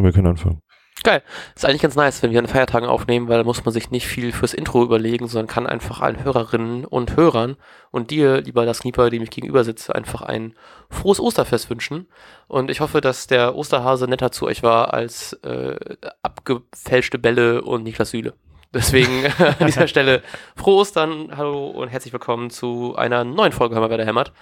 Und 0.00 0.06
wir 0.06 0.12
können 0.12 0.28
anfangen. 0.28 0.62
Geil. 1.02 1.22
Ist 1.54 1.66
eigentlich 1.66 1.82
ganz 1.82 1.94
nice, 1.94 2.22
wenn 2.22 2.30
wir 2.30 2.38
an 2.38 2.46
Feiertagen 2.46 2.88
aufnehmen, 2.88 3.28
weil 3.28 3.36
da 3.36 3.44
muss 3.44 3.62
man 3.66 3.74
sich 3.74 3.90
nicht 3.90 4.06
viel 4.06 4.32
fürs 4.32 4.54
Intro 4.54 4.82
überlegen, 4.82 5.28
sondern 5.28 5.46
kann 5.46 5.66
einfach 5.66 6.00
allen 6.00 6.24
Hörerinnen 6.24 6.86
und 6.86 7.16
Hörern 7.16 7.56
und 7.90 8.10
dir, 8.10 8.40
lieber 8.40 8.64
das 8.64 8.80
Knieper, 8.80 9.10
dem 9.10 9.22
ich 9.22 9.28
gegenüber 9.28 9.62
sitze, 9.62 9.94
einfach 9.94 10.22
ein 10.22 10.54
frohes 10.88 11.20
Osterfest 11.20 11.68
wünschen. 11.68 12.06
Und 12.48 12.70
ich 12.70 12.80
hoffe, 12.80 13.02
dass 13.02 13.26
der 13.26 13.56
Osterhase 13.56 14.06
netter 14.08 14.32
zu 14.32 14.46
euch 14.46 14.62
war 14.62 14.94
als 14.94 15.34
äh, 15.42 15.76
abgefälschte 16.22 17.18
Bälle 17.18 17.60
und 17.60 17.82
Niklas 17.82 18.12
Süle. 18.12 18.32
Deswegen 18.72 19.26
an 19.58 19.66
dieser 19.66 19.86
Stelle 19.86 20.22
frohe 20.56 20.76
Ostern, 20.76 21.36
hallo 21.36 21.68
und 21.68 21.88
herzlich 21.88 22.14
willkommen 22.14 22.48
zu 22.48 22.96
einer 22.96 23.24
neuen 23.24 23.52
Folge 23.52 23.74
Hör 23.74 23.82
mal, 23.82 23.90
wer 23.90 23.98
da 23.98 24.04
hämmert 24.04 24.32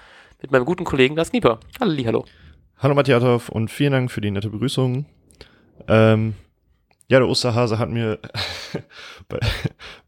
mit 0.41 0.53
meinem 0.53 0.67
guten 0.67 0.85
Kollegen 0.85 1.17
Lars 1.17 1.31
Knieper. 1.31 1.59
Hallo, 1.81 2.05
hallo. 2.07 2.25
Hallo 2.79 2.95
Matthias 2.95 3.49
und 3.49 3.73
vielen 3.73 3.91
Dank 3.91 4.13
für 4.13 4.21
die 4.21 4.31
nette 4.31 4.51
Begrüßung. 4.51 5.07
Ähm, 5.87 6.35
ja, 7.09 7.19
der 7.19 7.29
Osterhase 7.29 7.79
hat 7.79 7.91
mir 7.91 8.19
bei, 9.29 9.39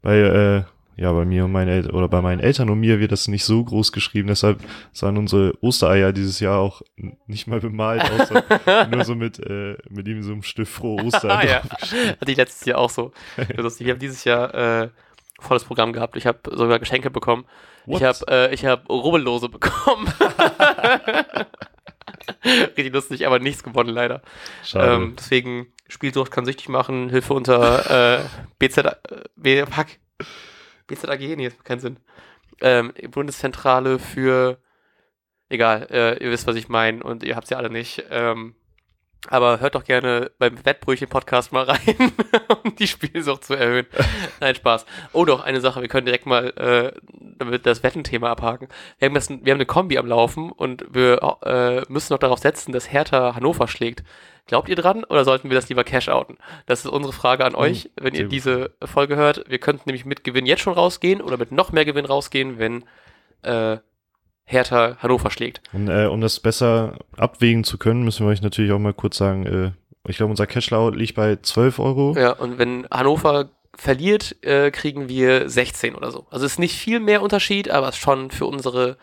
bei 0.01 0.17
äh, 0.17 0.63
ja, 0.97 1.11
bei 1.13 1.25
mir 1.25 1.45
und 1.45 1.51
meinen 1.51 1.69
Eltern 1.69 1.95
oder 1.95 2.07
bei 2.07 2.21
meinen 2.21 2.39
Eltern 2.39 2.69
und 2.69 2.79
mir 2.79 2.99
wird 2.99 3.11
das 3.11 3.27
nicht 3.27 3.43
so 3.43 3.63
groß 3.63 3.91
geschrieben, 3.91 4.27
deshalb 4.27 4.59
sahen 4.91 5.17
unsere 5.17 5.53
Ostereier 5.61 6.13
dieses 6.13 6.39
Jahr 6.39 6.59
auch 6.59 6.83
nicht 7.25 7.47
mal 7.47 7.59
bemalt 7.59 8.03
aus, 8.03 8.29
nur 8.91 9.03
so 9.03 9.15
mit, 9.15 9.39
äh, 9.39 9.77
mit 9.89 10.07
ihm 10.07 10.21
so 10.21 10.31
einem 10.31 10.43
Stift 10.43 10.71
frohe 10.71 11.03
Ostern. 11.05 11.31
ah, 11.31 11.43
ja. 11.43 11.63
Hatte 11.63 12.31
ich 12.31 12.37
letztes 12.37 12.65
Jahr 12.65 12.77
auch 12.77 12.91
so. 12.91 13.13
ich 13.37 13.89
habe 13.89 13.97
dieses 13.97 14.23
Jahr 14.25 14.53
äh, 14.53 14.89
volles 15.39 15.63
Programm 15.63 15.91
gehabt. 15.91 16.15
Ich 16.17 16.27
habe 16.27 16.39
sogar 16.51 16.77
Geschenke 16.77 17.09
bekommen. 17.09 17.45
What? 17.87 18.01
Ich 18.01 18.03
habe 18.05 18.19
äh, 18.29 18.53
ich 18.53 18.65
hab 18.65 18.87
Rubbellose 18.87 19.49
bekommen. 19.49 20.07
Richtig 22.45 22.93
lustig, 22.93 23.25
aber 23.25 23.39
nichts 23.39 23.63
gewonnen 23.63 23.89
leider. 23.89 24.21
Schade. 24.63 24.93
Ähm, 24.93 25.15
deswegen 25.17 25.73
Spielsucht 25.87 26.31
kann 26.31 26.45
süchtig 26.45 26.69
machen, 26.69 27.09
Hilfe 27.09 27.33
unter 27.33 28.19
äh, 28.19 28.23
BZ, 28.59 28.77
äh, 28.77 28.95
B, 29.35 29.65
fuck, 29.65 29.87
BZAG, 30.87 31.19
nee, 31.19 31.45
das 31.45 31.55
macht 31.55 31.65
keinen 31.65 31.79
Sinn. 31.79 31.97
Ähm, 32.61 32.93
Bundeszentrale 33.09 33.99
für, 33.99 34.59
egal, 35.49 35.87
äh, 35.91 36.23
ihr 36.23 36.31
wisst, 36.31 36.47
was 36.47 36.55
ich 36.55 36.69
meine 36.69 37.03
und 37.03 37.23
ihr 37.23 37.35
habt 37.35 37.47
sie 37.47 37.55
alle 37.55 37.69
nicht. 37.69 38.05
Ähm, 38.09 38.55
aber 39.29 39.59
hört 39.59 39.75
doch 39.75 39.83
gerne 39.83 40.31
beim 40.39 40.65
Wettbrötchen-Podcast 40.65 41.51
mal 41.51 41.65
rein, 41.65 42.11
um 42.63 42.75
die 42.75 42.87
Spielsucht 42.87 43.45
zu 43.45 43.53
erhöhen. 43.53 43.85
Nein, 44.39 44.55
Spaß. 44.55 44.85
Oh 45.13 45.25
doch, 45.25 45.43
eine 45.43 45.61
Sache, 45.61 45.81
wir 45.81 45.87
können 45.87 46.05
direkt 46.05 46.25
mal 46.25 46.49
äh, 46.57 46.99
damit 47.37 47.65
das 47.65 47.83
Wettenthema 47.83 48.31
abhaken. 48.31 48.67
Wir 48.99 49.07
haben, 49.07 49.15
das, 49.15 49.29
wir 49.29 49.37
haben 49.37 49.57
eine 49.57 49.65
Kombi 49.65 49.97
am 49.97 50.07
Laufen 50.07 50.51
und 50.51 50.85
wir 50.89 51.37
äh, 51.43 51.81
müssen 51.91 52.13
noch 52.13 52.19
darauf 52.19 52.39
setzen, 52.39 52.71
dass 52.71 52.91
Hertha 52.91 53.35
Hannover 53.35 53.67
schlägt. 53.67 54.03
Glaubt 54.47 54.69
ihr 54.69 54.75
dran 54.75 55.03
oder 55.03 55.23
sollten 55.23 55.49
wir 55.49 55.55
das 55.55 55.69
lieber 55.69 55.83
cash 55.83 56.09
outen? 56.09 56.37
Das 56.65 56.83
ist 56.83 56.91
unsere 56.91 57.13
Frage 57.13 57.45
an 57.45 57.55
euch, 57.55 57.85
mhm, 57.85 58.03
wenn 58.03 58.15
ihr 58.15 58.27
diese 58.27 58.71
Folge 58.83 59.15
hört. 59.15 59.43
Wir 59.47 59.59
könnten 59.59 59.83
nämlich 59.85 60.05
mit 60.05 60.23
Gewinn 60.23 60.45
jetzt 60.45 60.61
schon 60.61 60.73
rausgehen 60.73 61.21
oder 61.21 61.37
mit 61.37 61.51
noch 61.51 61.71
mehr 61.71 61.85
Gewinn 61.85 62.05
rausgehen, 62.05 62.57
wenn 62.57 62.83
äh, 63.43 63.77
Hertha 64.45 64.97
Hannover 64.99 65.31
schlägt. 65.31 65.61
Und, 65.73 65.87
äh, 65.87 66.05
um 66.05 66.21
das 66.21 66.39
besser 66.39 66.99
abwägen 67.17 67.63
zu 67.63 67.77
können, 67.77 68.03
müssen 68.03 68.25
wir 68.25 68.31
euch 68.31 68.41
natürlich 68.41 68.71
auch 68.71 68.79
mal 68.79 68.93
kurz 68.93 69.17
sagen, 69.17 69.45
äh, 69.45 69.71
ich 70.07 70.17
glaube, 70.17 70.31
unser 70.31 70.47
Cashlau 70.47 70.89
liegt 70.89 71.15
bei 71.15 71.37
12 71.41 71.79
Euro. 71.79 72.15
Ja, 72.17 72.31
und 72.31 72.57
wenn 72.57 72.87
Hannover 72.89 73.49
verliert, 73.75 74.35
äh, 74.43 74.71
kriegen 74.71 75.09
wir 75.09 75.49
16 75.49 75.95
oder 75.95 76.11
so. 76.11 76.27
Also 76.29 76.45
es 76.45 76.53
ist 76.53 76.59
nicht 76.59 76.75
viel 76.75 76.99
mehr 76.99 77.21
Unterschied, 77.21 77.69
aber 77.69 77.89
es 77.89 77.95
ist 77.95 78.01
schon 78.01 78.31
für 78.31 78.45
unsere, 78.45 78.97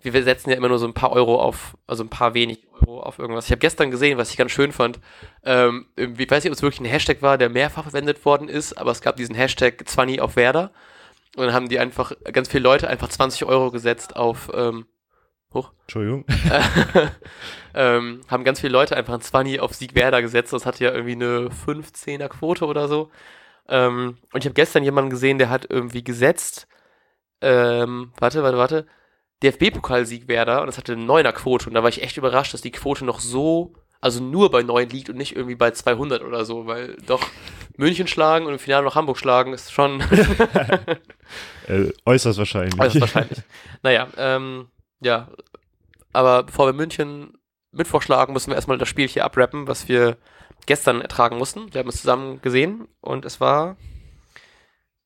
wir 0.00 0.22
setzen 0.22 0.50
ja 0.50 0.56
immer 0.56 0.68
nur 0.68 0.78
so 0.78 0.86
ein 0.86 0.94
paar 0.94 1.12
Euro 1.12 1.40
auf, 1.40 1.76
also 1.86 2.02
ein 2.02 2.08
paar 2.08 2.34
wenig 2.34 2.66
Euro 2.80 3.00
auf 3.00 3.18
irgendwas. 3.18 3.44
Ich 3.46 3.52
habe 3.52 3.60
gestern 3.60 3.90
gesehen, 3.90 4.18
was 4.18 4.30
ich 4.30 4.36
ganz 4.36 4.50
schön 4.50 4.72
fand. 4.72 4.98
Ähm, 5.44 5.86
ich 5.96 6.30
weiß 6.30 6.42
nicht, 6.42 6.50
ob 6.50 6.56
es 6.56 6.62
wirklich 6.62 6.80
ein 6.80 6.86
Hashtag 6.86 7.22
war, 7.22 7.38
der 7.38 7.48
mehrfach 7.48 7.84
verwendet 7.84 8.24
worden 8.24 8.48
ist, 8.48 8.72
aber 8.74 8.90
es 8.90 9.02
gab 9.02 9.16
diesen 9.16 9.34
Hashtag 9.34 9.86
20 9.86 10.20
auf 10.20 10.36
Werder. 10.36 10.72
Und 11.36 11.46
dann 11.46 11.54
haben 11.54 11.68
die 11.68 11.78
einfach, 11.78 12.12
ganz 12.32 12.48
viele 12.48 12.62
Leute 12.62 12.88
einfach 12.88 13.08
20 13.08 13.44
Euro 13.44 13.70
gesetzt 13.70 14.16
auf, 14.16 14.50
ähm, 14.54 14.86
hoch. 15.54 15.72
Entschuldigung. 15.82 16.24
ähm, 17.74 18.20
haben 18.28 18.44
ganz 18.44 18.60
viele 18.60 18.72
Leute 18.72 18.96
einfach 18.96 19.14
ein 19.14 19.20
20 19.20 19.60
auf 19.60 19.74
Sieg 19.74 19.94
Werder 19.94 20.20
gesetzt. 20.20 20.52
Das 20.52 20.66
hatte 20.66 20.84
ja 20.84 20.92
irgendwie 20.92 21.12
eine 21.12 21.48
15er 21.48 22.28
Quote 22.28 22.66
oder 22.66 22.88
so. 22.88 23.10
Ähm, 23.68 24.18
und 24.32 24.40
ich 24.40 24.46
habe 24.46 24.54
gestern 24.54 24.84
jemanden 24.84 25.10
gesehen, 25.10 25.38
der 25.38 25.50
hat 25.50 25.66
irgendwie 25.70 26.04
gesetzt, 26.04 26.66
ähm, 27.40 28.12
warte, 28.18 28.42
warte, 28.42 28.58
warte, 28.58 28.86
DFB-Pokalsieg 29.42 30.28
Werder 30.28 30.60
und 30.60 30.66
das 30.66 30.78
hatte 30.78 30.92
eine 30.92 31.04
9er 31.04 31.32
Quote. 31.32 31.68
Und 31.68 31.74
da 31.74 31.82
war 31.82 31.88
ich 31.88 32.02
echt 32.02 32.16
überrascht, 32.16 32.54
dass 32.54 32.62
die 32.62 32.70
Quote 32.72 33.04
noch 33.04 33.20
so, 33.20 33.74
also 34.02 34.22
nur 34.22 34.50
bei 34.50 34.62
9 34.62 34.90
liegt 34.90 35.08
und 35.08 35.16
nicht 35.16 35.36
irgendwie 35.36 35.54
bei 35.54 35.70
200 35.70 36.22
oder 36.22 36.44
so, 36.44 36.66
weil 36.66 36.96
doch 37.06 37.22
München 37.76 38.08
schlagen 38.08 38.46
und 38.46 38.52
im 38.52 38.58
Finale 38.58 38.84
noch 38.84 38.96
Hamburg 38.96 39.16
schlagen 39.16 39.54
ist 39.54 39.72
schon 39.72 40.00
äh, 41.68 41.92
äußerst 42.04 42.36
wahrscheinlich. 42.36 42.78
Äußerst 42.78 43.00
wahrscheinlich. 43.00 43.38
naja, 43.82 44.08
ähm, 44.18 44.68
ja, 45.00 45.28
aber 46.12 46.42
bevor 46.42 46.66
wir 46.66 46.72
München 46.72 47.38
Mittwoch 47.70 48.02
schlagen, 48.02 48.32
müssen 48.32 48.50
wir 48.50 48.56
erstmal 48.56 48.76
das 48.76 48.88
Spiel 48.88 49.06
hier 49.06 49.24
abrappen, 49.24 49.68
was 49.68 49.88
wir 49.88 50.18
gestern 50.66 51.00
ertragen 51.00 51.38
mussten. 51.38 51.72
Wir 51.72 51.78
haben 51.78 51.88
es 51.88 52.00
zusammen 52.00 52.42
gesehen 52.42 52.88
und 53.00 53.24
es 53.24 53.40
war, 53.40 53.76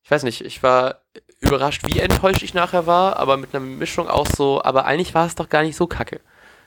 ich 0.03 0.11
weiß 0.11 0.23
nicht, 0.23 0.41
ich 0.41 0.63
war 0.63 1.03
überrascht, 1.41 1.83
wie 1.87 2.01
enttäuscht 2.01 2.43
ich 2.43 2.55
nachher 2.55 2.87
war, 2.87 3.19
aber 3.19 3.37
mit 3.37 3.55
einer 3.55 3.65
Mischung 3.65 4.09
auch 4.09 4.27
so, 4.27 4.63
aber 4.65 4.87
eigentlich 4.87 5.15
war 5.15 5.27
es 5.27 5.35
doch 5.35 5.51
gar 5.51 5.63
nicht 5.63 5.77
so 5.77 5.87
kacke. 5.87 6.21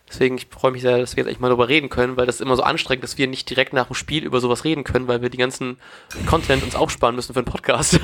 Deswegen, 0.09 0.37
ich 0.37 0.47
freue 0.49 0.71
mich 0.71 0.81
sehr, 0.81 0.97
dass 0.97 1.15
wir 1.15 1.23
jetzt 1.23 1.31
echt 1.31 1.39
mal 1.39 1.49
darüber 1.49 1.69
reden 1.69 1.89
können, 1.89 2.17
weil 2.17 2.25
das 2.25 2.35
ist 2.35 2.41
immer 2.41 2.55
so 2.55 2.63
anstrengend, 2.63 3.03
dass 3.03 3.17
wir 3.17 3.27
nicht 3.27 3.49
direkt 3.49 3.73
nach 3.73 3.87
dem 3.87 3.93
Spiel 3.93 4.23
über 4.23 4.39
sowas 4.41 4.65
reden 4.65 4.83
können, 4.83 5.07
weil 5.07 5.21
wir 5.21 5.29
die 5.29 5.37
ganzen 5.37 5.77
Content 6.25 6.63
uns 6.63 6.75
aufsparen 6.75 7.15
müssen 7.15 7.33
für 7.33 7.39
einen 7.39 7.45
Podcast. 7.45 7.99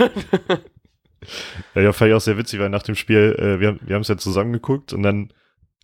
ja, 1.75 1.81
ja, 1.81 1.93
fand 1.93 2.09
ich 2.09 2.15
auch 2.15 2.21
sehr 2.21 2.37
witzig, 2.37 2.59
weil 2.59 2.69
nach 2.69 2.83
dem 2.83 2.95
Spiel, 2.95 3.35
äh, 3.39 3.59
wir, 3.59 3.79
wir 3.81 3.95
haben 3.95 4.03
es 4.03 4.07
ja 4.07 4.17
zusammen 4.17 4.53
geguckt 4.53 4.93
und 4.93 5.01
dann 5.01 5.33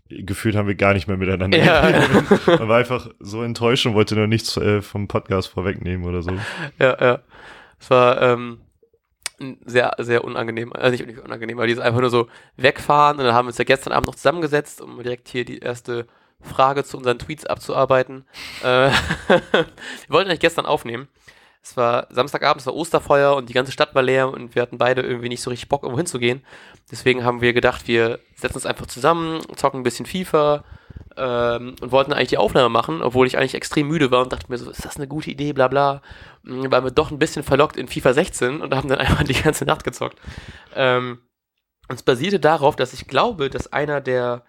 gefühlt 0.09 0.56
haben 0.56 0.68
wir 0.68 0.76
gar 0.76 0.94
nicht 0.94 1.08
mehr 1.08 1.18
miteinander 1.18 1.58
ja. 1.58 2.08
Man 2.46 2.68
war 2.68 2.78
einfach 2.78 3.09
so 3.20 3.42
enttäuscht 3.42 3.86
und 3.86 3.94
wollte 3.94 4.16
nur 4.16 4.28
nichts 4.28 4.58
äh, 4.58 4.82
vom 4.82 5.08
Podcast 5.08 5.48
vorwegnehmen 5.48 6.06
oder 6.06 6.22
so. 6.22 6.32
Ja, 6.80 6.98
ja. 7.00 7.20
Es 7.80 7.90
war 7.90 8.22
ähm, 8.22 8.59
sehr, 9.66 9.94
sehr 9.97 10.24
unangenehm, 10.24 10.74
also 10.74 11.03
nicht 11.03 11.19
unangenehm, 11.19 11.57
aber 11.57 11.68
die 11.68 11.74
ist 11.74 11.79
einfach 11.79 12.02
nur 12.02 12.09
so 12.09 12.28
wegfahren 12.57 13.19
und 13.19 13.25
dann 13.25 13.34
haben 13.34 13.46
wir 13.46 13.50
uns 13.50 13.57
ja 13.57 13.63
gestern 13.63 13.94
Abend 13.94 14.07
noch 14.07 14.16
zusammengesetzt, 14.16 14.81
um 14.81 15.02
direkt 15.02 15.28
hier 15.28 15.46
die 15.46 15.59
erste 15.59 16.07
Frage 16.41 16.84
zu 16.84 16.97
unseren 16.97 17.19
Tweets 17.19 17.46
abzuarbeiten. 17.46 18.25
äh, 18.63 18.90
wir 19.28 19.66
wollten 20.09 20.29
eigentlich 20.29 20.40
gestern 20.40 20.66
aufnehmen. 20.66 21.07
Es 21.64 21.78
war 21.78 22.08
Samstagabend, 22.10 22.62
es 22.62 22.66
war 22.66 22.74
Osterfeuer 22.74 23.36
und 23.36 23.50
die 23.50 23.54
ganze 23.54 23.72
Stadt 23.72 23.94
war 23.94 24.02
leer 24.02 24.30
und 24.30 24.56
wir 24.56 24.64
hatten 24.64 24.80
beide 24.80 25.02
irgendwie 25.02 25.30
nicht 25.30 25.44
so 25.44 25.52
richtig 25.52 25.70
Bock, 25.70 25.84
irgendwo 25.84 26.00
hinzugehen. 26.00 26.44
Deswegen 26.90 27.24
haben 27.24 27.42
wir 27.42 27.54
gedacht, 27.54 27.88
wir 27.88 28.20
setzen 28.36 28.56
uns 28.56 28.66
einfach 28.66 28.88
zusammen, 28.88 29.42
zocken 29.56 29.82
ein 29.82 29.84
bisschen 29.84 30.08
FIFA 30.08 30.64
ähm, 31.18 31.76
und 31.80 31.92
wollten 31.92 32.14
eigentlich 32.14 32.30
die 32.30 32.40
Aufnahme 32.40 32.70
machen, 32.70 33.04
obwohl 33.04 33.28
ich 33.28 33.38
eigentlich 33.38 33.54
extrem 33.54 33.88
müde 33.88 34.10
war 34.10 34.24
und 34.24 34.34
dachte 34.34 34.48
mir 34.50 34.58
so, 34.58 34.72
ist 34.72 34.86
das 34.86 34.98
eine 34.98 35.08
gute 35.08 35.30
Idee, 35.30 35.54
bla 35.54 35.68
bla. 35.68 36.02
Und 36.44 36.72
waren 36.72 36.84
wir 36.84 36.92
doch 36.92 37.12
ein 37.12 37.20
bisschen 37.20 37.44
verlockt 37.44 37.78
in 37.78 37.88
FIFA 37.88 38.14
16 38.14 38.62
und 38.62 38.74
haben 38.74 38.90
dann 38.90 38.98
einfach 39.00 39.24
die 39.24 39.34
ganze 39.34 39.66
Nacht 39.66 39.84
gezockt. 39.84 40.18
Ähm, 40.76 41.20
und 41.90 41.96
es 41.96 42.04
basierte 42.04 42.40
darauf, 42.40 42.76
dass 42.76 42.94
ich 42.94 43.08
glaube, 43.08 43.50
dass 43.50 43.72
einer 43.72 44.02
der 44.02 44.46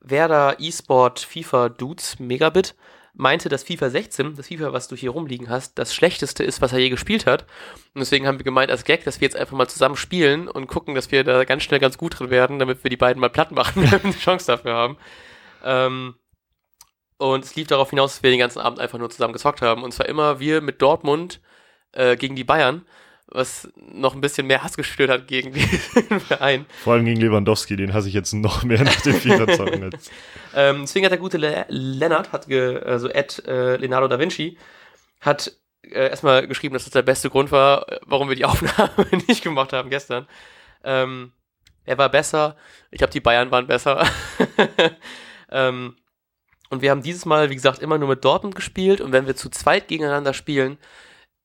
Werder 0.00 0.56
E-Sport 0.58 1.20
FIFA 1.20 1.68
Dudes, 1.68 2.18
Megabit, 2.18 2.74
meinte, 3.14 3.48
dass 3.48 3.64
FIFA 3.64 3.90
16, 3.90 4.36
das 4.36 4.48
FIFA, 4.48 4.72
was 4.72 4.88
du 4.88 4.96
hier 4.96 5.10
rumliegen 5.10 5.48
hast, 5.48 5.78
das 5.78 5.94
schlechteste 5.94 6.44
ist, 6.44 6.60
was 6.60 6.72
er 6.72 6.78
je 6.78 6.90
gespielt 6.90 7.26
hat. 7.26 7.42
Und 7.94 8.00
deswegen 8.00 8.26
haben 8.26 8.38
wir 8.38 8.44
gemeint 8.44 8.70
als 8.70 8.84
Gag, 8.84 9.04
dass 9.04 9.20
wir 9.20 9.26
jetzt 9.26 9.36
einfach 9.36 9.56
mal 9.56 9.68
zusammen 9.68 9.96
spielen 9.96 10.48
und 10.48 10.66
gucken, 10.66 10.94
dass 10.94 11.10
wir 11.10 11.24
da 11.24 11.44
ganz 11.44 11.62
schnell 11.62 11.80
ganz 11.80 11.98
gut 11.98 12.18
drin 12.18 12.30
werden, 12.30 12.58
damit 12.58 12.84
wir 12.84 12.90
die 12.90 12.96
beiden 12.96 13.20
mal 13.20 13.30
platt 13.30 13.50
machen, 13.50 13.82
wenn 13.90 13.90
wir 13.90 14.04
eine 14.04 14.12
Chance 14.12 14.46
dafür 14.46 14.74
haben. 14.74 14.96
Ähm, 15.64 16.14
und 17.18 17.44
es 17.44 17.54
lief 17.54 17.66
darauf 17.66 17.90
hinaus, 17.90 18.14
dass 18.14 18.22
wir 18.22 18.30
den 18.30 18.38
ganzen 18.38 18.60
Abend 18.60 18.80
einfach 18.80 18.98
nur 18.98 19.10
zusammen 19.10 19.34
gezockt 19.34 19.60
haben. 19.60 19.82
Und 19.82 19.92
zwar 19.92 20.08
immer 20.08 20.40
wir 20.40 20.60
mit 20.60 20.80
Dortmund 20.80 21.40
äh, 21.92 22.16
gegen 22.16 22.36
die 22.36 22.44
Bayern 22.44 22.86
was 23.30 23.68
noch 23.76 24.14
ein 24.14 24.20
bisschen 24.20 24.46
mehr 24.46 24.62
Hass 24.62 24.76
gestört 24.76 25.10
hat 25.10 25.26
gegen 25.28 25.52
den 26.10 26.20
Verein. 26.20 26.66
Vor 26.82 26.94
allem 26.94 27.04
gegen 27.04 27.20
Lewandowski, 27.20 27.76
den 27.76 27.94
hasse 27.94 28.08
ich 28.08 28.14
jetzt 28.14 28.32
noch 28.32 28.64
mehr 28.64 28.82
nach 28.82 29.00
dem 29.00 29.14
FIFA-Zocken 29.14 29.90
jetzt. 29.90 30.10
ähm, 30.54 30.80
deswegen 30.82 31.04
hat 31.04 31.12
der 31.12 31.18
gute 31.18 31.38
Le 31.38 31.66
Lennart, 31.68 32.32
hat 32.32 32.48
ge, 32.48 32.78
also 32.80 33.08
Ed 33.08 33.42
äh, 33.46 33.76
Leonardo 33.76 34.08
da 34.08 34.18
Vinci, 34.18 34.58
hat 35.20 35.52
äh, 35.82 36.08
erstmal 36.08 36.46
geschrieben, 36.46 36.74
dass 36.74 36.84
das 36.84 36.92
der 36.92 37.02
beste 37.02 37.30
Grund 37.30 37.52
war, 37.52 37.86
warum 38.04 38.28
wir 38.28 38.36
die 38.36 38.44
Aufnahme 38.46 39.06
nicht 39.28 39.42
gemacht 39.42 39.72
haben 39.72 39.90
gestern. 39.90 40.26
Ähm, 40.82 41.32
er 41.84 41.98
war 41.98 42.08
besser, 42.08 42.56
ich 42.90 42.98
glaube, 42.98 43.12
die 43.12 43.20
Bayern 43.20 43.50
waren 43.50 43.66
besser. 43.66 44.06
ähm, 45.50 45.96
und 46.68 46.82
wir 46.82 46.90
haben 46.90 47.02
dieses 47.02 47.26
Mal, 47.26 47.50
wie 47.50 47.54
gesagt, 47.54 47.80
immer 47.80 47.98
nur 47.98 48.08
mit 48.08 48.24
Dortmund 48.24 48.54
gespielt 48.54 49.00
und 49.00 49.12
wenn 49.12 49.26
wir 49.26 49.34
zu 49.34 49.50
zweit 49.50 49.88
gegeneinander 49.88 50.34
spielen, 50.34 50.78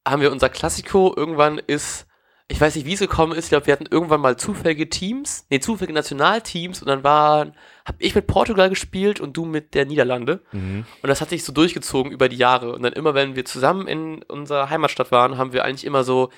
haben 0.07 0.22
wir 0.22 0.31
unser 0.31 0.50
Klassiko, 0.50 1.13
irgendwann 1.16 1.60
ist 1.60 2.07
ich 2.48 2.62
weiß 2.62 2.75
nicht, 2.75 2.86
wie 2.86 2.94
es 2.94 3.00
gekommen 3.00 3.34
ist. 3.34 3.46
Ich 3.46 3.50
glaube, 3.50 3.66
wir 3.66 3.74
hatten 3.74 3.88
irgendwann 3.90 4.22
mal 4.22 4.38
zufällige 4.38 4.88
Teams, 4.88 5.48
nee, 5.50 5.60
zufällige 5.60 5.94
Nationalteams 5.94 6.81
und 6.81 6.88
dann 6.88 7.04
waren, 7.04 7.56
habe 7.86 7.98
ich 8.00 8.13
mit 8.13 8.28
Portugal 8.28 8.69
gespielt 8.69 9.19
und 9.19 9.36
du 9.36 9.46
mit 9.46 9.74
der 9.74 9.86
Niederlande. 9.86 10.44
Mhm. 10.52 10.86
Und 11.02 11.10
das 11.10 11.22
hat 11.22 11.30
sich 11.30 11.44
so 11.44 11.52
durchgezogen 11.52 12.12
über 12.12 12.30
die 12.30 12.38
Jahre. 12.38 12.74
Und 12.74 12.84
dann 12.84 12.94
immer, 12.94 13.16
wenn 13.16 13.36
wir 13.36 13.46
zusammen 13.46 13.88
in 13.88 14.22
unserer 14.24 14.69
Heimatstadt 14.69 15.12
waren, 15.12 15.40
haben 15.40 15.54
wir 15.54 15.66
eigentlich 15.66 15.86
immer 15.86 16.04
so 16.04 16.30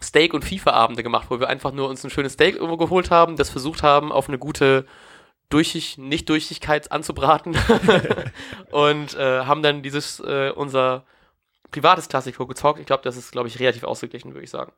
Steak- 0.00 0.32
und 0.32 0.44
FIFA-Abende 0.44 1.02
gemacht, 1.02 1.26
wo 1.28 1.40
wir 1.40 1.48
einfach 1.48 1.72
nur 1.72 1.88
uns 1.88 2.04
ein 2.04 2.10
schönes 2.10 2.34
Steak 2.34 2.54
irgendwo 2.54 2.76
geholt 2.76 3.10
haben, 3.10 3.34
das 3.34 3.50
versucht 3.50 3.82
haben, 3.82 4.12
auf 4.12 4.28
eine 4.28 4.38
gute 4.38 4.86
Durchig 5.48 5.98
Nicht-Durchigkeit 5.98 6.92
anzubraten 6.92 7.56
und 8.70 9.14
äh, 9.16 9.40
haben 9.40 9.64
dann 9.64 9.82
dieses, 9.82 10.20
äh, 10.20 10.52
unser 10.54 11.04
privates 11.70 12.08
Klassiko 12.08 12.46
gezockt. 12.46 12.80
Ich 12.80 12.86
glaube, 12.86 13.02
das 13.02 13.16
ist, 13.16 13.32
glaube 13.32 13.48
ich, 13.48 13.58
relativ 13.58 13.84
ausgeglichen, 13.84 14.34
würde 14.34 14.44
ich 14.44 14.50
sagen. 14.50 14.72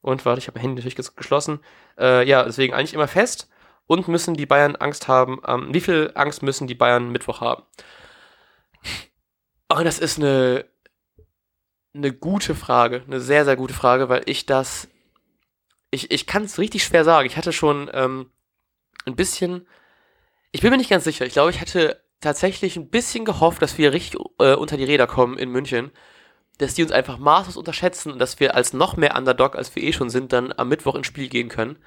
Und 0.00 0.24
warte, 0.24 0.38
ich 0.38 0.48
habe 0.48 0.58
mein 0.58 0.62
Handy 0.68 0.82
natürlich 0.82 0.98
ges- 0.98 1.16
geschlossen. 1.16 1.60
Äh, 1.98 2.28
ja, 2.28 2.44
deswegen 2.44 2.74
eigentlich 2.74 2.94
immer 2.94 3.08
fest. 3.08 3.48
Und 3.86 4.08
müssen 4.08 4.34
die 4.34 4.46
Bayern 4.46 4.76
Angst 4.76 5.08
haben? 5.08 5.40
Ähm, 5.46 5.72
wie 5.72 5.80
viel 5.80 6.10
Angst 6.14 6.42
müssen 6.42 6.66
die 6.66 6.74
Bayern 6.74 7.10
Mittwoch 7.10 7.40
haben? 7.40 7.62
Oh, 9.68 9.80
das 9.82 9.98
ist 9.98 10.18
eine, 10.18 10.66
eine 11.94 12.12
gute 12.12 12.54
Frage. 12.54 13.02
Eine 13.06 13.20
sehr, 13.20 13.44
sehr 13.44 13.56
gute 13.56 13.74
Frage, 13.74 14.08
weil 14.08 14.22
ich 14.26 14.46
das. 14.46 14.88
Ich, 15.90 16.10
ich 16.10 16.26
kann 16.26 16.44
es 16.44 16.58
richtig 16.58 16.82
schwer 16.84 17.04
sagen. 17.04 17.26
Ich 17.26 17.36
hatte 17.36 17.52
schon 17.52 17.90
ähm, 17.92 18.30
ein 19.06 19.16
bisschen. 19.16 19.66
Ich 20.52 20.60
bin 20.60 20.70
mir 20.70 20.76
nicht 20.76 20.90
ganz 20.90 21.04
sicher. 21.04 21.26
Ich 21.26 21.32
glaube, 21.32 21.50
ich 21.50 21.60
hatte 21.60 22.02
tatsächlich 22.20 22.76
ein 22.76 22.88
bisschen 22.88 23.24
gehofft, 23.24 23.60
dass 23.60 23.76
wir 23.76 23.92
richtig 23.92 24.18
äh, 24.38 24.54
unter 24.54 24.76
die 24.76 24.84
Räder 24.84 25.06
kommen 25.06 25.36
in 25.38 25.50
München. 25.50 25.92
Dass 26.58 26.74
die 26.74 26.82
uns 26.82 26.92
einfach 26.92 27.18
maßlos 27.18 27.56
unterschätzen 27.56 28.12
und 28.12 28.18
dass 28.18 28.38
wir 28.40 28.54
als 28.54 28.72
noch 28.72 28.96
mehr 28.96 29.16
Underdog, 29.16 29.56
als 29.56 29.74
wir 29.74 29.82
eh 29.82 29.92
schon 29.92 30.10
sind, 30.10 30.32
dann 30.32 30.52
am 30.56 30.68
Mittwoch 30.68 30.94
ins 30.94 31.06
Spiel 31.06 31.28
gehen 31.28 31.48
können. 31.48 31.78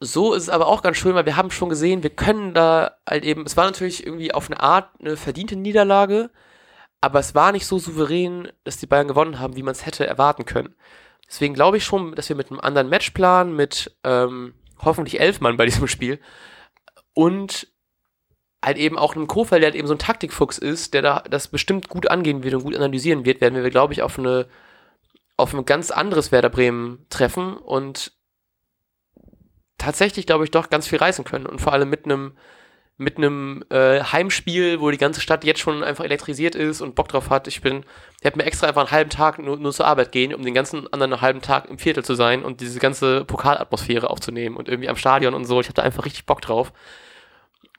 So 0.00 0.32
ist 0.32 0.44
es 0.44 0.48
aber 0.48 0.66
auch 0.66 0.82
ganz 0.82 0.96
schön, 0.96 1.14
weil 1.14 1.26
wir 1.26 1.36
haben 1.36 1.50
schon 1.50 1.68
gesehen, 1.68 2.02
wir 2.02 2.10
können 2.10 2.54
da 2.54 2.96
halt 3.08 3.24
eben, 3.24 3.44
es 3.44 3.56
war 3.56 3.66
natürlich 3.66 4.04
irgendwie 4.04 4.32
auf 4.32 4.50
eine 4.50 4.58
Art 4.60 4.98
eine 4.98 5.16
verdiente 5.16 5.56
Niederlage, 5.56 6.30
aber 7.02 7.20
es 7.20 7.34
war 7.34 7.52
nicht 7.52 7.66
so 7.66 7.78
souverän, 7.78 8.50
dass 8.64 8.78
die 8.78 8.86
Bayern 8.86 9.08
gewonnen 9.08 9.38
haben, 9.38 9.56
wie 9.56 9.62
man 9.62 9.72
es 9.72 9.84
hätte 9.84 10.06
erwarten 10.06 10.46
können. 10.46 10.74
Deswegen 11.26 11.54
glaube 11.54 11.76
ich 11.76 11.84
schon, 11.84 12.14
dass 12.14 12.28
wir 12.28 12.36
mit 12.36 12.50
einem 12.50 12.60
anderen 12.60 12.88
Matchplan, 12.88 13.54
mit 13.54 13.96
ähm, 14.02 14.54
hoffentlich 14.78 15.20
elf 15.20 15.40
Mann 15.40 15.56
bei 15.56 15.66
diesem 15.66 15.86
Spiel 15.86 16.18
und 17.14 17.68
halt 18.64 18.76
eben 18.76 18.98
auch 18.98 19.16
einem 19.16 19.26
Kofeld, 19.26 19.62
der 19.62 19.68
halt 19.68 19.76
eben 19.76 19.88
so 19.88 19.94
ein 19.94 19.98
Taktikfuchs 19.98 20.58
ist, 20.58 20.94
der 20.94 21.02
da 21.02 21.24
das 21.28 21.48
bestimmt 21.48 21.88
gut 21.88 22.10
angehen 22.10 22.42
wird 22.42 22.54
und 22.54 22.64
gut 22.64 22.76
analysieren 22.76 23.24
wird, 23.24 23.40
werden 23.40 23.62
wir, 23.62 23.70
glaube 23.70 23.92
ich, 23.92 24.02
auf 24.02 24.18
eine 24.18 24.46
auf 25.36 25.54
ein 25.54 25.64
ganz 25.64 25.90
anderes 25.90 26.32
Werder 26.32 26.50
Bremen 26.50 27.06
treffen 27.08 27.56
und 27.56 28.12
tatsächlich, 29.78 30.26
glaube 30.26 30.44
ich, 30.44 30.50
doch 30.50 30.68
ganz 30.68 30.86
viel 30.86 30.98
reißen 30.98 31.24
können. 31.24 31.46
Und 31.46 31.60
vor 31.60 31.72
allem 31.72 31.88
mit 31.88 32.04
einem 32.04 32.32
mit 32.98 33.16
einem 33.16 33.64
äh, 33.70 34.02
Heimspiel, 34.02 34.78
wo 34.82 34.90
die 34.90 34.98
ganze 34.98 35.22
Stadt 35.22 35.42
jetzt 35.42 35.60
schon 35.60 35.82
einfach 35.82 36.04
elektrisiert 36.04 36.54
ist 36.54 36.82
und 36.82 36.94
Bock 36.94 37.08
drauf 37.08 37.30
hat. 37.30 37.48
Ich 37.48 37.62
bin, 37.62 37.82
ich 38.20 38.26
habe 38.26 38.36
mir 38.36 38.44
extra 38.44 38.66
einfach 38.66 38.82
einen 38.82 38.90
halben 38.90 39.08
Tag 39.08 39.38
nur, 39.38 39.56
nur 39.56 39.72
zur 39.72 39.86
Arbeit 39.86 40.12
gehen, 40.12 40.34
um 40.34 40.42
den 40.42 40.52
ganzen 40.52 40.86
anderen 40.92 41.22
halben 41.22 41.40
Tag 41.40 41.70
im 41.70 41.78
Viertel 41.78 42.04
zu 42.04 42.14
sein 42.14 42.44
und 42.44 42.60
diese 42.60 42.78
ganze 42.78 43.24
Pokalatmosphäre 43.24 44.10
aufzunehmen 44.10 44.58
und 44.58 44.68
irgendwie 44.68 44.90
am 44.90 44.96
Stadion 44.96 45.32
und 45.32 45.46
so. 45.46 45.62
Ich 45.62 45.70
hatte 45.70 45.82
einfach 45.82 46.04
richtig 46.04 46.26
Bock 46.26 46.42
drauf. 46.42 46.74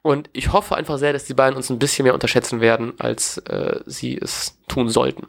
Und 0.02 0.28
ich 0.32 0.52
hoffe 0.52 0.76
einfach 0.76 0.98
sehr, 0.98 1.12
dass 1.12 1.24
die 1.24 1.34
beiden 1.34 1.56
uns 1.56 1.70
ein 1.70 1.78
bisschen 1.78 2.04
mehr 2.04 2.14
unterschätzen 2.14 2.60
werden, 2.60 2.94
als 2.98 3.38
äh, 3.38 3.80
sie 3.86 4.18
es 4.18 4.58
tun 4.66 4.88
sollten. 4.88 5.28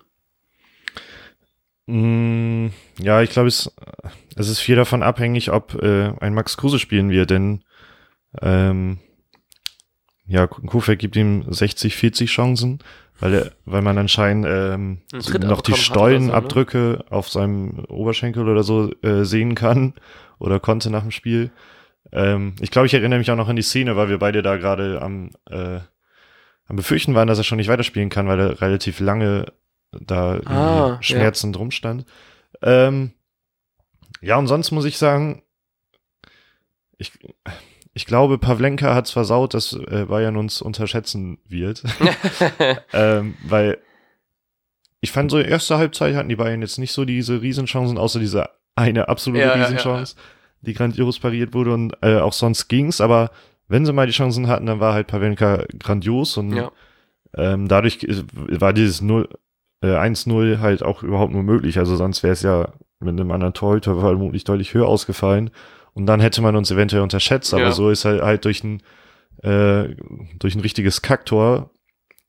Mm, 1.86 2.68
ja, 3.00 3.22
ich 3.22 3.30
glaube, 3.30 3.50
es, 3.50 3.72
es 4.36 4.50
ist 4.50 4.60
viel 4.60 4.76
davon 4.76 5.04
abhängig, 5.04 5.52
ob 5.52 5.76
äh, 5.82 6.14
ein 6.20 6.34
Max 6.34 6.58
Kruse 6.58 6.80
spielen 6.80 7.12
wird, 7.12 7.30
denn 7.30 7.64
ähm, 8.42 8.98
ja, 10.26 10.48
Kofeld 10.48 11.00
gibt 11.00 11.16
ihm 11.16 11.46
60, 11.52 11.96
40 11.96 12.30
Chancen, 12.30 12.80
weil 13.20 13.34
er, 13.34 13.52
weil 13.66 13.82
man 13.82 13.98
anscheinend 13.98 14.48
ähm, 14.50 15.02
noch 15.12 15.62
die 15.62 15.74
oder 15.74 15.78
so, 15.78 15.84
Stollenabdrücke 15.84 17.06
auf 17.10 17.30
seinem 17.30 17.86
Oberschenkel 17.90 18.48
oder 18.48 18.64
so 18.64 18.92
äh, 19.02 19.26
sehen 19.26 19.54
kann 19.54 19.94
oder 20.40 20.60
konnte 20.60 20.90
nach 20.90 21.02
dem 21.02 21.12
Spiel. 21.12 21.52
Ähm, 22.14 22.56
ich 22.62 22.72
glaube, 22.72 22.86
ich 22.86 22.94
erinnere 22.94 23.20
mich 23.20 23.30
auch 23.32 23.36
noch 23.36 23.50
an 23.50 23.56
die 23.56 23.62
Szene, 23.64 23.96
weil 23.96 24.08
wir 24.08 24.20
beide 24.20 24.42
da 24.42 24.58
gerade 24.58 25.02
am, 25.02 25.32
äh, 25.50 25.80
am 26.68 26.76
Befürchten 26.76 27.16
waren, 27.16 27.28
dass 27.28 27.40
er 27.40 27.44
schon 27.44 27.58
nicht 27.58 27.68
weiterspielen 27.70 28.10
kann, 28.10 28.28
weil 28.28 28.40
er 28.40 28.62
relativ 28.62 29.00
lange 29.00 29.52
da 29.92 30.40
Ah, 30.46 30.88
ja. 30.90 30.98
schmerzend 31.02 31.58
rumstand. 31.58 32.06
Ähm, 32.62 33.12
ja, 34.22 34.38
und 34.38 34.48
sonst 34.48 34.72
muss 34.72 34.86
ich 34.86 34.98
sagen, 34.98 35.42
ich, 36.98 37.12
ich 37.94 38.06
glaube, 38.06 38.38
Pavlenka 38.38 38.94
hat's 38.96 39.12
versaut, 39.12 39.54
dass 39.54 39.74
äh, 39.74 40.06
Bayern 40.08 40.38
uns 40.38 40.62
unterschätzen 40.62 41.40
wird. 41.48 41.84
ähm, 42.94 43.36
weil 43.44 43.80
ich 45.02 45.12
fand 45.12 45.32
so, 45.32 45.40
erste 45.40 45.78
Halbzeit 45.78 46.16
hatten 46.16 46.30
die 46.30 46.38
Bayern 46.38 46.62
jetzt 46.62 46.78
nicht 46.78 46.94
so 46.94 47.04
diese 47.06 47.42
Riesenchancen, 47.42 47.98
außer 47.98 48.20
diese 48.20 48.50
eine 48.76 49.10
absolute 49.10 49.44
Ja, 49.46 49.56
ja, 49.58 49.64
Riesenchance, 49.66 50.16
die 50.66 50.74
grandios 50.74 51.20
pariert 51.20 51.54
wurde 51.54 51.74
und 51.74 51.94
äh, 52.02 52.18
auch 52.18 52.34
sonst 52.34 52.68
ging's, 52.68 53.02
aber 53.02 53.32
wenn 53.68 53.86
sie 53.86 53.94
mal 53.94 54.08
die 54.08 54.14
Chancen 54.14 54.48
hatten, 54.48 54.66
dann 54.66 54.80
war 54.80 54.94
halt 54.94 55.08
Pavlenka 55.08 55.66
grandios 55.80 56.38
und 56.38 56.54
ja. 56.54 56.72
ähm, 57.36 57.68
dadurch 57.68 58.04
äh, 58.04 58.24
war 58.62 58.74
dieses 58.74 59.02
0, 59.02 59.28
äh, 59.82 59.88
1-0 59.88 60.60
halt 60.60 60.84
auch 60.84 61.04
überhaupt 61.04 61.34
nur 61.34 61.44
möglich. 61.44 61.78
Also 61.78 61.96
sonst 61.96 62.24
wäre 62.24 62.34
es 62.34 62.42
ja 62.42 62.74
mit 63.00 63.20
einem 63.20 63.32
anderen 63.32 63.54
Torhüter 63.54 64.00
vermutlich 64.00 64.44
deutlich 64.44 64.74
höher 64.74 64.88
ausgefallen. 64.88 65.52
Und 65.94 66.06
dann 66.08 66.20
hätte 66.20 66.42
man 66.42 66.56
uns 66.56 66.72
eventuell 66.72 67.04
unterschätzt. 67.04 67.54
Aber 67.54 67.64
Ja. 67.64 67.72
so 67.72 67.90
ist 67.90 68.06
halt, 68.06 68.22
halt 68.22 68.46
durch 68.46 68.64
ein, 68.64 68.82
äh, 69.44 69.96
durch 70.40 70.56
ein 70.56 70.62
richtiges 70.62 71.02
Kacktor 71.02 71.72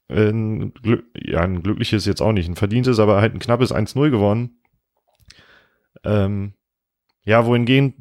äh, 0.08 0.28
ein, 0.28 0.74
Glück, 0.74 1.04
ja, 1.14 1.40
ein 1.40 1.62
glückliches 1.62 2.04
jetzt 2.04 2.20
auch 2.20 2.32
nicht, 2.32 2.48
ein 2.48 2.56
verdientes, 2.56 2.98
aber 2.98 3.20
halt 3.20 3.34
ein 3.34 3.38
knappes 3.38 3.72
1-0 3.72 4.10
gewonnen. 4.10 4.58
Ähm, 6.04 6.52
ja, 7.24 7.46
wohingehend 7.46 7.94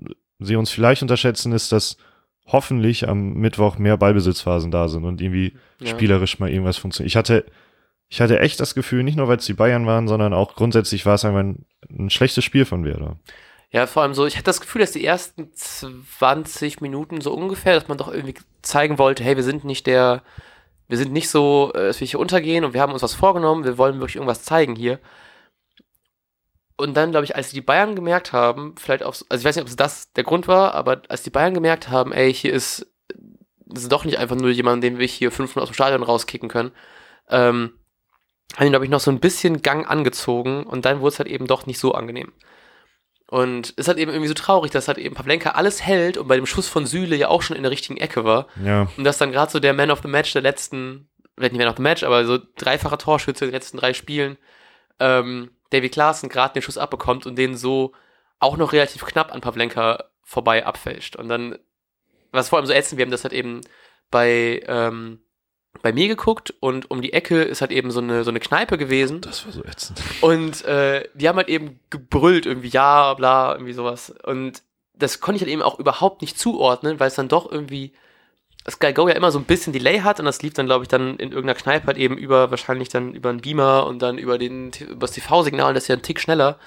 sie 0.46 0.56
uns 0.56 0.70
vielleicht 0.70 1.02
unterschätzen, 1.02 1.52
ist, 1.52 1.72
dass 1.72 1.98
hoffentlich 2.46 3.08
am 3.08 3.34
Mittwoch 3.34 3.78
mehr 3.78 3.98
Ballbesitzphasen 3.98 4.72
da 4.72 4.88
sind 4.88 5.06
und 5.06 5.22
irgendwie 5.22 5.54
ja. 5.80 5.88
spielerisch 5.88 6.40
mal 6.40 6.50
irgendwas 6.50 6.78
funktioniert. 6.78 7.12
Ich 7.12 7.16
hatte, 7.16 7.46
ich 8.10 8.22
hatte 8.22 8.40
echt 8.40 8.60
das 8.60 8.76
Gefühl, 8.76 9.04
nicht 9.04 9.16
nur 9.18 9.28
weil 9.28 9.38
es 9.38 9.46
die 9.46 9.54
Bayern 9.54 9.86
waren, 9.86 10.08
sondern 10.08 10.34
auch 10.34 10.56
grundsätzlich 10.56 11.06
war 11.06 11.16
es 11.16 11.26
einfach 11.26 11.40
ein, 11.40 11.66
ein 11.90 12.10
schlechtes 12.10 12.44
Spiel 12.44 12.66
von 12.66 12.84
Werder. 12.86 13.18
Ja, 13.72 13.88
vor 13.88 14.04
allem 14.04 14.14
so, 14.14 14.28
ich 14.28 14.36
hatte 14.36 14.46
das 14.46 14.62
Gefühl, 14.62 14.82
dass 14.82 14.92
die 14.92 15.04
ersten 15.04 15.52
20 15.54 16.82
Minuten 16.82 17.22
so 17.22 17.34
ungefähr, 17.34 17.74
dass 17.74 17.88
man 17.88 17.98
doch 17.98 18.14
irgendwie 18.14 18.36
zeigen 18.62 19.00
wollte, 19.00 19.24
hey, 19.24 19.36
wir 19.36 19.44
sind 19.44 19.64
nicht 19.64 19.88
der, 19.88 20.22
wir 20.88 20.98
sind 20.98 21.12
nicht 21.12 21.30
so, 21.30 21.72
äh, 21.74 21.88
dass 21.88 22.00
wir 22.00 22.08
hier 22.08 22.20
untergehen 22.20 22.66
und 22.66 22.76
wir 22.76 22.82
haben 22.82 22.94
uns 22.94 23.02
was 23.02 23.16
vorgenommen, 23.16 23.64
wir 23.64 23.80
wollen 23.80 23.96
wirklich 23.96 24.18
irgendwas 24.18 24.44
zeigen 24.44 24.76
hier. 24.76 25.00
Und 26.76 26.96
dann, 26.96 27.12
glaube 27.12 27.26
ich, 27.26 27.36
als 27.36 27.52
die 27.52 27.62
Bayern 27.62 27.96
gemerkt 27.96 28.34
haben, 28.34 28.76
vielleicht 28.78 29.04
auch, 29.04 29.14
also 29.30 29.42
ich 29.42 29.46
weiß 29.46 29.56
nicht, 29.56 29.64
ob 29.64 29.70
es 29.70 29.76
das 29.76 30.12
der 30.14 30.24
Grund 30.24 30.48
war, 30.48 30.74
aber 30.74 31.04
als 31.08 31.22
die 31.24 31.30
Bayern 31.30 31.54
gemerkt 31.54 31.90
haben, 31.90 32.12
ey, 32.12 32.34
hier 32.34 32.52
ist, 32.54 32.92
ist 33.74 33.92
doch 33.92 34.06
nicht 34.06 34.18
einfach 34.18 34.36
nur 34.36 34.50
jemand, 34.50 34.84
den 34.84 34.98
wir 34.98 35.06
hier 35.06 35.32
fünfmal 35.32 35.64
aus 35.64 35.70
dem 35.70 35.76
Stadion 35.76 36.04
rauskicken 36.04 36.50
können, 36.50 36.72
ähm, 37.30 37.74
haben 38.56 38.66
ihn, 38.66 38.72
glaube 38.72 38.86
ich, 38.86 38.92
noch 38.92 39.00
so 39.00 39.12
ein 39.12 39.20
bisschen 39.20 39.62
Gang 39.62 39.90
angezogen 39.90 40.64
und 40.64 40.86
dann 40.86 41.00
wurde 41.00 41.14
es 41.14 41.20
halt 41.20 41.30
eben 41.30 41.48
doch 41.48 41.66
nicht 41.66 41.80
so 41.80 41.94
angenehm. 41.94 42.34
Und 43.28 43.72
ist 43.72 43.88
halt 43.88 43.98
eben 43.98 44.12
irgendwie 44.12 44.28
so 44.28 44.36
traurig, 44.36 44.72
dass 44.72 44.88
halt 44.88 45.00
eben 45.00 45.16
Pavlenka 45.16 45.52
alles 45.52 45.82
hält 45.82 46.18
und 46.18 46.28
bei 46.28 46.36
dem 46.36 46.46
Schuss 46.46 46.68
von 46.68 46.86
Süle 46.86 47.16
ja 47.16 47.30
auch 47.30 47.42
schon 47.42 47.56
in 47.58 47.64
der 47.64 47.72
richtigen 47.72 47.98
Ecke 47.98 48.26
war. 48.26 48.48
Ja, 48.64 48.88
Und 48.98 49.06
dass 49.06 49.18
dann 49.18 49.32
gerade 49.32 49.52
so 49.52 49.60
der 49.60 49.74
Man 49.74 49.90
of 49.90 50.02
the 50.04 50.08
Match 50.08 50.34
der 50.34 50.44
letzten, 50.44 51.10
vielleicht 51.36 51.54
nicht 51.54 51.62
Man 51.62 51.70
of 51.70 51.78
the 51.78 51.82
Match, 51.82 52.04
aber 52.04 52.26
so 52.26 52.40
dreifacher 52.58 52.98
Torschütze 52.98 53.46
in 53.46 53.50
den 53.50 53.56
letzten 53.56 53.78
drei 53.78 53.94
Spielen, 53.94 54.38
ähm, 55.00 55.50
David 55.74 55.94
Klaassen 55.94 56.30
gerade 56.30 56.54
den 56.54 56.62
Schuss 56.62 56.78
abbekommt 56.78 57.26
und 57.26 57.36
den 57.36 57.58
so 57.58 57.94
auch 58.40 58.58
noch 58.58 58.74
relativ 58.74 59.04
knapp 59.06 59.34
an 59.34 59.42
Pavlenka 59.42 60.06
vorbei 60.22 60.66
abfälscht. 60.66 61.16
Und 61.16 61.30
dann, 61.30 61.58
was 62.32 62.50
vor 62.50 62.60
allem 62.60 62.66
so 62.66 62.74
ätzend, 62.74 62.98
wir 62.98 63.06
haben 63.06 63.12
das 63.12 63.24
halt 63.24 63.34
eben 63.34 63.62
bei, 64.12 64.64
ähm, 64.68 65.20
bei 65.82 65.92
mir 65.92 66.08
geguckt 66.08 66.54
und 66.60 66.92
um 66.92 67.02
die 67.02 67.14
Ecke 67.14 67.42
ist 67.42 67.62
halt 67.62 67.72
eben 67.72 67.90
so 67.90 68.00
eine, 68.00 68.24
so 68.24 68.30
eine 68.30 68.40
Kneipe 68.40 68.78
gewesen. 68.78 69.22
das 69.22 69.46
war 69.46 69.52
so 69.52 69.64
ätzend. 69.64 70.02
Und 70.22 70.64
äh, 70.66 71.10
die 71.16 71.28
haben 71.28 71.38
halt 71.38 71.50
eben 71.50 71.80
gebrüllt, 71.90 72.46
irgendwie 72.46 72.70
ja, 72.70 73.14
bla, 73.16 73.54
irgendwie 73.54 73.74
sowas. 73.74 74.14
Und 74.24 74.62
das 74.94 75.20
konnte 75.20 75.38
ich 75.38 75.42
halt 75.42 75.52
eben 75.52 75.64
auch 75.64 75.80
überhaupt 75.80 76.22
nicht 76.22 76.38
zuordnen, 76.38 77.00
weil 77.00 77.08
es 77.08 77.16
dann 77.16 77.28
doch 77.28 77.52
irgendwie 77.52 77.94
Sky 78.70 78.94
Go 78.94 79.08
ja 79.08 79.16
immer 79.16 79.32
so 79.32 79.40
ein 79.40 79.46
bisschen 79.46 79.74
Delay 79.74 80.00
hat 80.00 80.20
und 80.20 80.26
das 80.26 80.42
lief 80.42 80.54
dann, 80.54 80.68
glaube 80.68 80.86
ich, 80.86 80.88
dann 80.88 81.18
in 81.18 81.32
irgendeiner 81.32 81.60
Kneipe 81.60 81.88
halt 81.88 81.98
eben 81.98 82.18
über, 82.18 82.50
wahrscheinlich 82.50 82.90
dann 82.90 83.14
über 83.14 83.30
einen 83.30 83.42
Beamer 83.42 83.86
und 83.86 84.02
dann 84.02 84.18
über, 84.18 84.38
den, 84.38 84.72
über 84.80 85.02
das 85.02 85.12
TV-Signal, 85.12 85.74
das 85.74 85.84
ist 85.84 85.88
ja 85.90 85.96
ein 85.96 86.02
Tick 86.02 86.20
schneller. 86.20 86.58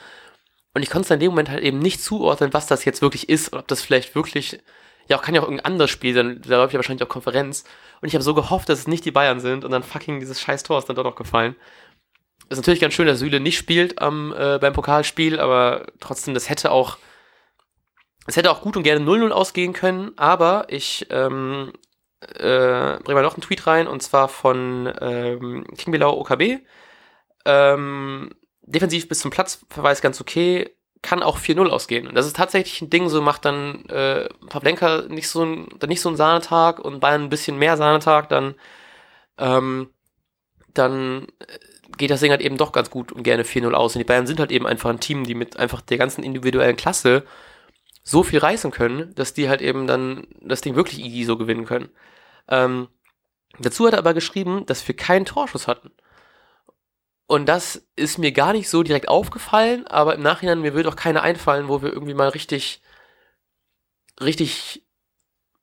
Und 0.74 0.82
ich 0.82 0.90
konnte 0.90 1.06
es 1.06 1.10
in 1.10 1.20
dem 1.20 1.30
Moment 1.30 1.48
halt 1.48 1.62
eben 1.62 1.78
nicht 1.78 2.02
zuordnen, 2.02 2.52
was 2.52 2.66
das 2.66 2.84
jetzt 2.84 3.00
wirklich 3.00 3.30
ist, 3.30 3.50
oder 3.52 3.60
ob 3.60 3.68
das 3.68 3.80
vielleicht 3.80 4.14
wirklich, 4.14 4.60
ja, 5.08 5.16
auch 5.16 5.22
kann 5.22 5.34
ja 5.34 5.40
auch 5.40 5.46
irgendein 5.46 5.64
anderes 5.64 5.90
Spiel 5.90 6.12
sein, 6.12 6.42
da 6.46 6.58
läuft 6.58 6.74
ja 6.74 6.78
wahrscheinlich 6.78 7.02
auch 7.02 7.08
Konferenz. 7.08 7.64
Und 8.02 8.08
ich 8.08 8.14
habe 8.14 8.22
so 8.22 8.34
gehofft, 8.34 8.68
dass 8.68 8.80
es 8.80 8.86
nicht 8.86 9.06
die 9.06 9.10
Bayern 9.10 9.40
sind 9.40 9.64
und 9.64 9.70
dann 9.70 9.82
fucking 9.82 10.20
dieses 10.20 10.38
scheiß 10.38 10.64
Tor 10.64 10.78
ist 10.78 10.86
dann 10.86 10.96
doch 10.96 11.04
noch 11.04 11.16
gefallen. 11.16 11.56
ist 12.50 12.58
natürlich 12.58 12.80
ganz 12.80 12.92
schön, 12.92 13.06
dass 13.06 13.20
Süle 13.20 13.40
nicht 13.40 13.56
spielt 13.56 14.02
am, 14.02 14.34
äh, 14.36 14.58
beim 14.58 14.74
Pokalspiel, 14.74 15.40
aber 15.40 15.86
trotzdem, 15.98 16.34
das 16.34 16.50
hätte 16.50 16.70
auch, 16.70 16.98
es 18.26 18.36
hätte 18.36 18.50
auch 18.50 18.60
gut 18.60 18.76
und 18.76 18.82
gerne 18.82 19.02
0-0 19.02 19.30
ausgehen 19.30 19.72
können, 19.72 20.12
aber 20.18 20.66
ich 20.68 21.06
ähm, 21.08 21.72
äh, 22.20 22.98
bringe 23.02 23.14
mal 23.14 23.22
noch 23.22 23.34
einen 23.34 23.42
Tweet 23.42 23.66
rein 23.66 23.86
und 23.86 24.02
zwar 24.02 24.28
von 24.28 24.92
ähm, 25.00 25.66
King 25.76 25.92
Belau 25.92 26.18
OKB. 26.18 26.60
Ähm, 27.44 28.30
defensiv 28.62 29.08
bis 29.08 29.20
zum 29.20 29.30
Platzverweis 29.30 30.02
ganz 30.02 30.20
okay, 30.20 30.76
kann 31.02 31.22
auch 31.22 31.38
4-0 31.38 31.68
ausgehen. 31.68 32.08
Und 32.08 32.14
das 32.14 32.26
ist 32.26 32.36
tatsächlich 32.36 32.80
ein 32.82 32.90
Ding, 32.90 33.08
so 33.08 33.22
macht 33.22 33.44
dann 33.44 33.84
äh, 33.86 34.28
Pavlenka 34.48 35.02
nicht 35.08 35.28
so 35.28 35.44
ein, 35.44 35.68
dann 35.78 35.88
nicht 35.88 36.00
so 36.00 36.08
einen 36.08 36.16
Sahnetag 36.16 36.80
und 36.80 37.00
Bayern 37.00 37.22
ein 37.22 37.28
bisschen 37.28 37.58
mehr 37.58 37.76
Sahnetag, 37.76 38.28
dann, 38.28 38.54
ähm, 39.38 39.90
dann 40.74 41.28
geht 41.96 42.10
das 42.10 42.20
Ding 42.20 42.30
halt 42.30 42.40
eben 42.40 42.56
doch 42.56 42.72
ganz 42.72 42.90
gut 42.90 43.12
und 43.12 43.22
gerne 43.22 43.44
4-0 43.44 43.72
aus. 43.72 43.94
Und 43.94 44.00
die 44.00 44.04
Bayern 44.04 44.26
sind 44.26 44.40
halt 44.40 44.50
eben 44.50 44.66
einfach 44.66 44.90
ein 44.90 45.00
Team, 45.00 45.24
die 45.24 45.34
mit 45.34 45.56
einfach 45.58 45.80
der 45.80 45.98
ganzen 45.98 46.24
individuellen 46.24 46.76
Klasse 46.76 47.24
so 48.08 48.22
viel 48.22 48.38
reißen 48.38 48.70
können, 48.70 49.12
dass 49.16 49.34
die 49.34 49.48
halt 49.48 49.60
eben 49.60 49.88
dann 49.88 50.28
das 50.40 50.60
Ding 50.60 50.76
wirklich 50.76 51.00
easy 51.00 51.24
so 51.24 51.36
gewinnen 51.36 51.64
können. 51.64 51.88
Ähm, 52.46 52.86
dazu 53.58 53.84
hat 53.84 53.94
er 53.94 53.98
aber 53.98 54.14
geschrieben, 54.14 54.64
dass 54.64 54.86
wir 54.86 54.94
keinen 54.94 55.24
Torschuss 55.24 55.66
hatten. 55.66 55.90
Und 57.26 57.46
das 57.46 57.84
ist 57.96 58.18
mir 58.18 58.30
gar 58.30 58.52
nicht 58.52 58.70
so 58.70 58.84
direkt 58.84 59.08
aufgefallen, 59.08 59.88
aber 59.88 60.14
im 60.14 60.22
Nachhinein 60.22 60.60
mir 60.60 60.72
wird 60.74 60.86
auch 60.86 60.94
keine 60.94 61.22
einfallen, 61.22 61.66
wo 61.66 61.82
wir 61.82 61.92
irgendwie 61.92 62.14
mal 62.14 62.28
richtig, 62.28 62.80
richtig, 64.20 64.84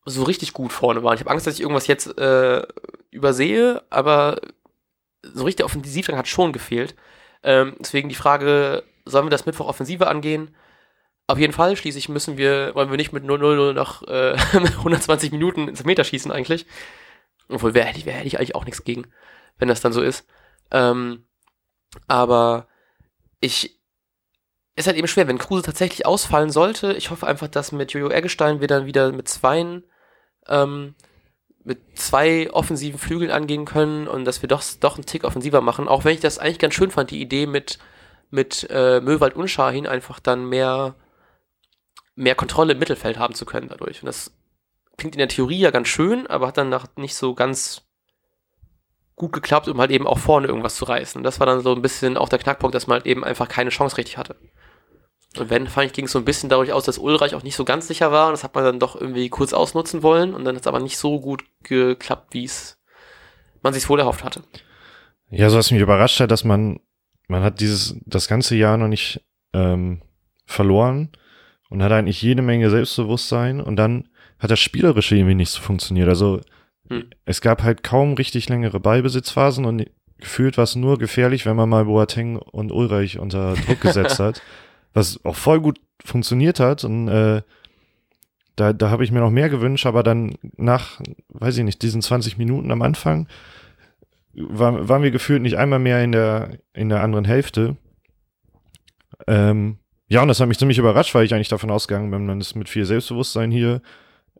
so 0.03 0.23
richtig 0.23 0.51
gut 0.51 0.73
vorne 0.73 1.01
waren. 1.01 1.15
Ich 1.15 1.21
habe 1.21 1.31
Angst, 1.31 1.47
dass 1.47 1.53
ich 1.53 1.61
irgendwas 1.61 1.87
jetzt 1.87 2.17
äh, 2.17 2.67
übersehe, 3.09 3.81
aber 3.89 4.41
so 5.21 5.45
richtig 5.45 5.65
Offensivdrang 5.65 6.17
hat 6.17 6.27
schon 6.27 6.51
gefehlt. 6.51 6.93
Ähm, 7.41 7.77
deswegen 7.79 8.09
die 8.09 8.15
Frage, 8.15 8.83
sollen 9.05 9.27
wir 9.27 9.29
das 9.29 9.45
Mittwoch 9.45 9.69
Offensive 9.69 10.07
angehen? 10.07 10.53
Auf 11.27 11.39
jeden 11.39 11.53
Fall, 11.53 11.75
schließlich 11.77 12.09
müssen 12.09 12.37
wir, 12.37 12.75
wollen 12.75 12.89
wir 12.89 12.97
nicht 12.97 13.13
mit 13.13 13.23
0-0 13.23 13.73
nach 13.73 14.03
äh, 14.03 14.33
120 14.77 15.31
Minuten 15.31 15.67
ins 15.67 15.83
Meter 15.85 16.03
schießen 16.03 16.31
eigentlich. 16.31 16.65
Obwohl, 17.49 17.73
wäre 17.73 17.87
hätte, 17.87 18.05
wär, 18.05 18.13
hätte 18.13 18.27
ich 18.27 18.37
eigentlich 18.37 18.55
auch 18.55 18.65
nichts 18.65 18.83
gegen, 18.83 19.05
wenn 19.57 19.67
das 19.67 19.81
dann 19.81 19.93
so 19.93 20.01
ist. 20.01 20.27
Ähm, 20.71 21.25
aber 22.07 22.67
ich, 23.39 23.79
ist 24.75 24.87
halt 24.87 24.97
eben 24.97 25.07
schwer, 25.07 25.27
wenn 25.27 25.37
Kruse 25.37 25.63
tatsächlich 25.63 26.05
ausfallen 26.05 26.49
sollte. 26.49 26.93
Ich 26.93 27.11
hoffe 27.11 27.27
einfach, 27.27 27.47
dass 27.47 27.71
mit 27.71 27.93
Jojo 27.93 28.09
Eggestein 28.09 28.59
wir 28.59 28.67
dann 28.67 28.85
wieder 28.85 29.11
mit 29.11 29.27
zweien, 29.27 29.83
ähm, 30.47 30.95
mit 31.63 31.79
zwei 31.97 32.51
offensiven 32.51 32.99
Flügeln 32.99 33.31
angehen 33.31 33.65
können 33.65 34.07
und 34.07 34.25
dass 34.25 34.41
wir 34.41 34.49
doch, 34.49 34.63
doch 34.79 34.95
einen 34.95 35.05
Tick 35.05 35.23
offensiver 35.23 35.61
machen. 35.61 35.87
Auch 35.87 36.03
wenn 36.03 36.15
ich 36.15 36.19
das 36.19 36.39
eigentlich 36.39 36.59
ganz 36.59 36.73
schön 36.73 36.91
fand, 36.91 37.11
die 37.11 37.21
Idee 37.21 37.45
mit, 37.45 37.79
mit 38.31 38.67
äh, 38.69 38.99
Möwald 38.99 39.35
und 39.35 39.47
Schahin 39.47 39.87
einfach 39.87 40.19
dann 40.19 40.45
mehr, 40.49 40.95
mehr 42.15 42.35
Kontrolle 42.35 42.73
im 42.73 42.79
Mittelfeld 42.79 43.17
haben 43.17 43.33
zu 43.33 43.45
können 43.45 43.69
dadurch. 43.69 44.01
Und 44.01 44.07
das 44.07 44.31
klingt 44.97 45.15
in 45.15 45.19
der 45.19 45.27
Theorie 45.27 45.59
ja 45.59 45.71
ganz 45.71 45.87
schön, 45.87 46.27
aber 46.27 46.47
hat 46.47 46.57
dann 46.57 46.75
nicht 46.95 47.15
so 47.15 47.33
ganz 47.33 47.83
gut 49.15 49.33
geklappt, 49.33 49.67
um 49.67 49.79
halt 49.79 49.91
eben 49.91 50.07
auch 50.07 50.17
vorne 50.17 50.47
irgendwas 50.47 50.75
zu 50.75 50.85
reißen. 50.85 51.19
Und 51.19 51.23
das 51.23 51.39
war 51.39 51.47
dann 51.47 51.61
so 51.61 51.73
ein 51.73 51.81
bisschen 51.81 52.17
auch 52.17 52.29
der 52.29 52.39
Knackpunkt, 52.39 52.75
dass 52.75 52.87
man 52.87 52.97
halt 52.97 53.05
eben 53.05 53.23
einfach 53.23 53.47
keine 53.47 53.69
Chance 53.69 53.97
richtig 53.97 54.17
hatte. 54.17 54.35
Und 55.37 55.49
wenn, 55.49 55.67
fand 55.67 55.87
ich, 55.87 55.93
ging 55.93 56.05
es 56.05 56.11
so 56.11 56.19
ein 56.19 56.25
bisschen 56.25 56.49
dadurch 56.49 56.73
aus, 56.73 56.85
dass 56.85 56.99
Ulreich 56.99 57.33
auch 57.33 57.43
nicht 57.43 57.55
so 57.55 57.65
ganz 57.65 57.87
sicher 57.87 58.11
war. 58.11 58.27
Und 58.27 58.33
das 58.33 58.43
hat 58.43 58.53
man 58.53 58.63
dann 58.63 58.79
doch 58.79 58.99
irgendwie 58.99 59.29
kurz 59.29 59.53
ausnutzen 59.53 60.03
wollen. 60.03 60.33
Und 60.33 60.45
dann 60.45 60.55
hat 60.55 60.61
es 60.61 60.67
aber 60.67 60.79
nicht 60.79 60.97
so 60.97 61.19
gut 61.19 61.43
geklappt, 61.63 62.33
wie 62.33 62.45
es 62.45 62.79
man 63.63 63.73
sich 63.73 63.89
wohl 63.89 63.99
erhofft 63.99 64.23
hatte. 64.23 64.43
Ja, 65.29 65.49
so 65.49 65.57
was 65.57 65.71
mich 65.71 65.81
überrascht 65.81 66.19
hat, 66.19 66.29
dass 66.29 66.43
man, 66.43 66.79
man 67.27 67.41
hat 67.41 67.59
dieses, 67.61 67.95
das 68.05 68.27
ganze 68.27 68.55
Jahr 68.55 68.77
noch 68.77 68.87
nicht 68.87 69.25
ähm, 69.53 70.03
verloren 70.45 71.09
und 71.69 71.83
hat 71.83 71.91
eigentlich 71.91 72.21
jede 72.21 72.41
Menge 72.41 72.69
Selbstbewusstsein 72.69 73.61
und 73.61 73.75
dann 73.75 74.09
hat 74.39 74.51
das 74.51 74.59
Spielerische 74.59 75.15
irgendwie 75.15 75.35
nicht 75.35 75.49
so 75.49 75.61
funktioniert. 75.61 76.09
Also 76.09 76.41
hm. 76.89 77.05
es 77.25 77.41
gab 77.41 77.63
halt 77.63 77.83
kaum 77.83 78.13
richtig 78.13 78.49
längere 78.49 78.79
Ballbesitzphasen 78.79 79.65
und 79.65 79.85
gefühlt 80.17 80.57
war 80.57 80.63
es 80.63 80.75
nur 80.75 80.97
gefährlich, 80.97 81.45
wenn 81.45 81.55
man 81.55 81.69
mal 81.69 81.85
Boateng 81.85 82.37
und 82.37 82.71
Ulreich 82.71 83.19
unter 83.19 83.55
Druck 83.55 83.81
gesetzt 83.81 84.19
hat 84.19 84.41
was 84.93 85.23
auch 85.25 85.35
voll 85.35 85.59
gut 85.59 85.79
funktioniert 86.03 86.59
hat 86.59 86.83
und 86.83 87.07
äh, 87.07 87.41
da, 88.55 88.71
da 88.71 88.89
habe 88.91 89.03
ich 89.03 89.11
mir 89.11 89.19
noch 89.19 89.31
mehr 89.31 89.49
gewünscht, 89.49 89.87
aber 89.87 90.03
dann 90.03 90.35
nach, 90.57 91.01
weiß 91.29 91.57
ich 91.57 91.63
nicht, 91.63 91.81
diesen 91.81 92.03
20 92.03 92.37
Minuten 92.37 92.71
am 92.71 92.83
Anfang 92.83 93.27
war, 94.35 94.87
waren 94.87 95.01
wir 95.01 95.09
gefühlt 95.09 95.41
nicht 95.41 95.57
einmal 95.57 95.79
mehr 95.79 96.03
in 96.03 96.11
der, 96.11 96.59
in 96.73 96.89
der 96.89 97.01
anderen 97.01 97.25
Hälfte. 97.25 97.77
Ähm, 99.25 99.79
ja, 100.13 100.21
und 100.21 100.27
das 100.27 100.39
hat 100.39 100.47
mich 100.47 100.59
ziemlich 100.59 100.77
überrascht, 100.77 101.15
weil 101.15 101.25
ich 101.25 101.33
eigentlich 101.33 101.49
davon 101.49 101.71
ausgegangen 101.71 102.11
bin, 102.11 102.27
man 102.27 102.39
ist 102.39 102.53
mit 102.53 102.69
viel 102.69 102.85
Selbstbewusstsein 102.85 103.49
hier, 103.49 103.81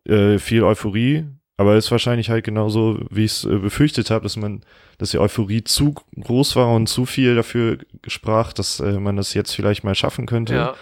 äh, 0.06 0.38
viel 0.38 0.64
Euphorie, 0.64 1.26
aber 1.58 1.74
es 1.74 1.86
ist 1.86 1.92
wahrscheinlich 1.92 2.30
halt 2.30 2.44
genauso, 2.46 3.00
wie 3.10 3.26
ich 3.26 3.32
es 3.32 3.46
äh, 3.46 3.58
befürchtet 3.58 4.12
habe, 4.12 4.22
dass 4.22 4.38
man, 4.38 4.62
dass 5.00 5.10
die 5.10 5.18
Euphorie 5.18 5.64
zu 5.64 5.96
groß 6.22 6.56
war 6.58 6.72
und 6.72 6.90
zu 6.90 7.08
viel 7.08 7.34
dafür 7.34 7.80
sprach, 8.06 8.54
dass 8.54 8.82
äh, 8.82 9.00
man 9.00 9.16
das 9.16 9.34
jetzt 9.34 9.56
vielleicht 9.56 9.84
mal 9.84 9.96
schaffen 9.96 10.28
könnte. 10.28 10.54
Ja. 10.54 10.76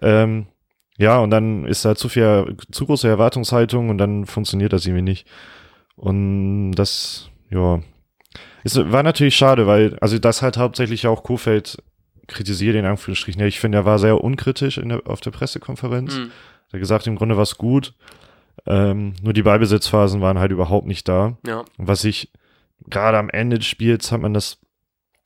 Ähm, 0.00 0.46
ja, 0.96 1.18
und 1.18 1.28
dann 1.28 1.66
ist 1.66 1.84
da 1.84 1.94
zu 1.94 2.08
viel, 2.08 2.56
zu 2.70 2.86
große 2.86 3.08
Erwartungshaltung 3.08 3.90
und 3.90 3.98
dann 3.98 4.24
funktioniert 4.24 4.72
das 4.72 4.86
irgendwie 4.86 5.02
nicht. 5.02 5.26
Und 5.94 6.72
das, 6.72 7.28
ja, 7.50 7.82
es 8.64 8.78
war 8.78 9.02
natürlich 9.02 9.36
schade, 9.36 9.66
weil, 9.66 9.98
also 10.00 10.18
das 10.18 10.40
hat 10.40 10.56
hauptsächlich 10.56 11.06
auch 11.06 11.22
Kofeld 11.22 11.82
kritisiert, 12.26 12.76
in 12.76 12.84
Anführungsstrichen. 12.84 13.40
Ja, 13.40 13.46
ich 13.46 13.60
finde, 13.60 13.78
er 13.78 13.84
war 13.84 13.98
sehr 13.98 14.22
unkritisch 14.22 14.80
der, 14.82 15.02
auf 15.06 15.20
der 15.20 15.30
Pressekonferenz. 15.30 16.16
Mhm. 16.16 16.30
Er 16.68 16.72
hat 16.74 16.80
gesagt, 16.80 17.06
im 17.06 17.16
Grunde 17.16 17.36
war 17.36 17.42
es 17.42 17.58
gut. 17.58 17.94
Ähm, 18.66 19.14
nur 19.22 19.32
die 19.32 19.42
Ballbesitzphasen 19.42 20.20
waren 20.20 20.38
halt 20.38 20.52
überhaupt 20.52 20.86
nicht 20.86 21.08
da. 21.08 21.36
Ja. 21.46 21.64
Was 21.78 22.04
ich 22.04 22.30
gerade 22.88 23.18
am 23.18 23.30
Ende 23.30 23.58
des 23.58 23.66
Spiels 23.66 24.12
hat 24.12 24.20
man 24.20 24.34
das 24.34 24.58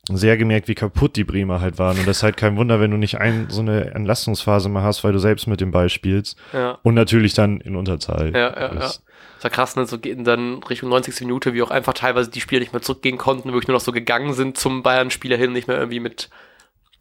sehr 0.08 0.36
gemerkt, 0.36 0.68
wie 0.68 0.74
kaputt 0.74 1.16
die 1.16 1.24
Bremer 1.24 1.60
halt 1.60 1.78
waren. 1.78 1.98
Und 1.98 2.06
das 2.06 2.18
ist 2.18 2.22
halt 2.22 2.36
kein 2.36 2.56
Wunder, 2.56 2.80
wenn 2.80 2.92
du 2.92 2.96
nicht 2.96 3.18
ein, 3.18 3.46
so 3.50 3.60
eine 3.60 3.92
Entlastungsphase 3.94 4.68
mal 4.68 4.82
hast, 4.82 5.02
weil 5.02 5.12
du 5.12 5.18
selbst 5.18 5.48
mit 5.48 5.60
dem 5.60 5.72
Ball 5.72 5.88
spielst. 5.88 6.38
Ja. 6.52 6.78
Und 6.82 6.94
natürlich 6.94 7.34
dann 7.34 7.60
in 7.60 7.74
Unterzahl. 7.74 8.32
Ja, 8.32 8.54
ja, 8.54 8.68
das, 8.68 8.96
ja. 8.96 9.02
Das 9.36 9.44
war 9.44 9.50
krass, 9.50 9.76
ne? 9.76 9.84
So 9.86 9.98
gehen 9.98 10.22
dann 10.22 10.62
Richtung 10.62 10.90
90. 10.90 11.22
Minute, 11.22 11.54
wie 11.54 11.62
auch 11.62 11.70
einfach 11.70 11.94
teilweise 11.94 12.30
die 12.30 12.40
Spieler 12.40 12.60
nicht 12.60 12.72
mehr 12.72 12.82
zurückgehen 12.82 13.18
konnten, 13.18 13.52
wirklich 13.52 13.68
nur 13.68 13.76
noch 13.76 13.84
so 13.84 13.92
gegangen 13.92 14.32
sind 14.32 14.56
zum 14.56 14.82
Bayern-Spieler 14.82 15.36
hin, 15.36 15.52
nicht 15.52 15.66
mehr 15.66 15.76
irgendwie 15.76 16.00
mit 16.00 16.30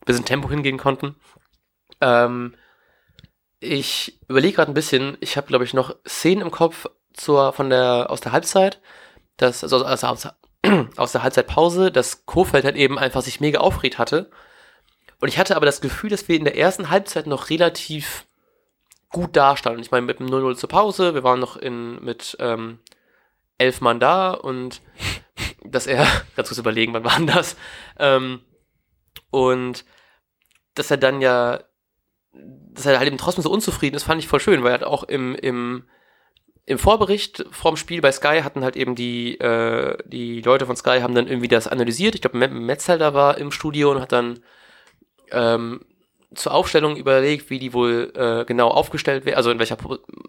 bisschen 0.06 0.26
Tempo 0.26 0.50
hingehen 0.50 0.78
konnten. 0.78 1.16
Ähm, 2.02 2.56
ich 3.60 4.20
überlege 4.28 4.56
gerade 4.56 4.72
ein 4.72 4.76
bisschen, 4.76 5.18
ich 5.20 5.38
habe, 5.38 5.48
glaube 5.48 5.64
ich, 5.64 5.74
noch 5.74 5.96
Szenen 6.08 6.42
im 6.42 6.52
Kopf 6.52 6.88
zur, 7.14 7.54
von 7.54 7.70
der, 7.70 8.08
aus 8.10 8.22
der 8.22 8.32
Halbzeit, 8.32 8.82
das, 9.38 9.64
also 9.64 9.86
aus, 9.86 10.04
aus, 10.04 10.28
aus 10.98 11.12
der 11.12 11.24
Halbzeitpause, 11.24 11.92
dass 11.92 12.26
Kofeld 12.26 12.66
halt 12.66 12.76
eben 12.76 13.00
einfach 13.00 13.22
sich 13.22 13.40
mega 13.40 13.60
aufgeregt 13.60 13.98
hatte. 13.98 14.30
Und 15.20 15.30
ich 15.30 15.40
hatte 15.40 15.56
aber 15.56 15.66
das 15.66 15.82
Gefühl, 15.82 16.10
dass 16.10 16.28
wir 16.28 16.36
in 16.36 16.44
der 16.44 16.58
ersten 16.58 16.90
Halbzeit 16.90 17.28
noch 17.28 17.50
relativ 17.50 18.26
gut 19.10 19.36
dastanden. 19.36 19.82
Ich 19.82 19.92
meine, 19.92 20.06
mit 20.06 20.20
dem 20.20 20.28
0-0 20.28 20.56
zur 20.56 20.70
Pause, 20.70 21.14
wir 21.14 21.24
waren 21.24 21.40
noch 21.40 21.56
in, 21.56 22.04
mit 22.04 22.36
ähm, 22.40 22.80
elf 23.58 23.82
Mann 23.82 24.00
da 24.00 24.32
und 24.32 24.82
dass 25.64 25.88
er, 25.88 26.06
dazu 26.36 26.54
zu 26.54 26.62
überlegen, 26.62 26.94
wann 26.94 27.06
waren 27.06 27.28
das? 27.28 27.56
Ähm, 27.98 28.42
und 29.32 29.86
dass 30.76 30.92
er 30.92 30.98
dann 30.98 31.22
ja 31.22 31.60
dass 32.74 32.86
er 32.86 32.98
halt 32.98 33.08
eben 33.08 33.18
trotzdem 33.18 33.44
so 33.44 33.50
unzufrieden 33.50 33.96
ist, 33.96 34.04
fand 34.04 34.22
ich 34.22 34.28
voll 34.28 34.40
schön, 34.40 34.64
weil 34.64 34.72
er 34.72 34.80
halt 34.80 34.84
auch 34.84 35.04
im, 35.04 35.36
im, 35.36 35.86
im 36.66 36.78
Vorbericht 36.78 37.46
vorm 37.52 37.78
Spiel 37.78 38.02
bei 38.02 38.12
Sky 38.12 38.42
hatten 38.44 38.64
halt 38.64 38.76
eben 38.76 38.96
die, 38.96 39.40
äh, 39.40 39.98
die 40.06 40.42
Leute 40.42 40.66
von 40.66 40.76
Sky 40.76 41.00
haben 41.02 41.16
dann 41.16 41.28
irgendwie 41.28 41.48
das 41.48 41.68
analysiert. 41.68 42.16
Ich 42.16 42.22
glaube, 42.22 42.38
Metzelder 42.48 43.14
war 43.14 43.38
im 43.38 43.52
Studio 43.52 43.92
und 43.92 44.02
hat 44.02 44.12
dann 44.12 44.40
ähm, 45.32 45.86
zur 46.34 46.54
Aufstellung 46.54 46.98
überlegt, 46.98 47.50
wie 47.50 47.60
die 47.60 47.74
wohl 47.74 48.12
äh, 48.16 48.46
genau 48.46 48.68
aufgestellt 48.68 49.26
werden, 49.26 49.38
also 49.38 49.52
in 49.52 49.60
welcher 49.60 49.78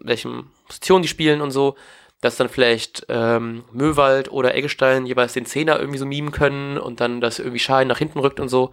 welchen 0.01 0.51
Position 0.67 1.03
die 1.03 1.09
spielen 1.09 1.41
und 1.41 1.51
so, 1.51 1.75
dass 2.21 2.37
dann 2.37 2.49
vielleicht 2.49 3.07
ähm, 3.09 3.65
Möwald 3.73 4.31
oder 4.31 4.55
Eggestein 4.55 5.07
jeweils 5.07 5.33
den 5.33 5.47
Zehner 5.47 5.81
irgendwie 5.81 5.99
so 5.99 6.07
mimen 6.07 6.31
können 6.31 6.79
und 6.79 7.01
dann 7.01 7.21
das 7.21 7.41
irgendwie 7.41 7.59
Schein 7.59 7.89
nach 7.89 7.99
hinten 7.99 8.21
rückt 8.21 8.39
und 8.39 8.49
so. 8.49 8.71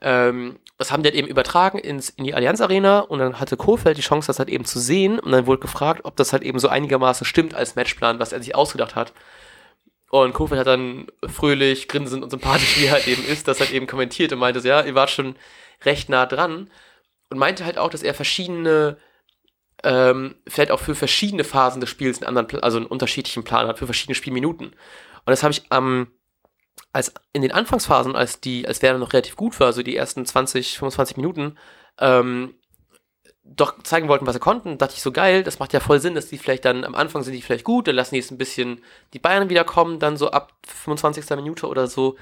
Ähm, 0.00 0.58
das 0.76 0.92
haben 0.92 1.02
die 1.02 1.08
halt 1.08 1.16
eben 1.16 1.26
übertragen 1.26 1.78
ins, 1.78 2.10
in 2.10 2.24
die 2.24 2.34
Allianz 2.34 2.60
Arena 2.60 3.00
und 3.00 3.18
dann 3.18 3.40
hatte 3.40 3.56
Kofeld 3.56 3.98
die 3.98 4.02
Chance, 4.02 4.28
das 4.28 4.38
halt 4.38 4.48
eben 4.48 4.64
zu 4.64 4.78
sehen 4.78 5.18
und 5.18 5.32
dann 5.32 5.46
wurde 5.46 5.60
gefragt, 5.60 6.02
ob 6.04 6.16
das 6.16 6.32
halt 6.32 6.44
eben 6.44 6.60
so 6.60 6.68
einigermaßen 6.68 7.26
stimmt 7.26 7.54
als 7.54 7.74
Matchplan, 7.74 8.20
was 8.20 8.32
er 8.32 8.40
sich 8.40 8.54
ausgedacht 8.54 8.94
hat. 8.94 9.12
Und 10.10 10.32
Kofeld 10.34 10.60
hat 10.60 10.68
dann 10.68 11.08
fröhlich, 11.26 11.88
grinsend 11.88 12.22
und 12.22 12.30
sympathisch, 12.30 12.78
wie 12.78 12.86
er 12.86 12.92
halt 12.92 13.08
eben 13.08 13.24
ist, 13.24 13.48
das 13.48 13.60
halt 13.60 13.72
eben 13.72 13.86
kommentiert 13.86 14.32
und 14.32 14.38
meinte, 14.38 14.60
so, 14.60 14.68
ja, 14.68 14.82
ihr 14.82 14.94
wart 14.94 15.10
schon 15.10 15.36
recht 15.84 16.08
nah 16.08 16.26
dran 16.26 16.70
und 17.30 17.38
meinte 17.38 17.64
halt 17.64 17.76
auch, 17.76 17.90
dass 17.90 18.02
er 18.02 18.14
verschiedene, 18.14 18.96
ähm, 19.82 20.36
vielleicht 20.46 20.70
auch 20.70 20.80
für 20.80 20.94
verschiedene 20.94 21.44
Phasen 21.44 21.80
des 21.80 21.90
Spiels 21.90 22.22
einen 22.22 22.36
anderen, 22.36 22.62
also 22.62 22.78
einen 22.78 22.86
unterschiedlichen 22.86 23.44
Plan 23.44 23.66
hat, 23.66 23.78
für 23.78 23.86
verschiedene 23.86 24.14
Spielminuten. 24.14 24.68
Und 24.68 25.30
das 25.30 25.42
habe 25.42 25.52
ich 25.52 25.64
am 25.70 26.08
als 26.92 27.12
in 27.32 27.42
den 27.42 27.52
Anfangsphasen, 27.52 28.16
als 28.16 28.40
die, 28.40 28.66
als 28.66 28.82
Werder 28.82 28.98
noch 28.98 29.12
relativ 29.12 29.36
gut 29.36 29.58
war, 29.60 29.72
so 29.72 29.82
die 29.82 29.96
ersten 29.96 30.24
20, 30.24 30.78
25 30.78 31.16
Minuten, 31.16 31.58
ähm, 31.98 32.54
doch 33.44 33.82
zeigen 33.82 34.08
wollten, 34.08 34.26
was 34.26 34.34
sie 34.34 34.40
konnten, 34.40 34.78
dachte 34.78 34.94
ich 34.94 35.02
so 35.02 35.10
geil, 35.10 35.42
das 35.42 35.58
macht 35.58 35.72
ja 35.72 35.80
voll 35.80 36.00
Sinn, 36.00 36.14
dass 36.14 36.28
die 36.28 36.38
vielleicht 36.38 36.64
dann 36.64 36.84
am 36.84 36.94
Anfang 36.94 37.22
sind 37.22 37.32
die 37.32 37.42
vielleicht 37.42 37.64
gut, 37.64 37.88
dann 37.88 37.94
lassen 37.94 38.14
die 38.14 38.20
jetzt 38.20 38.30
ein 38.30 38.38
bisschen 38.38 38.82
die 39.14 39.18
Bayern 39.18 39.48
wiederkommen, 39.48 39.98
dann 39.98 40.16
so 40.16 40.30
ab 40.30 40.52
25. 40.66 41.28
Minute 41.36 41.66
oder 41.66 41.86
so. 41.86 42.16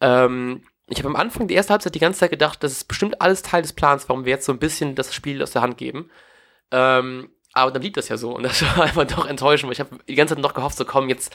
Ähm, 0.00 0.62
ich 0.88 0.98
habe 0.98 1.08
am 1.08 1.16
Anfang 1.16 1.48
die 1.48 1.54
erste 1.54 1.72
Halbzeit 1.72 1.94
die 1.94 2.00
ganze 2.00 2.20
Zeit 2.20 2.30
gedacht, 2.30 2.62
das 2.62 2.72
ist 2.72 2.84
bestimmt 2.84 3.20
alles 3.20 3.42
Teil 3.42 3.62
des 3.62 3.72
Plans, 3.72 4.08
warum 4.08 4.24
wir 4.24 4.30
jetzt 4.30 4.46
so 4.46 4.52
ein 4.52 4.58
bisschen 4.58 4.94
das 4.94 5.14
Spiel 5.14 5.42
aus 5.42 5.52
der 5.52 5.62
Hand 5.62 5.78
geben. 5.78 6.10
Ähm, 6.70 7.30
aber 7.52 7.70
dann 7.70 7.80
blieb 7.80 7.94
das 7.94 8.08
ja 8.08 8.16
so 8.16 8.34
und 8.34 8.44
das 8.44 8.62
war 8.76 8.84
einfach 8.84 9.06
doch 9.06 9.26
enttäuschend, 9.26 9.68
weil 9.68 9.74
ich 9.74 9.80
habe 9.80 9.98
die 10.08 10.14
ganze 10.14 10.34
Zeit 10.34 10.42
noch 10.42 10.54
gehofft, 10.54 10.76
so 10.76 10.84
komm, 10.84 11.08
jetzt 11.08 11.34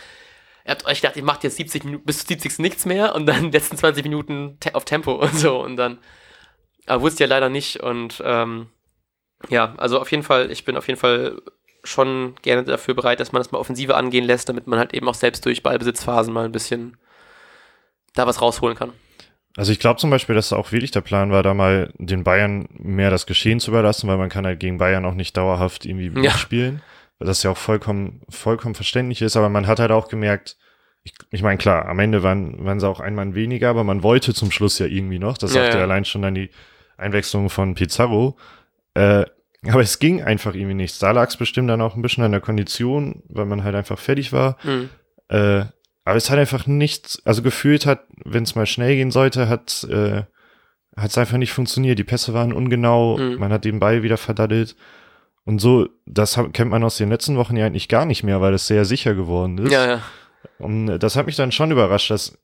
ihr 0.67 0.71
habt 0.71 0.85
euch 0.85 1.01
gedacht, 1.01 1.15
ihr 1.15 1.23
macht 1.23 1.43
jetzt 1.43 1.55
70 1.57 1.85
Minuten, 1.85 2.05
bis 2.05 2.21
70 2.21 2.59
nichts 2.59 2.85
mehr 2.85 3.15
und 3.15 3.25
dann 3.25 3.51
die 3.51 3.57
letzten 3.57 3.77
20 3.77 4.03
Minuten 4.03 4.57
te 4.59 4.75
auf 4.75 4.85
Tempo 4.85 5.13
und 5.21 5.33
so 5.35 5.63
und 5.63 5.77
dann 5.77 5.97
aber 6.85 7.01
wusste 7.01 7.23
ja 7.23 7.29
leider 7.29 7.49
nicht 7.49 7.81
und 7.81 8.21
ähm, 8.25 8.67
ja, 9.49 9.75
also 9.77 9.99
auf 9.99 10.11
jeden 10.11 10.23
Fall, 10.23 10.51
ich 10.51 10.65
bin 10.65 10.77
auf 10.77 10.87
jeden 10.87 10.99
Fall 10.99 11.41
schon 11.83 12.35
gerne 12.41 12.63
dafür 12.63 12.93
bereit, 12.93 13.19
dass 13.19 13.31
man 13.31 13.39
das 13.41 13.51
mal 13.51 13.59
offensive 13.59 13.95
angehen 13.95 14.25
lässt, 14.25 14.49
damit 14.49 14.67
man 14.67 14.79
halt 14.79 14.93
eben 14.93 15.07
auch 15.07 15.13
selbst 15.13 15.45
durch 15.45 15.63
Ballbesitzphasen 15.63 16.33
mal 16.33 16.45
ein 16.45 16.51
bisschen 16.51 16.97
da 18.13 18.25
was 18.27 18.41
rausholen 18.41 18.75
kann. 18.75 18.93
Also 19.55 19.71
ich 19.71 19.79
glaube 19.79 19.99
zum 19.99 20.09
Beispiel, 20.09 20.35
dass 20.35 20.53
auch 20.53 20.71
wirklich 20.71 20.91
der 20.91 21.01
Plan 21.01 21.31
war, 21.31 21.43
da 21.43 21.53
mal 21.53 21.91
den 21.97 22.23
Bayern 22.23 22.67
mehr 22.77 23.09
das 23.09 23.25
Geschehen 23.25 23.59
zu 23.59 23.71
überlassen, 23.71 24.07
weil 24.07 24.17
man 24.17 24.29
kann 24.29 24.45
halt 24.45 24.59
gegen 24.59 24.77
Bayern 24.77 25.05
auch 25.05 25.13
nicht 25.13 25.35
dauerhaft 25.37 25.85
irgendwie 25.85 26.11
Ja. 26.21 26.31
spielen. 26.31 26.81
Das 27.19 27.41
ja 27.43 27.51
auch 27.51 27.57
vollkommen, 27.57 28.21
vollkommen 28.29 28.75
verständlich 28.75 29.21
ist, 29.21 29.35
aber 29.37 29.49
man 29.49 29.65
hat 29.67 29.79
halt 29.79 29.91
auch 29.91 30.07
gemerkt, 30.07 30.57
ich, 31.03 31.13
ich 31.31 31.41
meine, 31.41 31.57
klar, 31.57 31.87
am 31.87 31.99
Ende 31.99 32.21
waren, 32.21 32.63
waren 32.65 32.79
sie 32.79 32.87
auch 32.87 32.99
ein 32.99 33.15
Mann 33.15 33.33
weniger, 33.33 33.69
aber 33.69 33.83
man 33.83 34.03
wollte 34.03 34.33
zum 34.33 34.51
Schluss 34.51 34.77
ja 34.79 34.85
irgendwie 34.85 35.19
noch. 35.19 35.37
Das 35.37 35.53
Ja, 35.53 35.61
sagte 35.63 35.77
ja. 35.77 35.83
allein 35.83 36.05
schon 36.05 36.21
dann 36.21 36.35
die 36.35 36.49
Einwechslung 36.97 37.49
von 37.49 37.75
Pizarro. 37.75 38.37
Äh, 38.93 39.25
aber 39.67 39.81
es 39.81 39.99
ging 39.99 40.21
einfach 40.21 40.53
irgendwie 40.53 40.75
nichts. 40.75 40.99
Da 40.99 41.11
lag 41.11 41.29
es 41.29 41.37
bestimmt 41.37 41.69
dann 41.69 41.81
auch 41.81 41.95
ein 41.95 42.01
bisschen 42.01 42.23
an 42.23 42.31
der 42.31 42.41
Kondition, 42.41 43.23
weil 43.29 43.45
man 43.45 43.63
halt 43.63 43.75
einfach 43.75 43.97
fertig 43.99 44.31
war. 44.33 44.57
Mhm. 44.63 44.89
Äh, 45.29 45.65
aber 46.03 46.15
es 46.15 46.29
hat 46.29 46.37
einfach 46.39 46.67
nichts, 46.67 47.21
also 47.25 47.41
gefühlt 47.41 47.85
hat, 47.85 48.03
wenn 48.23 48.43
es 48.43 48.55
mal 48.55 48.65
schnell 48.65 48.95
gehen 48.95 49.11
sollte, 49.11 49.49
hat 49.49 49.85
äh, 49.89 50.23
hat 50.95 51.11
es 51.11 51.17
einfach 51.17 51.37
nicht 51.37 51.51
funktioniert. 51.53 51.99
Die 51.99 52.03
Pässe 52.03 52.33
waren 52.33 52.53
ungenau, 52.53 53.17
Mhm. 53.17 53.35
man 53.39 53.51
hat 53.53 53.65
den 53.65 53.79
Ball 53.79 54.03
wieder 54.03 54.17
verdattelt. 54.17 54.75
Und 55.47 55.59
so, 55.59 55.87
das 56.05 56.37
kennt 56.51 56.71
man 56.71 56.83
aus 56.83 56.97
den 56.97 57.07
letzten 57.09 57.37
Wochen 57.37 57.55
ja 57.55 57.65
eigentlich 57.65 57.87
gar 57.87 58.05
nicht 58.05 58.21
mehr, 58.23 58.41
weil 58.41 58.53
es 58.53 58.67
sehr 58.67 58.83
sicher 58.83 59.15
geworden 59.15 59.57
ist. 59.59 59.71
Ja, 59.71 59.87
ja. 59.87 60.01
Und 60.59 60.99
das 60.99 61.15
hat 61.15 61.25
mich 61.25 61.37
dann 61.37 61.53
schon 61.53 61.71
überrascht, 61.71 62.11
dass 62.11 62.37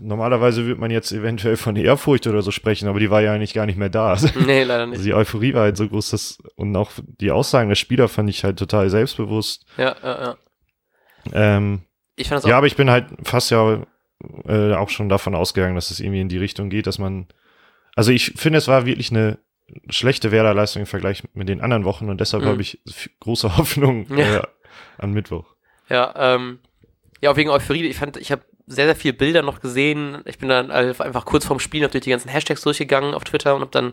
normalerweise 0.00 0.64
würde 0.66 0.80
man 0.80 0.90
jetzt 0.92 1.10
eventuell 1.12 1.56
von 1.56 1.74
Ehrfurcht 1.76 2.26
oder 2.28 2.42
so 2.42 2.52
sprechen, 2.52 2.88
aber 2.88 3.00
die 3.00 3.10
war 3.10 3.22
ja 3.22 3.32
eigentlich 3.32 3.54
gar 3.54 3.66
nicht 3.66 3.76
mehr 3.78 3.88
da. 3.88 4.16
Nee, 4.46 4.62
leider 4.62 4.82
Also 4.82 4.92
nicht. 4.92 5.04
die 5.04 5.14
Euphorie 5.14 5.52
war 5.54 5.62
halt 5.62 5.76
so 5.76 5.88
groß, 5.88 6.10
dass, 6.10 6.38
und 6.54 6.76
auch 6.76 6.92
die 7.20 7.32
Aussagen 7.32 7.68
der 7.68 7.76
Spieler 7.76 8.08
fand 8.08 8.30
ich 8.30 8.44
halt 8.44 8.56
total 8.58 8.88
selbstbewusst. 8.88 9.66
Ja, 9.76 9.96
ja, 10.02 10.22
ja. 10.22 10.36
Ähm, 11.32 11.82
Ich 12.16 12.28
fand 12.28 12.38
das 12.38 12.44
auch 12.44 12.50
ja, 12.50 12.58
aber 12.58 12.66
ich 12.68 12.76
bin 12.76 12.88
halt 12.90 13.06
fast 13.24 13.50
ja 13.50 13.82
äh, 14.46 14.74
auch 14.74 14.90
schon 14.90 15.08
davon 15.08 15.34
ausgegangen, 15.34 15.74
dass 15.74 15.90
es 15.90 15.98
irgendwie 16.00 16.20
in 16.20 16.28
die 16.28 16.38
Richtung 16.38 16.70
geht, 16.70 16.86
dass 16.86 16.98
man. 16.98 17.26
Also 17.96 18.10
ich 18.12 18.32
finde, 18.36 18.58
es 18.58 18.68
war 18.68 18.86
wirklich 18.86 19.10
eine 19.10 19.38
schlechte 19.88 20.30
Werder-Leistung 20.30 20.80
im 20.80 20.86
Vergleich 20.86 21.22
mit 21.34 21.48
den 21.48 21.60
anderen 21.60 21.84
Wochen 21.84 22.08
und 22.08 22.20
deshalb 22.20 22.42
Mhm. 22.44 22.48
habe 22.48 22.62
ich 22.62 22.80
große 23.20 23.48
Hoffnung 23.56 24.06
Ja. 24.16 24.38
äh, 24.38 24.42
an 24.98 25.12
Mittwoch. 25.12 25.54
Ja, 25.88 26.14
ähm, 26.34 26.58
ja, 27.20 27.30
auch 27.30 27.36
wegen 27.36 27.50
Euphorie. 27.50 27.86
Ich 27.86 27.96
fand, 27.96 28.16
ich 28.16 28.32
habe 28.32 28.42
sehr, 28.66 28.86
sehr 28.86 28.96
viele 28.96 29.14
Bilder 29.14 29.42
noch 29.42 29.60
gesehen. 29.60 30.22
Ich 30.24 30.38
bin 30.38 30.48
dann 30.48 30.70
einfach 30.70 31.24
kurz 31.24 31.44
vorm 31.44 31.60
Spielen 31.60 31.84
noch 31.84 31.90
durch 31.90 32.04
die 32.04 32.10
ganzen 32.10 32.28
Hashtags 32.28 32.62
durchgegangen 32.62 33.14
auf 33.14 33.24
Twitter 33.24 33.54
und 33.54 33.60
habe 33.60 33.70
dann 33.70 33.92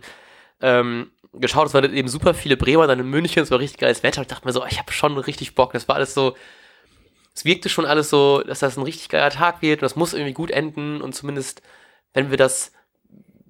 ähm, 0.62 1.12
geschaut. 1.34 1.68
Es 1.68 1.74
waren 1.74 1.94
eben 1.94 2.08
super 2.08 2.34
viele 2.34 2.58
Bremer 2.58 2.88
dann 2.88 3.00
in 3.00 3.08
München. 3.10 3.44
Es 3.44 3.52
war 3.52 3.60
richtig 3.60 3.80
geiles 3.80 4.04
Wetter. 4.04 4.22
Ich 4.22 4.28
dachte 4.28 4.46
mir 4.48 4.54
so, 4.54 4.66
ich 4.66 4.78
habe 4.80 4.92
schon 4.92 5.18
richtig 5.18 5.56
Bock. 5.56 5.74
Das 5.74 5.88
war 5.88 5.96
alles 5.96 6.14
so, 6.14 6.36
es 7.36 7.46
wirkte 7.46 7.70
schon 7.70 7.86
alles 7.86 8.10
so, 8.10 8.42
dass 8.46 8.60
das 8.60 8.78
ein 8.78 8.84
richtig 8.84 9.10
geiler 9.10 9.30
Tag 9.30 9.62
wird 9.62 9.80
und 9.82 9.84
das 9.86 9.96
muss 9.96 10.14
irgendwie 10.14 10.34
gut 10.34 10.52
enden 10.52 11.02
und 11.02 11.14
zumindest, 11.14 11.62
wenn 12.14 12.30
wir 12.32 12.38
das, 12.38 12.72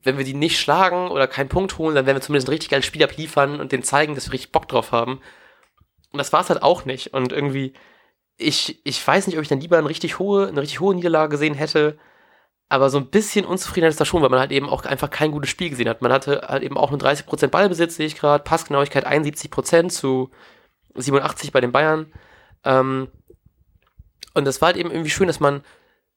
wenn 0.04 0.18
wir 0.18 0.26
die 0.26 0.34
nicht 0.34 0.60
schlagen 0.60 1.10
oder 1.10 1.28
keinen 1.28 1.50
Punkt 1.50 1.78
holen, 1.78 1.96
dann 1.96 2.06
werden 2.06 2.18
wir 2.18 2.22
zumindest 2.22 2.48
ein 2.48 2.54
richtig 2.54 2.70
geiles 2.70 2.86
Spiel 2.86 3.04
abliefern 3.04 3.60
und 3.60 3.72
denen 3.72 3.84
zeigen, 3.84 4.16
dass 4.16 4.28
wir 4.28 4.34
richtig 4.34 4.52
Bock 4.52 4.68
drauf 4.68 4.92
haben. 4.92 5.22
Und 6.12 6.18
das 6.18 6.34
war 6.34 6.42
es 6.42 6.50
halt 6.50 6.64
auch 6.64 6.86
nicht. 6.86 7.14
Und 7.14 7.32
irgendwie, 7.32 7.74
ich, 8.38 8.80
ich 8.86 9.06
weiß 9.06 9.28
nicht, 9.28 9.38
ob 9.38 9.42
ich 9.44 9.50
dann 9.50 9.62
lieber 9.62 9.78
eine 9.78 9.90
richtig 9.90 10.20
hohe, 10.20 10.48
eine 10.48 10.62
richtig 10.62 10.80
hohe 10.80 10.96
Niederlage 10.96 11.30
gesehen 11.30 11.54
hätte, 11.54 11.98
aber 12.70 12.92
so 12.92 13.00
ein 13.00 13.08
bisschen 13.08 13.46
Unzufriedenheit 13.46 13.92
ist 13.92 14.00
da 14.00 14.06
schon, 14.06 14.22
weil 14.22 14.30
man 14.30 14.40
halt 14.40 14.52
eben 14.52 14.70
auch 14.70 14.86
einfach 14.86 15.10
kein 15.10 15.32
gutes 15.32 15.50
Spiel 15.50 15.72
gesehen 15.72 15.90
hat. 15.90 16.04
Man 16.04 16.14
hatte 16.14 16.44
halt 16.48 16.62
eben 16.62 16.78
auch 16.78 16.92
nur 16.92 17.00
30% 17.00 17.48
Ballbesitz, 17.48 17.96
sehe 17.96 18.06
ich 18.06 18.16
gerade, 18.16 18.44
Passgenauigkeit 18.44 19.08
71% 19.08 19.90
zu 19.90 20.30
87 20.96 21.52
bei 21.52 21.62
den 21.62 21.72
Bayern. 21.72 22.14
Ähm, 22.64 23.10
und 24.36 24.46
das 24.46 24.62
war 24.62 24.68
halt 24.68 24.78
eben 24.78 24.92
irgendwie 24.92 25.10
schön, 25.10 25.28
dass 25.28 25.40
man, 25.40 25.64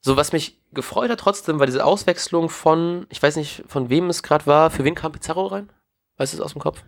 so 0.03 0.17
was 0.17 0.33
mich 0.33 0.59
gefreut 0.73 1.11
hat 1.11 1.21
trotzdem, 1.21 1.59
war 1.59 1.67
diese 1.67 1.85
Auswechslung 1.85 2.51
von, 2.51 3.07
ich 3.09 3.23
weiß 3.23 3.37
nicht, 3.37 3.63
von 3.69 3.89
wem 3.89 4.11
es 4.11 4.23
gerade 4.23 4.47
war, 4.47 4.71
für 4.71 4.85
wen 4.85 4.97
kam 4.97 5.13
Pizarro 5.13 5.47
rein? 5.47 5.71
Weißt 6.17 6.33
du 6.33 6.39
es 6.39 6.43
aus 6.43 6.53
dem 6.53 6.61
Kopf? 6.61 6.83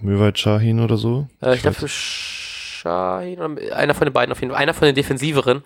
Möwald 0.00 0.38
Shahin 0.38 0.80
oder 0.80 0.98
so. 0.98 1.28
Äh, 1.42 1.56
ich 1.56 1.64
Ich 1.64 1.76
für 1.76 1.88
Shahin 1.88 3.40
oder 3.40 3.76
einer 3.76 3.94
von 3.94 4.06
den 4.06 4.12
beiden 4.12 4.32
auf 4.32 4.40
jeden 4.40 4.52
Fall, 4.52 4.60
einer 4.60 4.74
von 4.74 4.86
den 4.86 4.94
Defensiveren, 4.94 5.64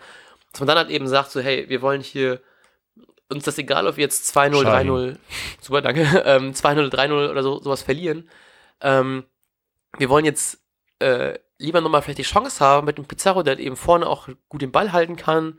dass 0.52 0.60
man 0.60 0.68
dann 0.68 0.78
halt 0.78 0.90
eben 0.90 1.08
sagt, 1.08 1.32
so, 1.32 1.40
hey, 1.40 1.68
wir 1.68 1.82
wollen 1.82 2.00
hier, 2.00 2.40
uns 3.28 3.44
das 3.44 3.58
egal, 3.58 3.88
ob 3.88 3.96
wir 3.96 4.04
jetzt 4.04 4.34
2-0, 4.36 4.62
Shahin. 4.62 4.88
3-0, 4.88 5.16
super, 5.60 5.82
danke, 5.82 6.02
ähm, 6.24 6.52
2-0, 6.52 6.88
3-0 6.88 7.30
oder 7.30 7.42
so, 7.42 7.60
sowas 7.60 7.82
verlieren. 7.82 8.28
Ähm, 8.80 9.24
wir 9.98 10.08
wollen 10.08 10.24
jetzt 10.24 10.60
äh, 11.00 11.34
lieber 11.58 11.80
nochmal 11.80 12.02
vielleicht 12.02 12.18
die 12.18 12.22
Chance 12.22 12.64
haben 12.64 12.86
mit 12.86 12.98
dem 12.98 13.06
Pizarro, 13.06 13.42
der 13.42 13.56
halt 13.56 13.60
eben 13.60 13.76
vorne 13.76 14.06
auch 14.06 14.28
gut 14.48 14.62
den 14.62 14.72
Ball 14.72 14.92
halten 14.92 15.16
kann. 15.16 15.58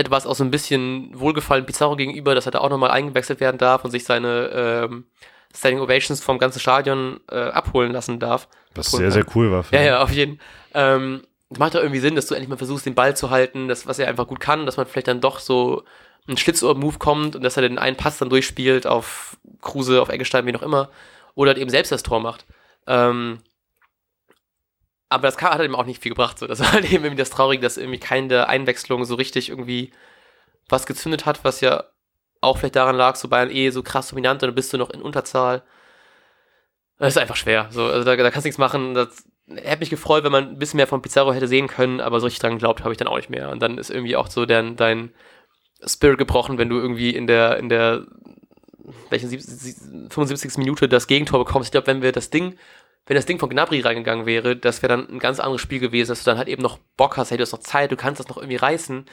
Hätte 0.00 0.10
was 0.10 0.26
auch 0.26 0.34
so 0.34 0.42
ein 0.42 0.50
bisschen 0.50 1.10
Wohlgefallen 1.18 1.66
Pizarro 1.66 1.94
gegenüber, 1.94 2.34
dass 2.34 2.46
er 2.46 2.52
da 2.52 2.60
auch 2.60 2.70
nochmal 2.70 2.90
eingewechselt 2.90 3.38
werden 3.38 3.58
darf 3.58 3.84
und 3.84 3.90
sich 3.90 4.04
seine 4.04 4.50
ähm, 4.88 5.04
Standing 5.54 5.82
Ovations 5.82 6.22
vom 6.22 6.38
ganzen 6.38 6.58
Stadion 6.58 7.20
äh, 7.30 7.36
abholen 7.36 7.92
lassen 7.92 8.18
darf. 8.18 8.48
Was 8.74 8.90
sehr, 8.90 9.02
ja. 9.06 9.10
sehr 9.10 9.26
cool 9.34 9.50
war. 9.50 9.62
für 9.62 9.76
Ja, 9.76 9.82
ja, 9.82 10.02
auf 10.02 10.10
jeden 10.10 10.40
Ähm, 10.72 11.20
es 11.50 11.58
macht 11.58 11.74
doch 11.74 11.80
irgendwie 11.80 12.00
Sinn, 12.00 12.14
dass 12.14 12.26
du 12.26 12.34
endlich 12.34 12.48
mal 12.48 12.56
versuchst, 12.56 12.86
den 12.86 12.94
Ball 12.94 13.14
zu 13.14 13.28
halten, 13.28 13.68
das, 13.68 13.86
was 13.86 13.98
er 13.98 14.08
einfach 14.08 14.26
gut 14.26 14.40
kann, 14.40 14.64
dass 14.64 14.78
man 14.78 14.86
vielleicht 14.86 15.08
dann 15.08 15.20
doch 15.20 15.38
so 15.38 15.82
ein 16.28 16.38
Schlitzohr-Move 16.38 16.96
kommt 16.98 17.36
und 17.36 17.42
dass 17.42 17.56
er 17.58 17.62
den 17.62 17.78
einen 17.78 17.96
Pass 17.96 18.16
dann 18.16 18.30
durchspielt 18.30 18.86
auf 18.86 19.36
Kruse, 19.60 20.00
auf 20.00 20.08
Eggestein, 20.08 20.46
wie 20.46 20.52
noch 20.52 20.62
immer, 20.62 20.88
oder 21.34 21.50
halt 21.50 21.58
eben 21.58 21.70
selbst 21.70 21.92
das 21.92 22.02
Tor 22.02 22.20
macht. 22.20 22.46
Ähm, 22.86 23.40
aber 25.10 25.26
das 25.28 25.36
hat 25.42 25.60
eben 25.60 25.74
auch 25.74 25.84
nicht 25.84 26.02
viel 26.02 26.10
gebracht. 26.12 26.38
So. 26.38 26.46
Das 26.46 26.60
war 26.60 26.72
halt 26.72 26.84
eben 26.92 27.04
irgendwie 27.04 27.16
das 27.22 27.30
Traurige, 27.30 27.62
dass 27.62 27.76
irgendwie 27.76 27.98
keine 27.98 28.28
der 28.28 28.48
Einwechslungen 28.48 29.04
so 29.04 29.16
richtig 29.16 29.50
irgendwie 29.50 29.92
was 30.68 30.86
gezündet 30.86 31.26
hat, 31.26 31.44
was 31.44 31.60
ja 31.60 31.84
auch 32.40 32.56
vielleicht 32.56 32.76
daran 32.76 32.96
lag, 32.96 33.16
so 33.16 33.28
Bayern 33.28 33.50
eh 33.50 33.70
so 33.70 33.82
krass 33.82 34.08
dominant 34.08 34.42
und 34.42 34.48
dann 34.48 34.54
bist 34.54 34.72
du 34.72 34.78
noch 34.78 34.90
in 34.90 35.02
Unterzahl. 35.02 35.62
Das 36.98 37.14
ist 37.14 37.18
einfach 37.18 37.36
schwer. 37.36 37.68
So, 37.70 37.84
also 37.84 38.04
da, 38.04 38.16
da 38.16 38.30
kannst 38.30 38.44
du 38.44 38.48
nichts 38.48 38.58
machen. 38.58 38.94
Das 38.94 39.24
hätte 39.48 39.80
mich 39.80 39.90
gefreut, 39.90 40.22
wenn 40.24 40.32
man 40.32 40.48
ein 40.50 40.58
bisschen 40.58 40.76
mehr 40.76 40.86
von 40.86 41.02
Pizarro 41.02 41.32
hätte 41.32 41.48
sehen 41.48 41.66
können, 41.66 42.00
aber 42.00 42.20
so 42.20 42.26
richtig 42.26 42.40
dran 42.40 42.52
geglaubt 42.52 42.80
habe 42.82 42.92
ich 42.92 42.98
dann 42.98 43.08
auch 43.08 43.16
nicht 43.16 43.30
mehr. 43.30 43.50
Und 43.50 43.60
dann 43.60 43.78
ist 43.78 43.90
irgendwie 43.90 44.16
auch 44.16 44.28
so 44.28 44.46
dein, 44.46 44.76
dein 44.76 45.12
Spirit 45.84 46.18
gebrochen, 46.18 46.56
wenn 46.58 46.68
du 46.68 46.76
irgendwie 46.78 47.10
in 47.14 47.26
der, 47.26 47.56
in 47.56 47.68
der 47.68 48.06
welchen 49.08 49.28
sieb- 49.28 49.40
sie- 49.42 50.08
75. 50.10 50.58
Minute 50.58 50.88
das 50.88 51.06
Gegentor 51.06 51.44
bekommst. 51.44 51.68
Ich 51.68 51.72
glaube, 51.72 51.86
wenn 51.88 52.02
wir 52.02 52.12
das 52.12 52.30
Ding, 52.30 52.56
wenn 53.06 53.16
das 53.16 53.26
Ding 53.26 53.38
von 53.38 53.50
Gnabry 53.50 53.80
reingegangen 53.80 54.26
wäre, 54.26 54.56
das 54.56 54.82
wäre 54.82 54.96
dann 54.96 55.08
ein 55.08 55.18
ganz 55.18 55.40
anderes 55.40 55.60
Spiel 55.60 55.80
gewesen, 55.80 56.10
dass 56.10 56.22
du 56.22 56.30
dann 56.30 56.38
halt 56.38 56.48
eben 56.48 56.62
noch 56.62 56.78
Bock 56.96 57.16
hast, 57.16 57.30
hättest 57.30 57.52
noch 57.52 57.60
Zeit, 57.60 57.90
du 57.90 57.96
kannst 57.96 58.20
das 58.20 58.28
noch 58.28 58.36
irgendwie 58.36 58.56
reißen. 58.56 59.06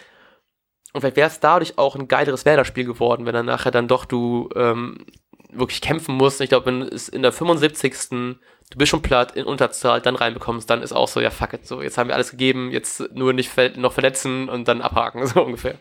Und 0.93 1.01
vielleicht 1.01 1.17
wäre 1.17 1.27
es 1.27 1.39
dadurch 1.39 1.77
auch 1.77 1.95
ein 1.95 2.07
geileres 2.07 2.45
Werder-Spiel 2.45 2.85
geworden, 2.85 3.25
wenn 3.25 3.33
dann 3.33 3.45
nachher 3.45 3.71
dann 3.71 3.87
doch 3.87 4.05
du 4.05 4.49
ähm, 4.55 5.05
wirklich 5.51 5.81
kämpfen 5.81 6.15
musst. 6.15 6.41
Ich 6.41 6.49
glaube, 6.49 6.67
wenn 6.67 6.81
es 6.81 7.09
in 7.09 7.21
der 7.21 7.31
75. 7.31 8.09
du 8.09 8.77
bist 8.77 8.89
schon 8.89 9.01
platt, 9.01 9.35
in 9.35 9.45
Unterzahl, 9.45 10.01
dann 10.01 10.15
reinbekommst, 10.15 10.69
dann 10.69 10.81
ist 10.81 10.93
auch 10.93 11.07
so, 11.07 11.19
ja 11.19 11.29
fuck 11.29 11.53
it, 11.53 11.65
so, 11.65 11.81
jetzt 11.81 11.97
haben 11.97 12.09
wir 12.09 12.15
alles 12.15 12.31
gegeben, 12.31 12.71
jetzt 12.71 13.13
nur 13.13 13.33
nicht 13.33 13.49
ver 13.49 13.77
noch 13.77 13.93
verletzen 13.93 14.49
und 14.49 14.67
dann 14.67 14.81
abhaken, 14.81 15.25
so 15.27 15.43
ungefähr. 15.43 15.75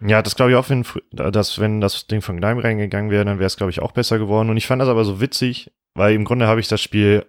Ja, 0.00 0.22
das 0.22 0.36
glaube 0.36 0.52
ich 0.52 0.56
auch, 0.56 0.70
wenn, 0.70 0.84
dass, 1.10 1.58
wenn 1.58 1.80
das 1.80 2.06
Ding 2.06 2.22
von 2.22 2.38
Gleim 2.38 2.58
reingegangen 2.58 3.10
wäre, 3.10 3.24
dann 3.24 3.38
wäre 3.38 3.46
es, 3.46 3.56
glaube 3.56 3.70
ich, 3.70 3.82
auch 3.82 3.92
besser 3.92 4.18
geworden. 4.18 4.48
Und 4.48 4.56
ich 4.56 4.66
fand 4.66 4.80
das 4.80 4.88
aber 4.88 5.04
so 5.04 5.20
witzig, 5.20 5.72
weil 5.94 6.14
im 6.14 6.24
Grunde 6.24 6.46
habe 6.46 6.60
ich 6.60 6.68
das 6.68 6.80
Spiel, 6.80 7.26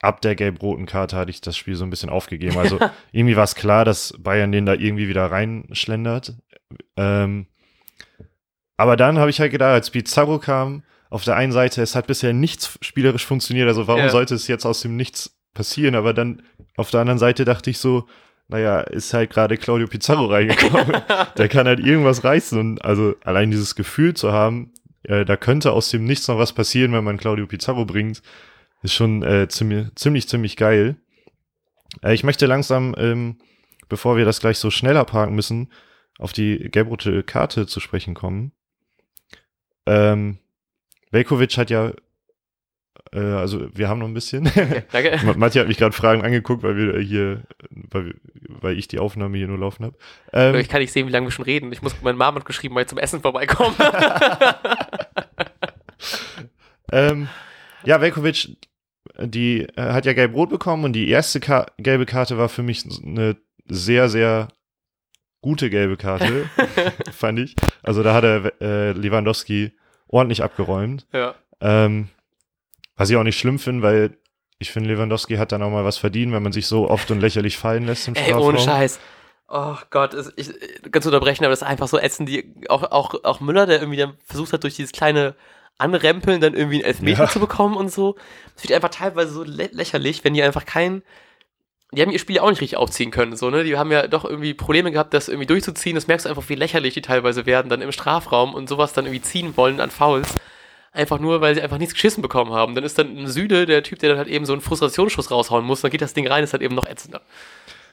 ab 0.00 0.20
der 0.20 0.34
gelb-roten 0.34 0.86
Karte 0.86 1.16
hatte 1.16 1.30
ich 1.30 1.40
das 1.40 1.56
Spiel 1.56 1.74
so 1.74 1.84
ein 1.84 1.90
bisschen 1.90 2.10
aufgegeben. 2.10 2.58
Also 2.58 2.78
irgendwie 3.12 3.36
war 3.36 3.44
es 3.44 3.54
klar, 3.54 3.84
dass 3.84 4.14
Bayern 4.18 4.52
den 4.52 4.66
da 4.66 4.74
irgendwie 4.74 5.08
wieder 5.08 5.30
reinschlendert. 5.30 6.34
Ähm, 6.96 7.46
aber 8.76 8.96
dann 8.96 9.18
habe 9.18 9.30
ich 9.30 9.40
halt 9.40 9.52
gedacht, 9.52 9.72
als 9.72 9.90
Pizarro 9.90 10.38
kam, 10.38 10.82
auf 11.08 11.24
der 11.24 11.36
einen 11.36 11.52
Seite, 11.52 11.80
es 11.82 11.94
hat 11.94 12.06
bisher 12.08 12.32
nichts 12.32 12.78
spielerisch 12.82 13.24
funktioniert, 13.24 13.68
also 13.68 13.86
warum 13.86 14.02
Ja. 14.02 14.10
sollte 14.10 14.34
es 14.34 14.48
jetzt 14.48 14.66
aus 14.66 14.80
dem 14.80 14.96
Nichts 14.96 15.36
passieren? 15.54 15.94
Aber 15.94 16.12
dann 16.12 16.42
auf 16.76 16.90
der 16.90 17.00
anderen 17.00 17.18
Seite 17.18 17.44
dachte 17.44 17.70
ich 17.70 17.78
so, 17.78 18.06
naja, 18.48 18.80
ist 18.80 19.14
halt 19.14 19.30
gerade 19.30 19.56
Claudio 19.56 19.86
Pizarro 19.86 20.26
reingekommen. 20.32 21.02
der 21.38 21.48
kann 21.48 21.66
halt 21.66 21.80
irgendwas 21.80 22.22
reißen 22.24 22.58
und 22.58 22.84
also 22.84 23.14
allein 23.24 23.50
dieses 23.50 23.74
Gefühl 23.76 24.14
zu 24.14 24.32
haben, 24.32 24.72
äh, 25.04 25.24
da 25.24 25.36
könnte 25.36 25.72
aus 25.72 25.88
dem 25.90 26.04
Nichts 26.04 26.28
noch 26.28 26.38
was 26.38 26.52
passieren, 26.52 26.92
wenn 26.92 27.04
man 27.04 27.16
Claudio 27.16 27.46
Pizarro 27.46 27.84
bringt, 27.86 28.20
ist 28.86 28.94
schon 28.94 29.22
äh, 29.22 29.48
ziemlich, 29.48 29.94
ziemlich, 29.96 30.28
ziemlich 30.28 30.56
geil. 30.56 30.96
Äh, 32.02 32.14
ich 32.14 32.24
möchte 32.24 32.46
langsam, 32.46 32.94
ähm, 32.98 33.38
bevor 33.88 34.16
wir 34.16 34.24
das 34.24 34.40
gleich 34.40 34.58
so 34.58 34.70
schneller 34.70 35.04
parken 35.04 35.34
müssen, 35.34 35.72
auf 36.18 36.32
die 36.32 36.70
gelb-rote 36.70 37.22
Karte 37.22 37.66
zu 37.66 37.80
sprechen 37.80 38.14
kommen. 38.14 38.52
Ähm, 39.86 40.38
Velkovic 41.10 41.56
hat 41.58 41.70
ja 41.70 41.92
äh, 43.12 43.20
also 43.20 43.68
wir 43.76 43.88
haben 43.88 43.98
noch 43.98 44.08
ein 44.08 44.14
bisschen. 44.14 44.46
Okay, 44.56 44.84
danke. 44.90 45.38
Matti 45.38 45.58
hat 45.58 45.68
mich 45.68 45.76
gerade 45.76 45.92
Fragen 45.92 46.22
angeguckt, 46.22 46.62
weil 46.62 46.76
wir 46.76 46.98
hier, 47.00 47.42
weil, 47.70 48.14
weil 48.48 48.78
ich 48.78 48.88
die 48.88 48.98
Aufnahme 48.98 49.36
hier 49.36 49.48
nur 49.48 49.58
laufen 49.58 49.84
habe. 49.84 49.96
Ähm, 50.32 50.54
ich 50.56 50.68
kann 50.68 50.80
nicht 50.80 50.92
sehen, 50.92 51.06
wie 51.06 51.12
lange 51.12 51.26
wir 51.26 51.30
schon 51.30 51.44
reden. 51.44 51.72
Ich 51.72 51.82
muss 51.82 51.94
meine 52.02 52.16
Mama 52.16 52.38
hat 52.38 52.46
geschrieben, 52.46 52.74
mal 52.74 52.86
zum 52.86 52.98
Essen 52.98 53.20
vorbeikommen. 53.20 53.76
ähm, 56.92 57.28
ja, 57.84 58.00
Velkovic, 58.00 58.56
die 59.20 59.62
äh, 59.76 59.92
hat 59.92 60.06
ja 60.06 60.12
gelb-rot 60.12 60.50
bekommen 60.50 60.84
und 60.84 60.92
die 60.92 61.08
erste 61.08 61.40
Ka 61.40 61.66
gelbe 61.78 62.06
Karte 62.06 62.38
war 62.38 62.48
für 62.48 62.62
mich 62.62 62.84
eine 63.02 63.36
sehr, 63.66 64.08
sehr 64.08 64.48
gute 65.40 65.70
gelbe 65.70 65.96
Karte, 65.96 66.48
fand 67.12 67.38
ich. 67.38 67.54
Also 67.82 68.02
da 68.02 68.14
hat 68.14 68.24
er 68.24 68.52
äh, 68.60 68.92
Lewandowski 68.92 69.72
ordentlich 70.08 70.42
abgeräumt. 70.42 71.06
Ja. 71.12 71.34
Ähm, 71.60 72.08
was 72.96 73.10
ich 73.10 73.16
auch 73.16 73.22
nicht 73.22 73.38
schlimm 73.38 73.58
finde, 73.58 73.82
weil 73.82 74.18
ich 74.58 74.70
finde, 74.72 74.88
Lewandowski 74.88 75.36
hat 75.36 75.52
dann 75.52 75.62
auch 75.62 75.70
mal 75.70 75.84
was 75.84 75.98
verdient, 75.98 76.32
wenn 76.32 76.42
man 76.42 76.52
sich 76.52 76.66
so 76.66 76.88
oft 76.88 77.10
und 77.10 77.20
lächerlich 77.20 77.58
fallen 77.58 77.86
lässt 77.86 78.08
im 78.08 78.14
Ey, 78.14 78.32
ohne 78.32 78.58
Scheiß. 78.58 78.98
Oh 79.48 79.76
Gott, 79.90 80.16
ich, 80.36 80.50
ich 80.50 80.90
ganz 80.90 81.06
unterbrechen, 81.06 81.44
aber 81.44 81.50
das 81.50 81.62
ist 81.62 81.68
einfach 81.68 81.88
so 81.88 81.98
ätzend, 81.98 82.28
die, 82.28 82.54
auch, 82.68 82.82
auch, 82.90 83.22
auch 83.22 83.40
Müller, 83.40 83.66
der 83.66 83.80
irgendwie 83.80 83.98
dann 83.98 84.14
versucht 84.24 84.52
hat, 84.52 84.64
durch 84.64 84.74
dieses 84.74 84.92
kleine 84.92 85.36
Anrempeln 85.78 86.40
dann 86.40 86.54
irgendwie 86.54 86.76
einen 86.76 86.84
Elfmeter 86.84 87.24
ja. 87.24 87.30
zu 87.30 87.40
bekommen 87.40 87.76
und 87.76 87.92
so. 87.92 88.16
Das 88.54 88.64
wird 88.64 88.72
einfach 88.72 88.90
teilweise 88.90 89.32
so 89.32 89.44
lä 89.44 89.68
lächerlich, 89.72 90.24
wenn 90.24 90.34
die 90.34 90.42
einfach 90.42 90.64
keinen 90.64 91.02
die 91.92 92.02
haben 92.02 92.10
ihr 92.10 92.18
Spiel 92.18 92.36
ja 92.36 92.42
auch 92.42 92.50
nicht 92.50 92.60
richtig 92.60 92.76
aufziehen 92.76 93.12
können, 93.12 93.36
so, 93.36 93.48
ne? 93.48 93.62
Die 93.62 93.78
haben 93.78 93.92
ja 93.92 94.08
doch 94.08 94.24
irgendwie 94.24 94.54
Probleme 94.54 94.90
gehabt, 94.90 95.14
das 95.14 95.28
irgendwie 95.28 95.46
durchzuziehen. 95.46 95.94
Das 95.94 96.08
merkst 96.08 96.26
du 96.26 96.30
einfach, 96.30 96.48
wie 96.48 96.56
lächerlich 96.56 96.94
die 96.94 97.00
teilweise 97.00 97.46
werden, 97.46 97.68
dann 97.68 97.80
im 97.80 97.92
Strafraum 97.92 98.54
und 98.54 98.68
sowas 98.68 98.92
dann 98.92 99.06
irgendwie 99.06 99.22
ziehen 99.22 99.56
wollen 99.56 99.80
an 99.80 99.90
Fouls 99.90 100.34
einfach 100.96 101.20
nur, 101.20 101.40
weil 101.40 101.54
sie 101.54 101.62
einfach 101.62 101.78
nichts 101.78 101.94
geschissen 101.94 102.22
bekommen 102.22 102.52
haben. 102.52 102.74
Dann 102.74 102.82
ist 102.82 102.98
dann 102.98 103.16
ein 103.16 103.28
Süde 103.28 103.66
der 103.66 103.82
Typ, 103.82 103.98
der 103.98 104.08
dann 104.10 104.18
halt 104.18 104.28
eben 104.28 104.46
so 104.46 104.52
einen 104.52 104.62
Frustrationsschuss 104.62 105.30
raushauen 105.30 105.64
muss, 105.64 105.82
dann 105.82 105.90
geht 105.90 106.00
das 106.00 106.14
Ding 106.14 106.26
rein, 106.26 106.42
ist 106.42 106.54
halt 106.54 106.62
eben 106.62 106.74
noch 106.74 106.86
ätzender. 106.86 107.20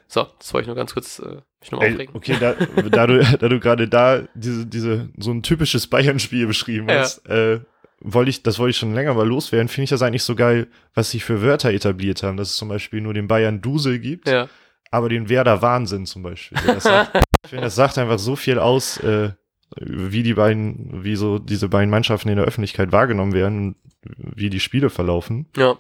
So, 0.07 0.27
das 0.39 0.53
wollte 0.53 0.63
ich 0.63 0.67
nur 0.67 0.75
ganz 0.75 0.93
kurz 0.93 1.19
äh, 1.19 1.41
mich 1.59 1.71
nochmal 1.71 1.91
aufregen. 1.91 2.15
Okay, 2.15 2.37
da, 2.39 2.53
da 2.53 3.07
du, 3.07 3.23
da 3.39 3.49
du 3.49 3.59
gerade 3.59 3.87
da 3.87 4.23
diese, 4.33 4.65
diese, 4.65 5.09
so 5.17 5.31
ein 5.31 5.43
typisches 5.43 5.87
Bayern-Spiel 5.87 6.47
beschrieben 6.47 6.89
ja. 6.89 6.99
hast, 6.99 7.27
äh, 7.27 7.59
wollte 8.03 8.29
ich, 8.29 8.43
das 8.43 8.59
wollte 8.59 8.71
ich 8.71 8.77
schon 8.77 8.93
länger 8.93 9.13
mal 9.13 9.27
loswerden, 9.27 9.69
finde 9.69 9.85
ich 9.85 9.89
das 9.89 10.01
eigentlich 10.01 10.23
so 10.23 10.35
geil, 10.35 10.67
was 10.93 11.09
sie 11.09 11.19
für 11.19 11.41
Wörter 11.41 11.71
etabliert 11.71 12.21
haben, 12.21 12.37
dass 12.37 12.49
es 12.49 12.55
zum 12.57 12.69
Beispiel 12.69 13.01
nur 13.01 13.13
den 13.13 13.27
Bayern 13.27 13.61
Dusel 13.61 13.99
gibt, 13.99 14.27
ja. 14.27 14.47
aber 14.91 15.09
den 15.09 15.29
Werder 15.29 15.61
Wahnsinn 15.61 16.05
zum 16.05 16.23
Beispiel. 16.23 16.57
Sagt, 16.79 17.15
ich 17.43 17.49
finde, 17.49 17.63
das 17.63 17.75
sagt 17.75 17.97
einfach 17.97 18.19
so 18.19 18.35
viel 18.35 18.59
aus, 18.59 18.97
äh, 18.97 19.31
wie 19.79 20.21
die 20.21 20.35
beiden, 20.35 21.03
wie 21.03 21.15
so 21.15 21.39
diese 21.39 21.69
beiden 21.69 21.89
Mannschaften 21.89 22.29
in 22.29 22.35
der 22.35 22.45
Öffentlichkeit 22.45 22.91
wahrgenommen 22.91 23.33
werden, 23.33 23.75
wie 24.17 24.49
die 24.49 24.59
Spiele 24.59 24.89
verlaufen. 24.89 25.47
Ja. 25.55 25.77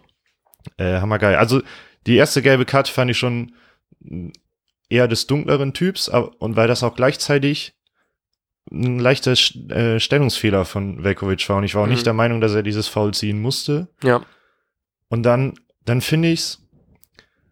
Äh, 0.77 0.99
hammergeil. 1.01 1.35
Also 1.35 1.61
die 2.07 2.15
erste 2.15 2.41
gelbe 2.41 2.65
Karte 2.65 2.91
fand 2.91 3.11
ich 3.11 3.17
schon 3.17 3.53
eher 4.89 5.07
des 5.07 5.27
dunkleren 5.27 5.73
Typs, 5.73 6.09
und 6.09 6.55
weil 6.55 6.67
das 6.67 6.83
auch 6.83 6.95
gleichzeitig 6.95 7.73
ein 8.73 8.99
leichter 8.99 9.31
äh, 9.31 9.99
Stellungsfehler 9.99 10.65
von 10.65 11.03
Velkovic 11.03 11.47
war 11.47 11.57
und 11.57 11.63
ich 11.63 11.75
war 11.75 11.83
auch 11.83 11.87
mhm. 11.87 11.93
nicht 11.93 12.05
der 12.05 12.13
Meinung, 12.13 12.41
dass 12.41 12.53
er 12.53 12.63
dieses 12.63 12.87
Foul 12.87 13.13
ziehen 13.13 13.41
musste. 13.41 13.87
Ja. 14.01 14.21
Und 15.09 15.23
dann, 15.23 15.53
dann 15.85 16.01
finde 16.01 16.29
ich's, 16.29 16.59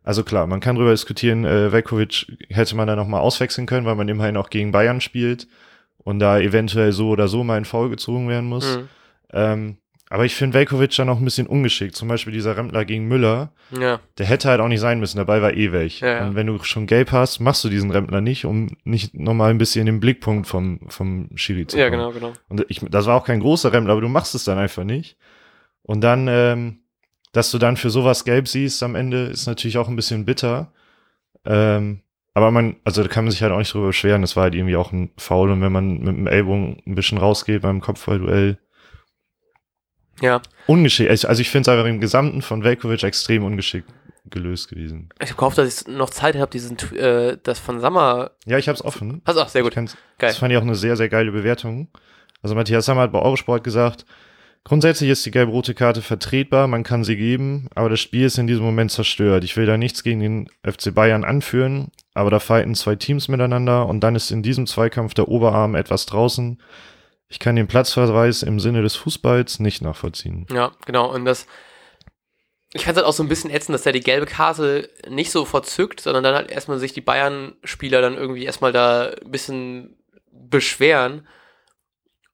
also 0.04 0.24
klar, 0.24 0.48
man 0.48 0.60
kann 0.60 0.76
darüber 0.76 0.92
diskutieren, 0.92 1.46
äh, 1.46 1.72
Velkovic 1.72 2.26
hätte 2.50 2.76
man 2.76 2.88
da 2.88 2.96
nochmal 2.96 3.22
auswechseln 3.22 3.68
können, 3.68 3.86
weil 3.86 3.96
man 3.96 4.10
immerhin 4.10 4.36
auch 4.36 4.50
gegen 4.50 4.72
Bayern 4.72 5.00
spielt 5.00 5.48
und 5.98 6.20
da 6.20 6.40
eventuell 6.40 6.92
so 6.92 7.10
oder 7.10 7.28
so 7.28 7.44
mal 7.44 7.58
in 7.58 7.66
Foul 7.66 7.90
gezogen 7.90 8.28
werden 8.28 8.50
muss. 8.50 8.78
Mhm. 8.78 8.90
Ähm, 9.34 9.78
aber 10.12 10.26
ich 10.26 10.36
finde 10.36 10.56
Velkovic 10.56 10.94
dann 10.98 11.08
auch 11.08 11.20
ein 11.20 11.24
bisschen 11.24 11.48
ungeschickt. 11.48 11.96
Zum 11.96 12.10
Beispiel 12.10 12.34
dieser 12.34 12.58
Rempler 12.58 12.84
gegen 12.84 13.08
Müller. 13.08 13.54
Ja. 13.80 14.02
Der 14.18 14.26
hätte 14.26 14.50
halt 14.50 14.60
auch 14.60 14.68
nicht 14.68 14.82
sein 14.82 15.00
müssen. 15.00 15.16
Dabei 15.16 15.42
war 15.42 15.54
eh 15.54 15.72
weg. 15.72 16.02
Ja, 16.02 16.08
ja. 16.08 16.28
Und 16.28 16.36
wenn 16.36 16.48
du 16.48 16.62
schon 16.64 16.86
gelb 16.86 17.14
hast, 17.14 17.40
machst 17.40 17.64
du 17.64 17.70
diesen 17.70 17.92
Rempler 17.92 18.20
nicht, 18.20 18.44
um 18.44 18.76
nicht 18.84 19.14
nochmal 19.14 19.52
ein 19.52 19.58
bisschen 19.58 19.88
in 19.88 19.94
den 19.94 20.00
Blickpunkt 20.02 20.48
vom, 20.48 20.82
vom 20.90 21.30
Schiri 21.36 21.66
zu 21.66 21.78
kommen. 21.78 21.84
Ja, 21.84 21.90
genau, 21.90 22.12
genau. 22.12 22.34
Und 22.50 22.66
ich, 22.68 22.82
das 22.90 23.06
war 23.06 23.16
auch 23.16 23.24
kein 23.24 23.40
großer 23.40 23.72
Rempler, 23.72 23.94
aber 23.94 24.02
du 24.02 24.10
machst 24.10 24.36
es 24.36 24.44
dann 24.44 24.58
einfach 24.58 24.84
nicht. 24.84 25.16
Und 25.82 26.02
dann, 26.02 26.28
ähm, 26.28 26.80
dass 27.32 27.50
du 27.50 27.58
dann 27.58 27.78
für 27.78 27.90
sowas 27.90 28.26
gelb 28.26 28.50
siehst 28.50 28.84
am 28.84 28.96
Ende, 28.96 29.28
ist 29.28 29.48
natürlich 29.48 29.78
auch 29.78 29.88
ein 29.88 29.96
bisschen 29.96 30.26
bitter. 30.26 30.74
Ähm, 31.46 32.02
aber 32.34 32.52
man, 32.52 32.76
also 32.84 33.02
da 33.02 33.08
kann 33.08 33.24
man 33.24 33.32
sich 33.32 33.44
halt 33.44 33.54
auch 33.54 33.60
nicht 33.60 33.74
drüber 33.74 33.88
beschweren. 33.88 34.24
Das 34.24 34.36
war 34.36 34.44
halt 34.44 34.56
irgendwie 34.56 34.76
auch 34.76 34.92
ein 34.92 35.12
Foul 35.16 35.52
und 35.52 35.62
wenn 35.62 35.72
man 35.72 36.00
mit 36.00 36.18
dem 36.18 36.28
Ellbogen 36.28 36.82
ein 36.86 36.96
bisschen 36.96 37.18
rausgeht 37.18 37.62
beim 37.62 37.80
Kopfballduell. 37.80 38.58
Ja. 40.22 40.42
Ungeschickt. 40.68 41.26
Also 41.26 41.42
ich 41.42 41.50
finde 41.50 41.70
es 41.70 41.76
einfach 41.76 41.90
im 41.90 42.00
Gesamten 42.00 42.42
von 42.42 42.64
Velkovic 42.64 43.04
extrem 43.04 43.44
ungeschickt 43.44 43.90
gelöst 44.30 44.70
gewesen. 44.70 45.10
Ich 45.20 45.30
habe 45.30 45.38
gehofft, 45.38 45.58
dass 45.58 45.82
ich 45.82 45.88
noch 45.88 46.10
Zeit 46.10 46.36
habe, 46.36 46.50
diesen, 46.50 46.78
äh, 46.96 47.38
das 47.42 47.60
von 47.60 47.80
Sammer. 47.80 48.32
Ja, 48.46 48.58
ich 48.58 48.68
habe 48.68 48.76
es 48.76 48.86
offen. 48.86 49.22
Achso, 49.26 49.46
sehr 49.46 49.64
gut. 49.64 49.76
Geil. 49.76 49.88
Das 50.20 50.38
fand 50.38 50.52
ich 50.52 50.58
auch 50.58 50.62
eine 50.62 50.76
sehr, 50.76 50.96
sehr 50.96 51.10
geile 51.10 51.32
Bewertung. 51.32 51.90
Also 52.42 52.56
Matthias 52.56 52.86
Sammer 52.86 53.02
hat 53.02 53.12
bei 53.12 53.20
Eurosport 53.20 53.64
gesagt, 53.64 54.06
Grundsätzlich 54.64 55.10
ist 55.10 55.26
die 55.26 55.32
gelb-rote 55.32 55.74
Karte 55.74 56.04
vertretbar, 56.04 56.68
man 56.68 56.84
kann 56.84 57.04
sie 57.04 57.16
geben, 57.16 57.68
aber 57.74 57.90
das 57.90 58.00
Spiel 58.00 58.26
ist 58.26 58.38
in 58.38 58.46
diesem 58.46 58.64
Moment 58.64 58.92
zerstört. 58.92 59.44
Ich 59.44 59.58
will 59.58 59.66
da 59.66 59.76
nichts 59.76 60.04
gegen 60.04 60.20
den 60.20 60.50
FC 60.64 60.94
Bayern 60.94 61.24
anführen, 61.24 61.88
aber 62.14 62.30
da 62.30 62.40
fighten 62.40 62.76
zwei 62.76 62.96
Teams 62.96 63.28
miteinander 63.28 63.88
und 63.88 64.02
dann 64.02 64.16
ist 64.16 64.30
in 64.30 64.44
diesem 64.44 64.68
Zweikampf 64.68 65.16
der 65.16 65.30
Oberarm 65.30 65.74
etwas 65.74 66.06
draußen. 66.06 66.62
Ich 67.32 67.40
kann 67.40 67.56
den 67.56 67.68
Platzverweis 67.68 68.44
im 68.44 68.60
Sinne 68.60 68.84
des 68.84 68.96
Fußballs 68.96 69.60
nicht 69.60 69.82
nachvollziehen. 69.82 70.46
Ja, 70.54 70.74
genau. 70.86 71.12
Und 71.12 71.26
das, 71.26 71.48
ich 72.74 72.84
fand 72.84 72.98
es 72.98 73.04
halt 73.04 73.08
auch 73.08 73.18
so 73.18 73.24
ein 73.24 73.30
bisschen 73.30 73.50
ätzend, 73.50 73.74
dass 73.74 73.86
er 73.86 73.94
die 73.94 74.02
gelbe 74.02 74.28
Karte 74.28 74.90
nicht 75.10 75.32
so 75.32 75.46
verzückt, 75.46 76.02
sondern 76.02 76.24
dann 76.24 76.36
halt 76.36 76.52
erstmal 76.52 76.78
sich 76.78 76.94
die 76.94 77.02
Bayern-Spieler 77.02 78.02
dann 78.02 78.18
irgendwie 78.18 78.44
erstmal 78.46 78.72
da 78.72 79.10
ein 79.10 79.32
bisschen 79.32 79.96
beschweren 80.32 81.26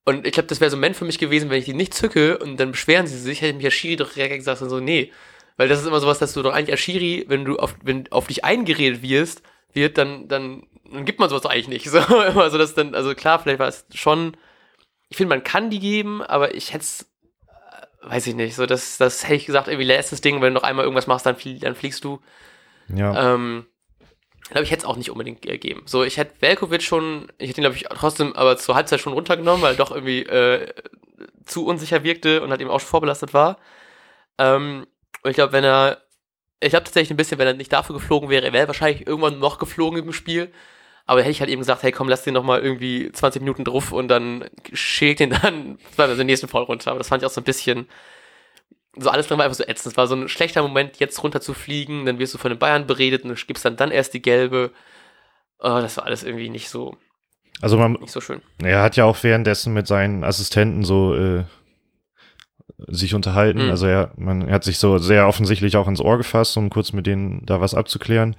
und 0.07 0.25
ich 0.25 0.31
glaube, 0.31 0.47
das 0.47 0.61
wäre 0.61 0.71
so 0.71 0.77
ein 0.77 0.79
Moment 0.79 0.95
für 0.95 1.03
mich 1.03 1.19
gewesen, 1.19 1.49
wenn 1.49 1.59
ich 1.59 1.65
die 1.65 1.73
nicht 1.73 1.93
zücke 1.93 2.37
und 2.37 2.57
dann 2.61 2.71
beschweren 2.71 3.07
sie 3.07 3.17
sich, 3.17 3.41
hätte 3.41 3.49
ich 3.49 3.55
mich 3.57 3.65
als 3.65 3.73
Schiri 3.73 3.97
doch 3.97 4.13
direkt 4.13 4.37
gesagt, 4.37 4.59
so, 4.59 4.79
nee. 4.79 5.11
Weil 5.57 5.67
das 5.67 5.81
ist 5.81 5.85
immer 5.85 5.99
sowas, 5.99 6.17
dass 6.17 6.31
du 6.31 6.41
doch 6.41 6.53
eigentlich 6.53 6.71
als 6.71 6.79
Schiri, 6.79 7.25
wenn 7.27 7.43
du 7.43 7.57
auf, 7.57 7.75
wenn 7.83 8.09
auf 8.09 8.27
dich 8.27 8.45
eingeredet 8.45 9.01
wirst, 9.01 9.41
wird, 9.73 9.97
dann, 9.97 10.29
dann, 10.29 10.63
dann 10.89 11.03
gibt 11.03 11.19
man 11.19 11.27
sowas 11.27 11.45
eigentlich 11.45 11.67
nicht. 11.67 11.87
So, 11.91 11.99
also 11.99 12.57
das 12.57 12.73
dann, 12.73 12.95
also 12.95 13.13
klar, 13.15 13.39
vielleicht 13.39 13.59
war 13.59 13.67
es 13.67 13.85
schon, 13.95 14.37
ich 15.09 15.17
finde, 15.17 15.29
man 15.29 15.43
kann 15.43 15.69
die 15.69 15.79
geben, 15.79 16.21
aber 16.21 16.55
ich 16.55 16.73
hätte 16.73 16.83
es, 16.83 17.05
äh, 17.47 18.09
weiß 18.09 18.27
ich 18.27 18.35
nicht, 18.35 18.55
so, 18.55 18.65
das, 18.65 18.97
das 18.97 19.23
hätte 19.23 19.35
ich 19.35 19.45
gesagt, 19.45 19.67
irgendwie 19.67 19.85
letztes 19.85 20.21
Ding, 20.21 20.41
wenn 20.41 20.53
du 20.53 20.59
noch 20.59 20.67
einmal 20.67 20.83
irgendwas 20.83 21.07
machst, 21.07 21.25
dann, 21.25 21.35
flie 21.35 21.59
dann 21.59 21.75
fliegst 21.75 22.03
du. 22.03 22.21
Ja. 22.93 23.33
Ähm, 23.33 23.65
glaube 24.49 24.63
ich, 24.63 24.71
hätte 24.71 24.83
es 24.83 24.85
auch 24.85 24.95
nicht 24.95 25.11
unbedingt 25.11 25.41
gegeben. 25.41 25.83
So, 25.85 26.03
ich 26.03 26.17
hätte 26.17 26.41
Velkovic 26.41 26.81
schon, 26.81 27.31
ich 27.37 27.49
hätte 27.49 27.61
ihn, 27.61 27.63
glaube 27.63 27.75
ich, 27.75 27.83
trotzdem 27.83 28.33
aber 28.35 28.57
zur 28.57 28.75
Halbzeit 28.75 28.99
schon 28.99 29.13
runtergenommen, 29.13 29.61
weil 29.61 29.73
er 29.73 29.77
doch 29.77 29.91
irgendwie 29.91 30.23
äh, 30.23 30.73
zu 31.45 31.65
unsicher 31.65 32.03
wirkte 32.03 32.41
und 32.41 32.51
halt 32.51 32.61
eben 32.61 32.69
auch 32.69 32.79
schon 32.79 32.89
vorbelastet 32.89 33.33
war. 33.33 33.57
Ähm, 34.37 34.87
und 35.23 35.31
ich 35.31 35.35
glaube, 35.35 35.53
wenn 35.53 35.63
er, 35.63 36.01
ich 36.59 36.69
glaube 36.69 36.85
tatsächlich 36.85 37.11
ein 37.11 37.17
bisschen, 37.17 37.39
wenn 37.39 37.47
er 37.47 37.53
nicht 37.53 37.73
dafür 37.73 37.95
geflogen 37.95 38.29
wäre, 38.29 38.45
er 38.45 38.53
wäre 38.53 38.67
wahrscheinlich 38.67 39.05
irgendwann 39.05 39.39
noch 39.39 39.57
geflogen 39.59 39.99
im 39.99 40.13
Spiel. 40.13 40.51
Aber 41.07 41.21
hätte 41.21 41.31
ich 41.31 41.39
halt 41.39 41.49
eben 41.49 41.61
gesagt, 41.61 41.83
hey 41.83 41.91
komm, 41.93 42.09
lass 42.09 42.23
den 42.23 42.33
nochmal 42.33 42.61
irgendwie 42.61 43.09
20 43.11 43.41
Minuten 43.41 43.63
drauf 43.63 43.93
und 43.93 44.09
dann 44.09 44.45
schält 44.73 45.21
den 45.21 45.29
dann 45.29 45.77
also 45.97 46.15
den 46.17 46.27
nächsten 46.27 46.49
Voll 46.49 46.63
runter. 46.63 46.91
Aber 46.91 46.99
das 46.99 47.07
fand 47.07 47.23
ich 47.23 47.25
auch 47.25 47.31
so 47.31 47.39
ein 47.39 47.45
bisschen, 47.45 47.87
so 48.97 49.09
alles 49.09 49.27
drin 49.27 49.37
war 49.37 49.45
einfach 49.45 49.57
so 49.57 49.63
ätzend. 49.63 49.93
Es 49.93 49.97
war 49.97 50.07
so 50.07 50.15
ein 50.15 50.27
schlechter 50.27 50.61
Moment, 50.61 50.99
jetzt 50.99 51.23
runter 51.23 51.39
zu 51.39 51.53
fliegen, 51.53 52.05
dann 52.05 52.19
wirst 52.19 52.33
du 52.33 52.37
von 52.37 52.51
den 52.51 52.59
Bayern 52.59 52.87
beredet 52.87 53.23
und 53.23 53.47
gibst 53.47 53.63
dann 53.63 53.77
dann 53.77 53.89
erst 53.89 54.13
die 54.13 54.21
gelbe. 54.21 54.71
Oh, 55.59 55.79
das 55.81 55.95
war 55.95 56.05
alles 56.05 56.23
irgendwie 56.23 56.49
nicht 56.49 56.69
so. 56.69 56.97
Also 57.61 57.77
man, 57.77 57.93
nicht 57.93 58.11
so 58.11 58.21
schön. 58.21 58.41
Er 58.61 58.83
hat 58.83 58.97
ja 58.97 59.05
auch 59.05 59.23
währenddessen 59.23 59.73
mit 59.73 59.87
seinen 59.87 60.25
Assistenten 60.25 60.83
so 60.83 61.15
äh, 61.15 61.45
sich 62.87 63.15
unterhalten. 63.15 63.63
Mhm. 63.63 63.69
Also 63.69 63.87
er, 63.87 64.11
man 64.17 64.41
er 64.41 64.55
hat 64.55 64.65
sich 64.65 64.77
so 64.77 64.97
sehr 64.97 65.25
offensichtlich 65.25 65.77
auch 65.77 65.87
ins 65.87 66.01
Ohr 66.01 66.17
gefasst, 66.17 66.57
um 66.57 66.69
kurz 66.69 66.91
mit 66.91 67.07
denen 67.07 67.45
da 67.45 67.61
was 67.61 67.73
abzuklären. 67.73 68.35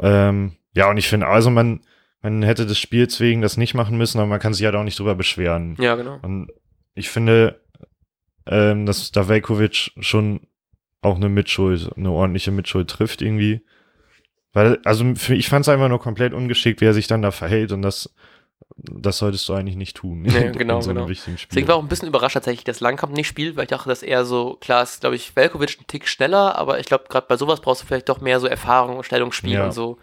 Ähm, 0.00 0.56
ja, 0.74 0.90
und 0.90 0.96
ich 0.96 1.08
finde, 1.08 1.26
also 1.26 1.50
man, 1.50 1.80
man 2.20 2.42
hätte 2.42 2.66
des 2.66 2.78
Spiels 2.78 3.20
wegen 3.20 3.40
das 3.42 3.56
nicht 3.56 3.74
machen 3.74 3.96
müssen, 3.96 4.18
aber 4.18 4.26
man 4.26 4.40
kann 4.40 4.54
sich 4.54 4.64
halt 4.64 4.74
auch 4.74 4.82
nicht 4.84 4.98
drüber 4.98 5.14
beschweren. 5.14 5.76
Ja, 5.78 5.94
genau. 5.94 6.18
Und 6.22 6.50
ich 6.94 7.10
finde, 7.10 7.60
ähm, 8.46 8.86
dass 8.86 9.10
da 9.10 9.28
Velkovic 9.28 9.92
schon 10.00 10.40
auch 11.00 11.16
eine 11.16 11.28
Mitschuld, 11.28 11.90
eine 11.96 12.10
ordentliche 12.10 12.50
Mitschuld 12.50 12.88
trifft 12.88 13.22
irgendwie. 13.22 13.64
Weil, 14.52 14.78
also 14.84 15.14
für, 15.16 15.34
ich 15.34 15.48
fand 15.48 15.64
es 15.64 15.68
einfach 15.68 15.88
nur 15.88 16.00
komplett 16.00 16.32
ungeschickt, 16.32 16.80
wie 16.80 16.86
er 16.86 16.94
sich 16.94 17.06
dann 17.06 17.22
da 17.22 17.30
verhält 17.30 17.72
und 17.72 17.82
das, 17.82 18.14
das 18.76 19.18
solltest 19.18 19.48
du 19.48 19.54
eigentlich 19.54 19.76
nicht 19.76 19.96
tun. 19.96 20.22
Nee, 20.22 20.50
genau, 20.56 20.80
so 20.80 20.94
genau. 20.94 21.06
Deswegen 21.06 21.68
war 21.68 21.74
auch 21.76 21.82
ein 21.82 21.88
bisschen 21.88 22.08
überrascht 22.08 22.34
tatsächlich, 22.34 22.64
dass 22.64 22.80
Langkamp 22.80 23.12
nicht 23.12 23.26
spielt, 23.26 23.56
weil 23.56 23.64
ich 23.64 23.70
dachte, 23.70 23.88
dass 23.88 24.02
er 24.02 24.24
so, 24.24 24.56
klar 24.60 24.82
ist, 24.82 25.00
glaube 25.00 25.16
ich, 25.16 25.34
Velkovic 25.36 25.80
ein 25.80 25.86
Tick 25.88 26.08
schneller, 26.08 26.56
aber 26.56 26.78
ich 26.78 26.86
glaube, 26.86 27.04
gerade 27.08 27.26
bei 27.28 27.36
sowas 27.36 27.60
brauchst 27.60 27.82
du 27.82 27.86
vielleicht 27.86 28.08
doch 28.08 28.20
mehr 28.20 28.40
so 28.40 28.46
Erfahrung 28.46 28.96
und 28.96 29.04
Stellungsspiel 29.04 29.52
Ja. 29.52 29.66
und 29.66 29.72
so. 29.72 29.98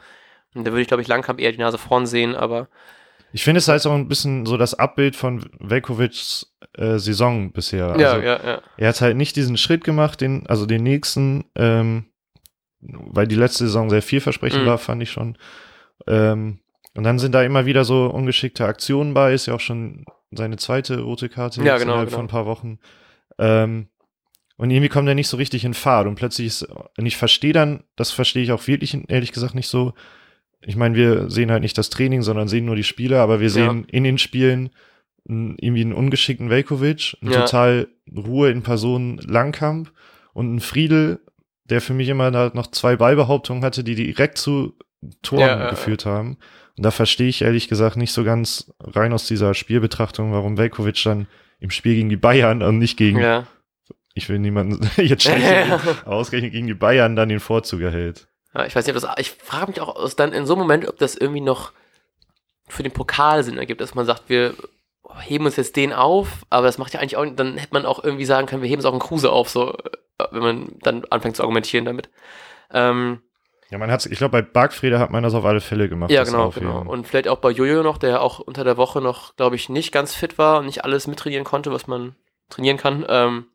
Und 0.55 0.65
da 0.65 0.71
würde 0.71 0.81
ich, 0.81 0.87
glaube 0.87 1.01
ich, 1.01 1.07
Langkamp 1.07 1.39
eher 1.39 1.51
die 1.51 1.57
Nase 1.57 1.77
vorn 1.77 2.05
sehen, 2.05 2.35
aber 2.35 2.67
Ich 3.31 3.43
finde 3.43 3.59
es 3.59 3.67
halt 3.67 3.85
auch 3.87 3.93
ein 3.93 4.07
bisschen 4.09 4.45
so 4.45 4.57
das 4.57 4.73
Abbild 4.73 5.15
von 5.15 5.49
Velkovics 5.59 6.53
äh, 6.77 6.97
Saison 6.97 7.51
bisher. 7.51 7.87
Also, 7.87 8.01
ja, 8.01 8.19
ja, 8.19 8.39
ja. 8.45 8.61
Er 8.77 8.89
hat 8.89 8.99
halt 9.01 9.15
nicht 9.17 9.35
diesen 9.37 9.55
Schritt 9.57 9.83
gemacht, 9.83 10.19
den, 10.21 10.45
also 10.47 10.65
den 10.65 10.83
nächsten, 10.83 11.45
ähm, 11.55 12.05
weil 12.81 13.27
die 13.27 13.35
letzte 13.35 13.65
Saison 13.65 13.89
sehr 13.89 14.01
vielversprechend 14.01 14.63
Mhm. 14.63 14.67
war, 14.67 14.77
fand 14.77 15.01
ich 15.03 15.11
schon. 15.11 15.37
Ähm, 16.07 16.59
und 16.95 17.03
dann 17.05 17.19
sind 17.19 17.33
da 17.33 17.43
immer 17.43 17.65
wieder 17.65 17.85
so 17.85 18.07
ungeschickte 18.07 18.65
Aktionen 18.65 19.13
bei, 19.13 19.33
ist 19.33 19.45
ja 19.45 19.53
auch 19.53 19.59
schon 19.61 20.03
seine 20.31 20.57
zweite 20.57 20.99
rote 21.01 21.29
Karte 21.29 21.61
Ja, 21.61 21.77
genau, 21.77 21.91
innerhalb 21.93 22.09
genau. 22.09 22.17
von 22.17 22.25
ein 22.25 22.29
paar 22.29 22.45
Wochen. 22.45 22.79
Ähm, 23.37 23.87
und 24.57 24.69
irgendwie 24.71 24.89
kommt 24.89 25.07
er 25.07 25.15
nicht 25.15 25.29
so 25.29 25.37
richtig 25.37 25.63
in 25.63 25.73
Fahrt 25.73 26.07
und 26.07 26.15
plötzlich 26.15 26.47
ist, 26.47 26.63
und 26.63 27.05
ich 27.05 27.15
verstehe 27.17 27.53
dann, 27.53 27.83
das 27.95 28.11
verstehe 28.11 28.43
ich 28.43 28.51
auch 28.51 28.67
wirklich, 28.67 28.97
ehrlich 29.09 29.31
gesagt, 29.31 29.55
nicht 29.55 29.69
so. 29.69 29.93
Ich 30.65 30.75
meine, 30.75 30.95
wir 30.95 31.29
sehen 31.29 31.51
halt 31.51 31.61
nicht 31.63 31.77
das 31.77 31.89
Training, 31.89 32.21
sondern 32.21 32.47
sehen 32.47 32.65
nur 32.65 32.75
die 32.75 32.83
Spiele, 32.83 33.19
aber 33.19 33.39
wir 33.39 33.49
sehen 33.49 33.85
in 33.85 34.03
den 34.03 34.17
Spielen 34.17 34.69
irgendwie 35.25 35.81
einen 35.81 35.93
ungeschickten 35.93 36.49
Velkovic, 36.49 37.15
einen 37.21 37.31
Ja. 37.31 37.41
total 37.41 37.87
Ruhe 38.15 38.49
in 38.49 38.63
Person 38.63 39.19
Langkamp 39.25 39.91
und 40.33 40.47
einen 40.47 40.59
Friedel, 40.59 41.19
der 41.65 41.79
für 41.81 41.93
mich 41.93 42.09
immer 42.09 42.31
halt 42.31 42.55
noch 42.55 42.67
zwei 42.67 42.95
Ballbehauptungen 42.95 43.63
hatte, 43.63 43.83
die 43.83 43.95
direkt 43.95 44.37
zu 44.37 44.73
Toren 45.21 45.41
Ja, 45.41 45.47
ja, 45.47 45.59
ja. 45.65 45.69
geführt 45.69 46.05
haben. 46.05 46.37
Und 46.77 46.85
da 46.85 46.91
verstehe 46.91 47.27
ich 47.27 47.41
ehrlich 47.41 47.67
gesagt 47.67 47.97
nicht 47.97 48.11
so 48.11 48.23
ganz 48.23 48.71
rein 48.79 49.13
aus 49.13 49.25
dieser 49.27 49.53
Spielbetrachtung, 49.53 50.31
warum 50.31 50.57
Velkovic 50.57 51.01
dann 51.03 51.27
im 51.59 51.69
Spiel 51.69 51.95
gegen 51.95 52.09
die 52.09 52.17
Bayern 52.17 52.61
und 52.63 52.77
nicht 52.79 52.97
gegen, 52.97 53.19
Ja. 53.19 53.47
ich 54.15 54.27
will 54.29 54.39
niemanden 54.39 54.79
jetzt 54.97 55.23
schlecht 55.23 55.45
ausgerechnet 56.05 56.51
gegen 56.51 56.67
die 56.67 56.73
Bayern 56.73 57.15
dann 57.15 57.29
den 57.29 57.39
Vorzug 57.39 57.81
erhält. 57.81 58.27
Ja, 58.53 58.65
ich 58.65 58.75
weiß 58.75 58.85
nicht, 58.85 58.95
ob 58.95 59.01
das, 59.01 59.15
ich 59.17 59.31
frage 59.31 59.67
mich 59.67 59.81
auch 59.81 59.95
aus 59.95 60.15
dann 60.15 60.33
in 60.33 60.45
so 60.45 60.53
einem 60.53 60.61
Moment, 60.63 60.87
ob 60.87 60.97
das 60.97 61.15
irgendwie 61.15 61.41
noch 61.41 61.71
für 62.67 62.83
den 62.83 62.91
Pokal 62.91 63.43
Sinn 63.43 63.57
ergibt, 63.57 63.81
dass 63.81 63.95
man 63.95 64.05
sagt, 64.05 64.23
wir 64.27 64.53
heben 65.19 65.45
uns 65.45 65.55
jetzt 65.55 65.75
den 65.75 65.93
auf, 65.93 66.45
aber 66.49 66.67
das 66.67 66.77
macht 66.77 66.93
ja 66.93 66.99
eigentlich 66.99 67.17
auch, 67.17 67.25
dann 67.35 67.57
hätte 67.57 67.73
man 67.73 67.85
auch 67.85 68.03
irgendwie 68.03 68.25
sagen 68.25 68.47
können, 68.47 68.61
wir 68.61 68.69
heben 68.69 68.79
es 68.79 68.85
auch 68.85 68.91
einen 68.91 69.01
Kruse 69.01 69.31
auf, 69.31 69.49
so, 69.49 69.73
äh, 69.73 70.27
wenn 70.31 70.41
man 70.41 70.75
dann 70.81 71.05
anfängt 71.09 71.35
zu 71.35 71.43
argumentieren 71.43 71.85
damit. 71.85 72.09
Ähm, 72.71 73.21
Ja, 73.69 73.77
man 73.77 73.91
hat's, 73.91 74.05
ich 74.05 74.17
glaube, 74.17 74.31
bei 74.31 74.41
Bargfrede 74.41 74.99
hat 74.99 75.11
man 75.11 75.23
das 75.23 75.33
auf 75.33 75.45
alle 75.45 75.59
Fälle 75.61 75.89
gemacht. 75.89 76.11
ja, 76.11 76.23
genau, 76.23 76.49
genau. 76.49 76.81
Und 76.81 77.07
vielleicht 77.07 77.27
auch 77.27 77.39
bei 77.39 77.51
Jojo 77.51 77.83
noch, 77.83 77.97
der 77.97 78.21
auch 78.21 78.39
unter 78.39 78.63
der 78.63 78.77
Woche 78.77 79.01
noch, 79.01 79.35
glaube 79.35 79.55
ich, 79.55 79.69
nicht 79.69 79.91
ganz 79.91 80.15
fit 80.15 80.37
war 80.37 80.59
und 80.59 80.65
nicht 80.65 80.85
alles 80.85 81.07
mittrainieren 81.07 81.45
konnte, 81.45 81.71
was 81.71 81.87
man 81.87 82.15
trainieren 82.49 82.77
kann. 82.77 83.05
Ähm, 83.09 83.45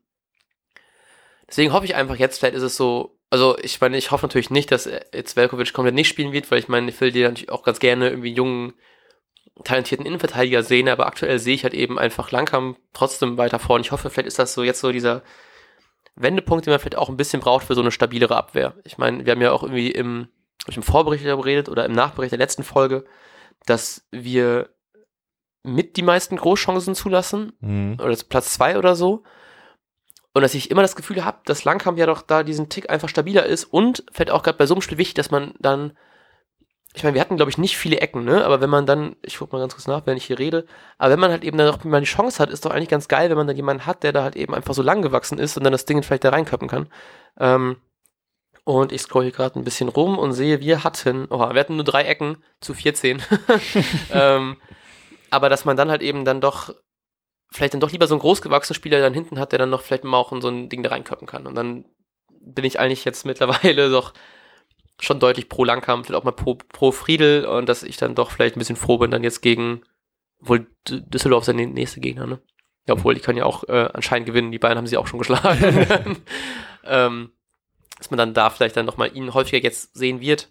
deswegen 1.47 1.73
hoffe 1.73 1.85
ich 1.85 1.95
einfach 1.95 2.15
jetzt, 2.17 2.39
vielleicht 2.39 2.55
ist 2.55 2.63
es 2.63 2.77
so, 2.77 3.16
also 3.29 3.57
ich 3.61 3.79
meine, 3.81 3.97
ich 3.97 4.11
hoffe 4.11 4.25
natürlich 4.25 4.49
nicht, 4.49 4.71
dass 4.71 4.85
jetzt 5.13 5.35
Velkovic 5.35 5.73
komplett 5.73 5.95
nicht 5.95 6.07
spielen 6.07 6.31
wird, 6.31 6.49
weil 6.51 6.59
ich 6.59 6.67
meine, 6.67 6.89
ich 6.89 6.99
will 7.01 7.11
dir 7.11 7.27
natürlich 7.27 7.51
auch 7.51 7.63
ganz 7.63 7.79
gerne 7.79 8.09
irgendwie 8.09 8.33
jungen, 8.33 8.73
talentierten 9.63 10.05
Innenverteidiger 10.05 10.61
sehen, 10.63 10.87
aber 10.87 11.07
aktuell 11.07 11.39
sehe 11.39 11.55
ich 11.55 11.63
halt 11.63 11.73
eben 11.73 11.97
einfach 11.97 12.31
Langkamp 12.31 12.77
trotzdem 12.93 13.37
weiter 13.37 13.57
vorne. 13.59 13.81
Ich 13.81 13.91
hoffe, 13.91 14.09
vielleicht 14.09 14.27
ist 14.27 14.37
das 14.39 14.53
so 14.53 14.61
jetzt 14.63 14.81
so 14.81 14.91
dieser 14.91 15.23
Wendepunkt, 16.15 16.65
den 16.65 16.71
man 16.71 16.79
vielleicht 16.79 16.97
auch 16.97 17.09
ein 17.09 17.17
bisschen 17.17 17.41
braucht 17.41 17.65
für 17.65 17.75
so 17.75 17.81
eine 17.81 17.91
stabilere 17.91 18.35
Abwehr. 18.35 18.75
Ich 18.83 18.97
meine, 18.97 19.25
wir 19.25 19.31
haben 19.31 19.41
ja 19.41 19.51
auch 19.51 19.63
irgendwie 19.63 19.91
im, 19.91 20.27
im 20.67 20.83
Vorbericht 20.83 21.25
darüber 21.25 21.43
geredet 21.43 21.69
oder 21.69 21.85
im 21.85 21.91
Nachbericht 21.93 22.31
der 22.31 22.39
letzten 22.39 22.63
Folge, 22.63 23.05
dass 23.65 24.07
wir 24.11 24.69
mit 25.63 25.97
die 25.97 26.03
meisten 26.03 26.37
Großchancen 26.37 26.95
zulassen, 26.95 27.53
Mhm. 27.59 27.97
oder 28.01 28.15
Platz 28.29 28.53
zwei 28.53 28.77
oder 28.77 28.95
so. 28.95 29.23
Und 30.37 30.43
dass 30.43 30.53
ich 30.53 30.69
immer 30.69 30.83
das 30.83 30.95
Gefühl 30.95 31.25
habe, 31.25 31.39
dass 31.45 31.63
Langkamp 31.63 31.97
ja 31.97 32.05
doch 32.05 32.21
da 32.21 32.43
diesen 32.43 32.69
Tick 32.69 32.91
einfach 32.91 33.09
stabiler 33.09 33.47
ist 33.47 33.63
und 33.63 34.03
vielleicht 34.11 34.29
auch 34.29 34.43
gerade 34.43 34.59
bei 34.59 34.67
so 34.67 34.75
einem 34.75 34.83
Spiel 34.83 34.99
wichtig, 34.99 35.15
dass 35.15 35.31
man 35.31 35.55
dann, 35.57 35.97
ich 36.93 37.03
meine, 37.03 37.15
wir 37.15 37.21
hatten 37.21 37.37
glaube 37.37 37.49
ich 37.49 37.57
nicht 37.57 37.75
viele 37.75 38.01
Ecken, 38.01 38.23
ne? 38.23 38.45
Aber 38.45 38.61
wenn 38.61 38.69
man 38.69 38.85
dann, 38.85 39.15
ich 39.23 39.39
guck 39.39 39.51
mal 39.51 39.57
ganz 39.57 39.73
kurz 39.73 39.87
nach, 39.87 40.05
wenn 40.05 40.15
ich 40.15 40.25
hier 40.25 40.37
rede, 40.37 40.67
aber 40.99 41.13
wenn 41.13 41.19
man 41.19 41.31
halt 41.31 41.43
eben 41.43 41.57
dann 41.57 41.65
noch 41.65 41.83
mal 41.85 42.01
die 42.01 42.05
Chance 42.05 42.37
hat, 42.37 42.51
ist 42.51 42.65
doch 42.65 42.69
eigentlich 42.69 42.87
ganz 42.87 43.07
geil, 43.07 43.31
wenn 43.31 43.37
man 43.37 43.47
dann 43.47 43.55
jemanden 43.55 43.87
hat, 43.87 44.03
der 44.03 44.13
da 44.13 44.21
halt 44.21 44.35
eben 44.35 44.53
einfach 44.53 44.75
so 44.75 44.83
lang 44.83 45.01
gewachsen 45.01 45.39
ist 45.39 45.57
und 45.57 45.63
dann 45.63 45.71
das 45.71 45.85
Ding 45.85 46.03
vielleicht 46.03 46.23
da 46.23 46.29
reinköppen 46.29 46.67
kann. 46.67 46.87
Ähm, 47.39 47.77
und 48.63 48.91
ich 48.91 49.01
scroll 49.01 49.23
hier 49.23 49.31
gerade 49.31 49.57
ein 49.57 49.63
bisschen 49.63 49.89
rum 49.89 50.19
und 50.19 50.33
sehe, 50.33 50.59
wir 50.59 50.83
hatten, 50.83 51.25
oh, 51.31 51.39
wir 51.39 51.59
hatten 51.59 51.77
nur 51.77 51.83
drei 51.83 52.03
Ecken 52.03 52.37
zu 52.61 52.75
14. 52.75 53.23
ähm, 54.13 54.57
aber 55.31 55.49
dass 55.49 55.65
man 55.65 55.77
dann 55.77 55.89
halt 55.89 56.03
eben 56.03 56.25
dann 56.25 56.41
doch 56.41 56.75
vielleicht 57.51 57.73
dann 57.73 57.81
doch 57.81 57.91
lieber 57.91 58.07
so 58.07 58.15
einen 58.15 58.21
großgewachsenen 58.21 58.75
Spieler 58.75 58.99
dann 58.99 59.13
hinten 59.13 59.39
hat, 59.39 59.51
der 59.51 59.59
dann 59.59 59.69
noch 59.69 59.81
vielleicht 59.81 60.03
mal 60.03 60.17
auch 60.17 60.31
in 60.31 60.41
so 60.41 60.49
ein 60.49 60.69
Ding 60.69 60.83
da 60.83 60.89
reinköppen 60.89 61.27
kann. 61.27 61.47
Und 61.47 61.55
dann 61.55 61.85
bin 62.29 62.65
ich 62.65 62.79
eigentlich 62.79 63.05
jetzt 63.05 63.25
mittlerweile 63.25 63.89
doch 63.91 64.13
schon 64.99 65.19
deutlich 65.19 65.47
pro 65.47 65.63
Langkamp, 65.63 66.05
vielleicht 66.05 66.19
auch 66.19 66.25
mal 66.25 66.31
pro, 66.31 66.55
pro 66.55 66.91
Friedel 66.91 67.45
und 67.45 67.69
dass 67.69 67.83
ich 67.83 67.97
dann 67.97 68.15
doch 68.15 68.31
vielleicht 68.31 68.55
ein 68.55 68.59
bisschen 68.59 68.75
froh 68.75 68.97
bin, 68.97 69.11
dann 69.11 69.23
jetzt 69.23 69.41
gegen, 69.41 69.83
wohl 70.39 70.67
Düsseldorf 70.87 71.45
der 71.45 71.53
nächste 71.53 71.99
Gegner, 71.99 72.25
ne? 72.25 72.41
Ja, 72.87 72.93
obwohl, 72.93 73.13
die 73.13 73.21
können 73.21 73.37
ja 73.37 73.45
auch 73.45 73.65
äh, 73.65 73.89
anscheinend 73.93 74.27
gewinnen, 74.27 74.51
die 74.51 74.59
beiden 74.59 74.77
haben 74.77 74.87
sie 74.87 74.97
auch 74.97 75.07
schon 75.07 75.19
geschlagen. 75.19 76.17
ähm, 76.85 77.31
dass 77.97 78.11
man 78.11 78.17
dann 78.17 78.33
da 78.33 78.49
vielleicht 78.49 78.77
dann 78.77 78.85
nochmal 78.85 79.15
ihn 79.15 79.33
häufiger 79.33 79.61
jetzt 79.61 79.95
sehen 79.95 80.21
wird. 80.21 80.49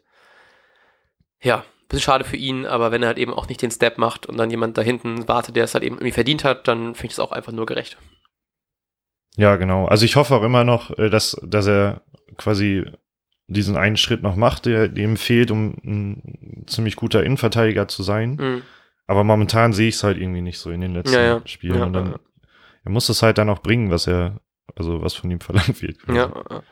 Ja, 1.41 1.65
bisschen 1.89 2.03
schade 2.03 2.25
für 2.25 2.37
ihn, 2.37 2.67
aber 2.67 2.91
wenn 2.91 3.03
er 3.03 3.09
halt 3.09 3.19
eben 3.19 3.33
auch 3.33 3.49
nicht 3.49 3.63
den 3.63 3.71
Step 3.71 3.99
macht 3.99 4.27
und 4.27 4.37
dann 4.37 4.51
jemand 4.51 4.77
da 4.77 4.83
hinten 4.83 5.29
wartet, 5.29 5.57
der 5.57 5.65
es 5.65 5.75
halt 5.75 5.85
eben 5.85 5.97
irgendwie 5.97 6.13
verdient 6.13 6.45
hat, 6.45 6.69
dann 6.69 6.95
finde 6.95 7.07
ich 7.07 7.17
das 7.17 7.21
auch 7.21 7.33
einfach 7.33 7.53
nur 7.53 7.67
gerecht. 7.67 7.99
Ja, 9.37 9.57
genau. 9.57 9.87
Also 9.87 10.05
ich 10.05 10.17
hoffe 10.17 10.35
auch 10.35 10.43
immer 10.43 10.65
noch, 10.65 10.97
äh, 10.99 11.11
dass, 11.11 11.41
dass 11.43 11.67
er 11.67 12.03
quasi 12.37 12.85
diesen 13.49 13.77
einen 13.77 13.97
Schritt 13.97 14.23
noch 14.23 14.35
macht, 14.35 14.67
der 14.67 14.89
dem 14.89 15.17
fehlt, 15.17 15.51
um 15.51 15.77
ein 15.85 16.65
ziemlich 16.67 16.97
guter 16.97 17.23
Innenverteidiger 17.23 17.87
zu 17.87 18.03
sein. 18.03 18.37
Mhm. 18.37 18.63
Aber 19.07 19.23
momentan 19.23 19.73
sehe 19.73 19.89
ich 19.89 19.97
es 19.97 20.03
halt 20.03 20.19
irgendwie 20.19 20.41
nicht 20.41 20.59
so 20.59 20.71
in 20.71 20.81
den 20.81 20.95
letzten 20.95 21.15
Ja, 21.15 21.23
ja. 21.23 21.43
Spielen. 21.45 21.79
Ja, 21.79 21.85
und 21.85 21.93
dann 21.93 22.17
er 22.87 22.93
muss 22.93 23.09
es 23.09 23.23
halt 23.23 23.37
dann 23.39 23.51
auch 23.51 23.59
bringen, 23.59 23.91
was 23.91 24.07
er, 24.07 24.41
also 24.77 25.03
was 25.03 25.15
von 25.15 25.31
ihm 25.31 25.41
verlangt 25.41 25.83
wird. 25.83 25.99
Ja. 26.09 26.15
ja. 26.15 26.63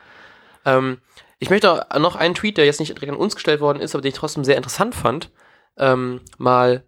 Ähm, 0.65 0.99
ich 1.39 1.49
möchte 1.49 1.85
noch 1.99 2.15
einen 2.15 2.35
Tweet, 2.35 2.57
der 2.57 2.65
jetzt 2.65 2.79
nicht 2.79 2.95
direkt 2.95 3.11
an 3.11 3.19
uns 3.19 3.35
gestellt 3.35 3.61
worden 3.61 3.79
ist, 3.81 3.93
aber 3.93 4.01
den 4.01 4.09
ich 4.09 4.17
trotzdem 4.17 4.43
sehr 4.43 4.57
interessant 4.57 4.95
fand, 4.95 5.31
ähm, 5.77 6.21
mal 6.37 6.85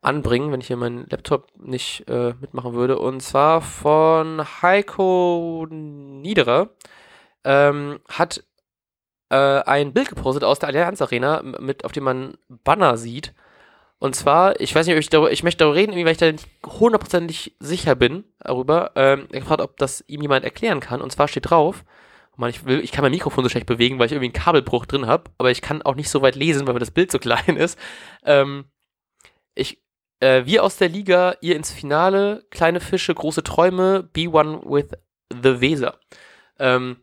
anbringen, 0.00 0.52
wenn 0.52 0.60
ich 0.60 0.66
hier 0.66 0.76
meinen 0.76 1.06
Laptop 1.08 1.48
nicht 1.58 2.08
äh, 2.08 2.34
mitmachen 2.40 2.74
würde. 2.74 2.98
Und 2.98 3.20
zwar 3.20 3.60
von 3.62 4.42
Heiko 4.62 5.66
Niederer. 5.70 6.70
Ähm, 7.46 8.00
hat 8.08 8.42
äh, 9.30 9.36
ein 9.36 9.92
Bild 9.92 10.08
gepostet 10.08 10.44
aus 10.44 10.58
der 10.58 10.68
Allianz 10.68 11.02
Arena, 11.02 11.42
mit, 11.42 11.84
auf 11.84 11.92
dem 11.92 12.04
man 12.04 12.38
Banner 12.48 12.96
sieht. 12.96 13.34
Und 13.98 14.14
zwar, 14.14 14.60
ich 14.60 14.74
weiß 14.74 14.86
nicht, 14.86 14.94
ob 14.94 15.00
ich 15.00 15.08
darüber, 15.08 15.32
ich 15.32 15.42
möchte 15.42 15.64
darüber 15.64 15.76
reden, 15.76 15.94
weil 15.94 16.12
ich 16.12 16.18
da 16.18 16.30
nicht 16.30 16.48
hundertprozentig 16.66 17.56
sicher 17.58 17.94
bin 17.94 18.24
darüber. 18.38 18.92
Ähm, 18.96 19.28
gefragt, 19.30 19.62
ob 19.62 19.76
das 19.78 20.04
ihm 20.06 20.22
jemand 20.22 20.44
erklären 20.44 20.80
kann. 20.80 21.00
Und 21.00 21.10
zwar 21.10 21.28
steht 21.28 21.50
drauf, 21.50 21.84
Mann, 22.36 22.50
ich, 22.50 22.64
will, 22.64 22.80
ich 22.80 22.92
kann 22.92 23.02
mein 23.02 23.12
Mikrofon 23.12 23.44
so 23.44 23.50
schlecht 23.50 23.66
bewegen, 23.66 23.98
weil 23.98 24.06
ich 24.06 24.12
irgendwie 24.12 24.26
einen 24.26 24.44
Kabelbruch 24.44 24.86
drin 24.86 25.06
habe, 25.06 25.30
aber 25.38 25.50
ich 25.50 25.62
kann 25.62 25.82
auch 25.82 25.94
nicht 25.94 26.10
so 26.10 26.22
weit 26.22 26.34
lesen, 26.34 26.66
weil 26.66 26.74
mir 26.74 26.80
das 26.80 26.90
Bild 26.90 27.10
so 27.10 27.18
klein 27.20 27.56
ist. 27.56 27.78
Ähm, 28.24 28.66
ich, 29.54 29.82
äh, 30.20 30.44
wir 30.44 30.64
aus 30.64 30.76
der 30.76 30.88
Liga, 30.88 31.36
ihr 31.40 31.56
ins 31.56 31.70
Finale, 31.70 32.44
kleine 32.50 32.80
Fische, 32.80 33.14
große 33.14 33.42
Träume, 33.42 34.02
be 34.02 34.28
one 34.28 34.62
with 34.64 34.88
the 35.30 35.60
Weser. 35.60 35.98
Ähm, 36.58 36.96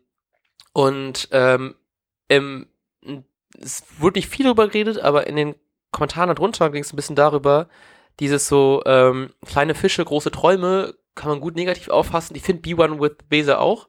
und 0.72 1.28
ähm, 1.32 1.74
im, 2.28 2.66
es 3.58 3.84
wurde 3.98 4.18
nicht 4.18 4.28
viel 4.28 4.44
darüber 4.44 4.66
geredet, 4.66 4.98
aber 4.98 5.26
in 5.26 5.36
den 5.36 5.54
Kommentaren 5.90 6.28
darunter 6.34 6.70
ging 6.70 6.82
es 6.82 6.92
ein 6.92 6.96
bisschen 6.96 7.16
darüber, 7.16 7.68
dieses 8.20 8.48
so 8.48 8.82
ähm, 8.86 9.30
kleine 9.46 9.74
Fische, 9.74 10.04
große 10.04 10.30
Träume, 10.30 10.94
kann 11.14 11.28
man 11.30 11.40
gut 11.40 11.56
negativ 11.56 11.88
auffassen. 11.88 12.36
Ich 12.36 12.42
finde 12.42 12.62
Be 12.62 12.82
One 12.82 13.00
with 13.00 13.16
Weser 13.28 13.60
auch 13.60 13.88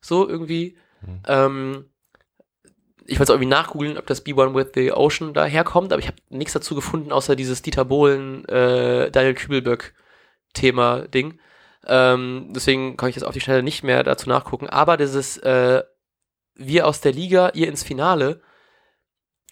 so 0.00 0.28
irgendwie. 0.28 0.76
Mhm. 1.02 1.22
Ähm, 1.26 1.84
ich 3.06 3.18
wollte 3.18 3.32
irgendwie 3.32 3.48
nachgoogeln, 3.48 3.98
ob 3.98 4.06
das 4.06 4.22
Be 4.22 4.34
One 4.34 4.54
with 4.54 4.68
the 4.74 4.92
Ocean 4.92 5.34
daherkommt, 5.34 5.92
aber 5.92 6.00
ich 6.00 6.06
habe 6.06 6.18
nichts 6.28 6.52
dazu 6.52 6.76
gefunden, 6.76 7.10
außer 7.10 7.34
dieses 7.34 7.60
Dieter 7.60 7.84
Bohlen, 7.84 8.44
äh, 8.44 9.10
Daniel 9.10 9.34
Kübelböck 9.34 9.94
Thema-Ding. 10.52 11.40
Ähm, 11.86 12.48
deswegen 12.50 12.96
kann 12.96 13.08
ich 13.08 13.16
jetzt 13.16 13.24
auf 13.24 13.32
die 13.32 13.40
Schnelle 13.40 13.62
nicht 13.62 13.82
mehr 13.82 14.02
dazu 14.04 14.28
nachgucken. 14.28 14.68
Aber 14.68 14.96
dieses 14.96 15.38
äh, 15.38 15.82
Wir 16.54 16.86
aus 16.86 17.00
der 17.00 17.12
Liga, 17.12 17.50
ihr 17.54 17.68
ins 17.68 17.82
Finale, 17.82 18.42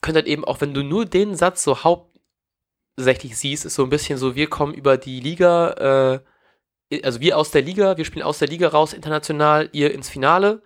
könnte 0.03 0.19
halt 0.19 0.29
eben 0.29 0.45
auch, 0.45 0.61
wenn 0.61 0.75
du 0.75 0.83
nur 0.85 1.07
den 1.07 1.35
Satz 1.35 1.65
so 1.65 1.83
hauptsächlich 1.85 3.37
siehst, 3.37 3.65
ist 3.65 3.75
so 3.75 3.83
ein 3.83 3.91
bisschen 3.91 4.19
so, 4.19 4.35
wir 4.35 4.49
kommen 4.49 4.75
über 4.75 4.97
die 4.97 5.21
Liga, 5.21 6.15
äh, 6.15 6.21
also 7.03 7.21
wir 7.21 7.37
aus 7.37 7.51
der 7.51 7.63
Liga, 7.63 7.97
wir 7.97 8.05
spielen 8.05 8.25
aus 8.25 8.39
der 8.39 8.49
Liga 8.49 8.69
raus 8.69 8.93
international, 8.93 9.69
ihr 9.73 9.93
ins 9.93 10.09
Finale 10.09 10.63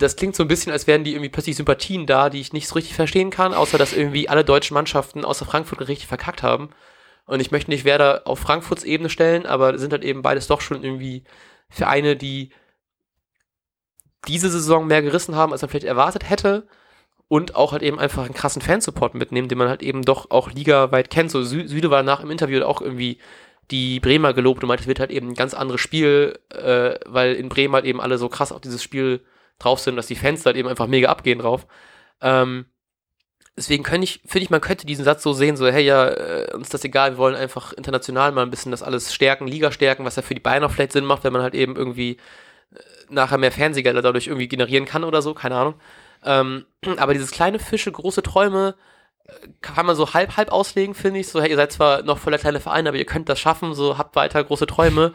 das 0.00 0.16
klingt 0.16 0.34
so 0.34 0.42
ein 0.44 0.48
bisschen, 0.48 0.72
als 0.72 0.86
wären 0.86 1.04
die 1.04 1.12
irgendwie 1.12 1.28
plötzlich 1.28 1.56
Sympathien 1.56 2.06
da, 2.06 2.30
die 2.30 2.40
ich 2.40 2.52
nicht 2.52 2.68
so 2.68 2.74
richtig 2.74 2.94
verstehen 2.94 3.30
kann, 3.30 3.52
außer 3.52 3.76
dass 3.76 3.92
irgendwie 3.92 4.28
alle 4.28 4.44
deutschen 4.44 4.74
Mannschaften 4.74 5.24
außer 5.24 5.44
Frankfurt 5.44 5.80
richtig 5.80 6.06
verkackt 6.06 6.42
haben. 6.42 6.70
Und 7.26 7.40
ich 7.40 7.50
möchte 7.50 7.70
nicht 7.70 7.84
Werder 7.84 8.22
auf 8.24 8.38
Frankfurts 8.38 8.82
Ebene 8.82 9.10
stellen, 9.10 9.46
aber 9.46 9.78
sind 9.78 9.92
halt 9.92 10.02
eben 10.02 10.22
beides 10.22 10.46
doch 10.46 10.62
schon 10.62 10.82
irgendwie 10.82 11.24
Vereine, 11.68 12.16
die 12.16 12.50
diese 14.26 14.50
Saison 14.50 14.86
mehr 14.86 15.02
gerissen 15.02 15.36
haben, 15.36 15.52
als 15.52 15.60
man 15.62 15.68
vielleicht 15.68 15.84
erwartet 15.84 16.28
hätte. 16.28 16.66
Und 17.28 17.54
auch 17.54 17.70
halt 17.72 17.82
eben 17.82 18.00
einfach 18.00 18.24
einen 18.24 18.34
krassen 18.34 18.60
Fansupport 18.60 19.14
mitnehmen, 19.14 19.48
den 19.48 19.58
man 19.58 19.68
halt 19.68 19.82
eben 19.82 20.02
doch 20.02 20.30
auch 20.30 20.50
ligaweit 20.50 21.10
kennt. 21.10 21.30
So 21.30 21.44
Sü 21.44 21.68
Süde 21.68 21.90
war 21.90 22.02
nach 22.02 22.22
im 22.22 22.30
Interview 22.30 22.64
auch 22.64 22.80
irgendwie 22.80 23.18
die 23.70 24.00
Bremer 24.00 24.32
gelobt 24.32 24.62
und 24.62 24.68
meinte, 24.68 24.82
es 24.82 24.88
wird 24.88 25.00
halt 25.00 25.10
eben 25.10 25.28
ein 25.28 25.34
ganz 25.34 25.54
anderes 25.54 25.80
Spiel, 25.80 26.38
äh, 26.50 26.94
weil 27.06 27.34
in 27.34 27.48
Bremen 27.48 27.74
halt 27.74 27.84
eben 27.84 28.00
alle 28.00 28.18
so 28.18 28.28
krass 28.28 28.52
auf 28.52 28.60
dieses 28.60 28.82
Spiel 28.82 29.24
drauf 29.58 29.80
sind, 29.80 29.96
dass 29.96 30.06
die 30.06 30.16
Fans 30.16 30.44
halt 30.44 30.56
eben 30.56 30.68
einfach 30.68 30.86
mega 30.86 31.08
abgehen 31.08 31.38
drauf. 31.38 31.66
Ähm, 32.20 32.66
deswegen 33.56 33.84
könnte 33.84 34.04
ich, 34.04 34.22
finde 34.26 34.44
ich, 34.44 34.50
man 34.50 34.60
könnte 34.60 34.86
diesen 34.86 35.04
Satz 35.04 35.22
so 35.22 35.32
sehen, 35.32 35.56
so, 35.56 35.66
hey, 35.68 35.84
ja, 35.84 36.08
äh, 36.08 36.52
uns 36.54 36.68
ist 36.68 36.74
das 36.74 36.84
egal, 36.84 37.12
wir 37.12 37.18
wollen 37.18 37.36
einfach 37.36 37.72
international 37.72 38.32
mal 38.32 38.42
ein 38.42 38.50
bisschen 38.50 38.72
das 38.72 38.82
alles 38.82 39.14
stärken, 39.14 39.46
Liga 39.46 39.70
stärken, 39.70 40.04
was 40.04 40.16
ja 40.16 40.22
für 40.22 40.34
die 40.34 40.40
Bayern 40.40 40.64
auch 40.64 40.70
vielleicht 40.70 40.92
Sinn 40.92 41.04
macht, 41.04 41.24
wenn 41.24 41.32
man 41.32 41.42
halt 41.42 41.54
eben 41.54 41.76
irgendwie 41.76 42.12
äh, 42.72 42.78
nachher 43.08 43.38
mehr 43.38 43.52
Fernsehgelder 43.52 44.02
dadurch 44.02 44.26
irgendwie 44.26 44.48
generieren 44.48 44.86
kann 44.86 45.04
oder 45.04 45.22
so, 45.22 45.34
keine 45.34 45.56
Ahnung. 45.56 45.74
Ähm, 46.24 46.66
aber 46.96 47.12
dieses 47.12 47.30
kleine 47.30 47.58
Fische, 47.58 47.92
große 47.92 48.22
Träume, 48.22 48.74
kann 49.60 49.86
man 49.86 49.96
so 49.96 50.14
halb, 50.14 50.36
halb 50.36 50.50
auslegen, 50.52 50.94
finde 50.94 51.20
ich. 51.20 51.28
So, 51.28 51.40
hey, 51.40 51.50
ihr 51.50 51.56
seid 51.56 51.72
zwar 51.72 52.02
noch 52.02 52.18
voller 52.18 52.38
kleine 52.38 52.60
Vereine, 52.60 52.88
aber 52.88 52.98
ihr 52.98 53.04
könnt 53.04 53.28
das 53.28 53.38
schaffen, 53.40 53.74
so 53.74 53.98
habt 53.98 54.16
weiter 54.16 54.42
große 54.42 54.66
Träume. 54.66 55.12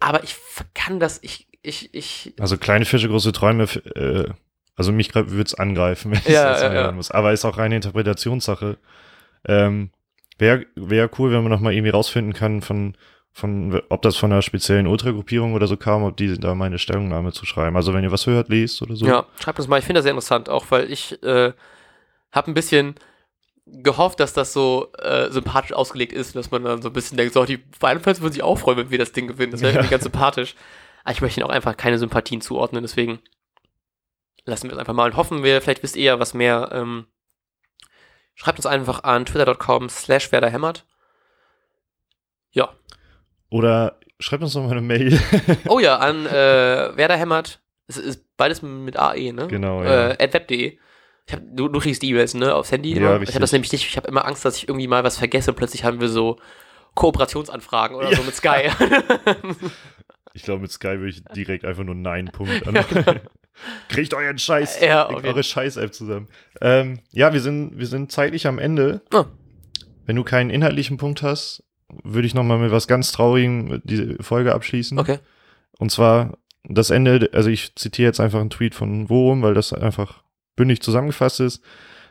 Aber 0.00 0.22
ich 0.24 0.36
kann 0.74 1.00
das, 1.00 1.18
ich, 1.22 1.48
ich, 1.62 1.94
ich. 1.94 2.34
Also 2.38 2.58
kleine 2.58 2.84
Fische, 2.84 3.08
große 3.08 3.32
Träume, 3.32 3.64
äh, 3.94 4.28
also 4.76 4.92
mich 4.92 5.14
würde 5.14 5.42
es 5.42 5.54
angreifen, 5.54 6.10
wenn 6.12 6.18
ich 6.18 6.28
Ja, 6.28 6.50
das 6.50 6.62
ja, 6.62 6.74
ja. 6.74 6.92
muss. 6.92 7.10
Aber 7.10 7.32
ist 7.32 7.44
auch 7.44 7.58
reine 7.58 7.76
Interpretationssache. 7.76 8.78
Ähm, 9.46 9.90
Wäre 10.38 10.66
wär 10.74 11.08
cool, 11.18 11.32
wenn 11.32 11.42
man 11.42 11.50
noch 11.50 11.60
mal 11.60 11.72
irgendwie 11.72 11.90
rausfinden 11.90 12.34
kann, 12.34 12.60
von, 12.60 12.94
von, 13.32 13.80
ob 13.88 14.02
das 14.02 14.16
von 14.16 14.30
einer 14.32 14.42
speziellen 14.42 14.86
Ultragruppierung 14.86 15.54
oder 15.54 15.66
so 15.66 15.78
kam, 15.78 16.02
ob 16.02 16.16
die 16.18 16.38
da 16.38 16.54
meine 16.54 16.78
Stellungnahme 16.78 17.32
zu 17.32 17.46
schreiben. 17.46 17.74
Also 17.74 17.94
wenn 17.94 18.04
ihr 18.04 18.12
was 18.12 18.26
hört, 18.26 18.50
lest 18.50 18.82
oder 18.82 18.96
so. 18.96 19.06
Ja, 19.06 19.24
schreibt 19.40 19.58
uns 19.58 19.66
mal. 19.68 19.78
Ich 19.78 19.86
finde 19.86 19.98
das 19.98 20.04
sehr 20.04 20.12
interessant, 20.12 20.50
auch 20.50 20.66
weil 20.68 20.92
ich 20.92 21.22
äh, 21.22 21.52
habe 22.32 22.50
ein 22.50 22.54
bisschen 22.54 22.96
gehofft, 23.66 24.20
dass 24.20 24.32
das 24.32 24.52
so 24.52 24.92
äh, 24.98 25.30
sympathisch 25.30 25.72
ausgelegt 25.72 26.12
ist, 26.12 26.36
dass 26.36 26.50
man 26.50 26.62
dann 26.64 26.82
so 26.82 26.88
ein 26.88 26.92
bisschen 26.92 27.16
denkt, 27.18 27.34
so, 27.34 27.44
die 27.44 27.56
Bayern-Fans 27.56 28.20
würden 28.20 28.32
sich 28.32 28.42
auch 28.42 28.56
freuen, 28.58 28.78
wenn 28.78 28.90
wir 28.90 28.98
das 28.98 29.12
Ding 29.12 29.26
gewinnen. 29.26 29.50
Das 29.52 29.60
wäre 29.60 29.72
Ja. 29.72 29.78
irgendwie 29.78 29.90
ganz 29.90 30.04
sympathisch. 30.04 30.54
Aber 31.04 31.12
ich 31.12 31.20
möchte 31.20 31.40
ihnen 31.40 31.48
auch 31.48 31.54
einfach 31.54 31.76
keine 31.76 31.98
Sympathien 31.98 32.40
zuordnen, 32.40 32.82
deswegen 32.82 33.20
lassen 34.44 34.64
wir 34.68 34.72
es 34.74 34.78
einfach 34.78 34.92
mal 34.94 35.10
und 35.10 35.16
hoffen 35.16 35.42
wir, 35.42 35.60
vielleicht 35.60 35.82
wisst 35.82 35.96
ihr 35.96 36.04
ja 36.04 36.20
was 36.20 36.32
mehr. 36.34 36.68
Ähm, 36.72 37.06
schreibt 38.34 38.58
uns 38.58 38.66
einfach 38.66 39.02
an 39.02 39.24
twitter.com 39.26 39.88
slash 39.88 40.30
werderhämmert. 40.30 40.84
Ja. 42.52 42.70
Oder 43.50 43.98
schreibt 44.20 44.42
uns 44.44 44.54
noch 44.54 44.62
mal 44.62 44.70
eine 44.72 44.80
Mail. 44.80 45.18
Oh 45.68 45.78
ja, 45.80 45.96
an 45.96 46.26
äh, 46.26 46.96
werderhämmert. 46.96 47.60
Es 47.88 47.96
ist 47.96 48.24
beides 48.36 48.62
mit 48.62 48.96
AE, 48.98 49.32
ne? 49.32 49.46
Genau, 49.48 49.82
ja. 49.82 50.10
Äh, 50.12 50.32
web.de. 50.32 50.78
Ich 51.28 51.34
hab, 51.34 51.40
du, 51.52 51.68
du 51.68 51.80
kriegst 51.80 52.02
die 52.02 52.10
E-Mails, 52.10 52.34
ne, 52.34 52.54
aufs 52.54 52.70
Handy. 52.70 52.94
Ja, 52.98 53.16
immer. 53.16 53.22
Ich 53.22 53.30
habe 53.30 53.40
das 53.40 53.52
nämlich 53.52 53.72
nicht, 53.72 53.86
ich 53.86 53.96
habe 53.96 54.06
immer 54.08 54.26
Angst, 54.26 54.44
dass 54.44 54.56
ich 54.56 54.68
irgendwie 54.68 54.86
mal 54.86 55.02
was 55.04 55.18
vergesse 55.18 55.50
und 55.50 55.56
plötzlich 55.56 55.82
haben 55.84 56.00
wir 56.00 56.08
so 56.08 56.38
Kooperationsanfragen 56.94 57.96
oder 57.96 58.14
so 58.14 58.22
mit 58.22 58.34
Sky. 58.34 58.70
Ich 60.32 60.42
glaube, 60.42 60.60
mit 60.60 60.70
Sky 60.70 60.98
würde 60.98 61.08
ich 61.08 61.24
direkt 61.34 61.64
einfach 61.64 61.82
nur 61.82 61.94
Nein 61.94 62.26
Punkt 62.26 62.66
an. 62.68 62.74
Kriegt 63.88 64.12
euren 64.12 64.38
Scheiß, 64.38 64.80
Ja, 64.82 65.08
okay. 65.08 65.28
eure 65.28 65.42
Scheiß-App 65.42 65.94
zusammen. 65.94 66.28
Ähm, 66.60 67.00
ja, 67.10 67.32
wir 67.32 67.40
sind, 67.40 67.78
wir 67.78 67.86
sind 67.86 68.12
zeitlich 68.12 68.46
am 68.46 68.58
Ende. 68.58 69.00
Ah. 69.14 69.24
Wenn 70.04 70.16
du 70.16 70.24
keinen 70.24 70.50
inhaltlichen 70.50 70.98
Punkt 70.98 71.22
hast, 71.22 71.64
würde 72.04 72.26
ich 72.26 72.34
noch 72.34 72.42
mal 72.44 72.58
mit 72.58 72.70
was 72.70 72.86
ganz 72.86 73.12
Traurigem 73.12 73.80
die 73.84 74.16
Folge 74.20 74.54
abschließen. 74.54 74.98
okay. 74.98 75.20
Und 75.78 75.90
zwar 75.90 76.36
das 76.64 76.90
Ende, 76.90 77.30
also 77.32 77.48
ich 77.48 77.74
zitiere 77.74 78.08
jetzt 78.08 78.20
einfach 78.20 78.40
einen 78.40 78.50
Tweet 78.50 78.74
von 78.74 79.08
Worum, 79.08 79.40
weil 79.40 79.54
das 79.54 79.72
einfach 79.72 80.22
bündig 80.56 80.82
zusammengefasst 80.82 81.40
ist. 81.40 81.62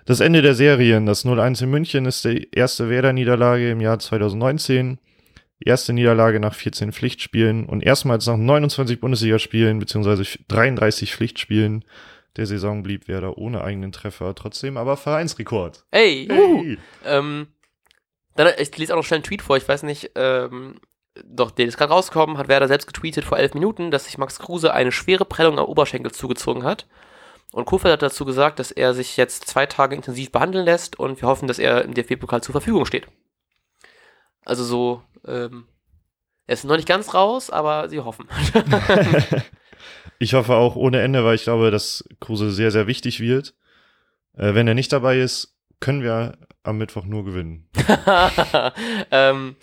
Das 0.05 0.19
Ende 0.19 0.41
der 0.41 0.53
Serien, 0.53 1.05
das 1.05 1.25
0-1 1.25 1.63
in 1.63 1.69
München, 1.71 2.05
ist 2.05 2.23
die 2.25 2.47
erste 2.51 2.89
Werder-Niederlage 2.89 3.71
im 3.71 3.81
Jahr 3.81 3.99
2019. 3.99 4.99
Erste 5.60 5.93
Niederlage 5.93 6.39
nach 6.39 6.53
14 6.53 6.91
Pflichtspielen 6.91 7.65
und 7.65 7.81
erstmals 7.81 8.27
nach 8.27 8.38
29 8.38 8.99
Bundesligaspielen 8.99 9.79
beziehungsweise 9.79 10.23
33 10.47 11.15
Pflichtspielen 11.15 11.86
der 12.36 12.45
Saison 12.45 12.84
blieb 12.84 13.08
Werder 13.08 13.38
ohne 13.38 13.63
eigenen 13.63 13.91
Treffer, 13.91 14.36
trotzdem 14.36 14.77
aber 14.77 14.97
Vereinsrekord. 14.97 15.86
Hey. 15.91 16.27
Hey. 16.29 16.77
Ähm, 17.05 17.47
dann, 18.36 18.51
ich 18.58 18.77
lese 18.77 18.93
auch 18.93 18.97
noch 18.97 19.05
schnell 19.05 19.17
einen 19.17 19.23
Tweet 19.23 19.41
vor, 19.41 19.55
ich 19.55 19.67
weiß 19.67 19.84
nicht, 19.84 20.12
ähm, 20.15 20.75
doch, 21.23 21.51
der 21.51 21.65
ist 21.65 21.77
gerade 21.77 21.93
rausgekommen, 21.93 22.38
hat 22.38 22.49
Werder 22.49 22.67
selbst 22.67 22.88
getweetet 22.88 23.23
vor 23.23 23.39
elf 23.39 23.53
Minuten, 23.53 23.89
dass 23.89 24.05
sich 24.05 24.17
Max 24.17 24.39
Kruse 24.39 24.73
eine 24.73 24.91
schwere 24.91 25.23
Prellung 25.23 25.58
am 25.58 25.65
Oberschenkel 25.65 26.12
zugezogen 26.12 26.63
hat. 26.63 26.88
Und 27.51 27.65
Kofeld 27.65 27.93
hat 27.93 28.01
dazu 28.01 28.25
gesagt, 28.25 28.60
dass 28.60 28.71
er 28.71 28.93
sich 28.93 29.15
jetzt 29.17 29.47
zwei 29.47 29.65
Tage 29.65 29.95
intensiv 29.95 30.31
behandeln 30.31 30.65
lässt 30.65 30.99
und 30.99 31.21
wir 31.21 31.27
hoffen, 31.27 31.47
dass 31.47 31.60
er 31.60 31.84
im 31.84 31.93
DFB-Pokal 31.93 32.41
zur 32.43 32.53
Verfügung 32.53 32.86
steht. 32.86 33.08
Also 34.43 34.63
so, 34.63 35.01
ähm, 35.25 35.65
er 36.47 36.53
ist 36.53 36.65
noch 36.65 36.75
nicht 36.75 36.88
ganz 36.88 37.13
raus, 37.13 37.49
aber 37.49 37.89
sie 37.89 37.99
hoffen. 37.99 38.27
Ich 40.17 40.34
hoffe 40.34 40.55
auch 40.55 40.75
ohne 40.75 41.01
Ende, 41.01 41.25
weil 41.25 41.36
ich 41.36 41.43
glaube, 41.43 41.71
dass 41.71 42.08
Kruse 42.19 42.51
sehr, 42.51 42.71
sehr 42.71 42.88
wichtig 42.88 43.19
wird. 43.19 43.53
Äh, 44.38 44.53
wenn 44.53 44.67
er 44.67 44.73
nicht 44.73 44.93
dabei 44.93 45.19
ist, 45.19 45.55
können 45.79 46.03
wir 46.03 46.38
am 46.63 46.77
Mittwoch 46.77 47.05
nur 47.05 47.25
gewinnen. 47.25 47.67
ähm, 49.12 49.55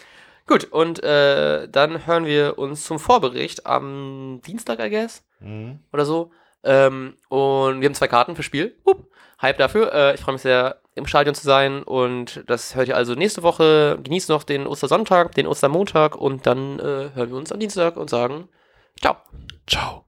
gut, 0.47 0.65
und 0.65 1.03
äh, 1.03 1.69
dann 1.69 2.07
hören 2.07 2.27
wir 2.27 2.59
uns 2.59 2.85
zum 2.85 2.99
Vorbericht 2.99 3.67
am 3.67 4.41
Dienstag, 4.47 4.79
I 4.81 4.91
guess, 4.91 5.25
Mhm. 5.41 5.81
oder 5.93 6.05
so. 6.05 6.31
Ähm, 6.65 7.15
und 7.29 7.81
wir 7.81 7.87
haben 7.87 7.95
zwei 7.95 8.09
Karten 8.09 8.37
für 8.37 8.43
Spiel. 8.43 8.77
Hup, 8.87 9.09
Hype 9.41 9.59
dafür. 9.59 9.93
Äh, 9.93 10.15
ich 10.15 10.21
freue 10.21 10.35
mich 10.35 10.43
sehr, 10.43 10.81
im 10.95 11.07
Stadion 11.07 11.35
zu 11.35 11.45
sein. 11.45 11.83
Und 11.83 12.45
das 12.47 12.75
hört 12.75 12.89
ihr 12.89 12.97
also 12.97 13.15
nächste 13.15 13.43
Woche. 13.43 13.99
Genießt 14.03 14.29
noch 14.29 14.45
den 14.45 14.67
Ostersonntag, 14.67 15.35
den 15.35 15.47
Ostermontag. 15.47 16.17
Und 16.17 16.47
dann 16.47 16.79
äh, 16.79 17.11
hören 17.15 17.31
wir 17.31 17.37
uns 17.37 17.53
am 17.53 17.61
Dienstag 17.61 17.97
und 17.97 18.11
sagen 18.11 18.49
Ciao. 19.01 19.17
Ciao. 19.67 20.05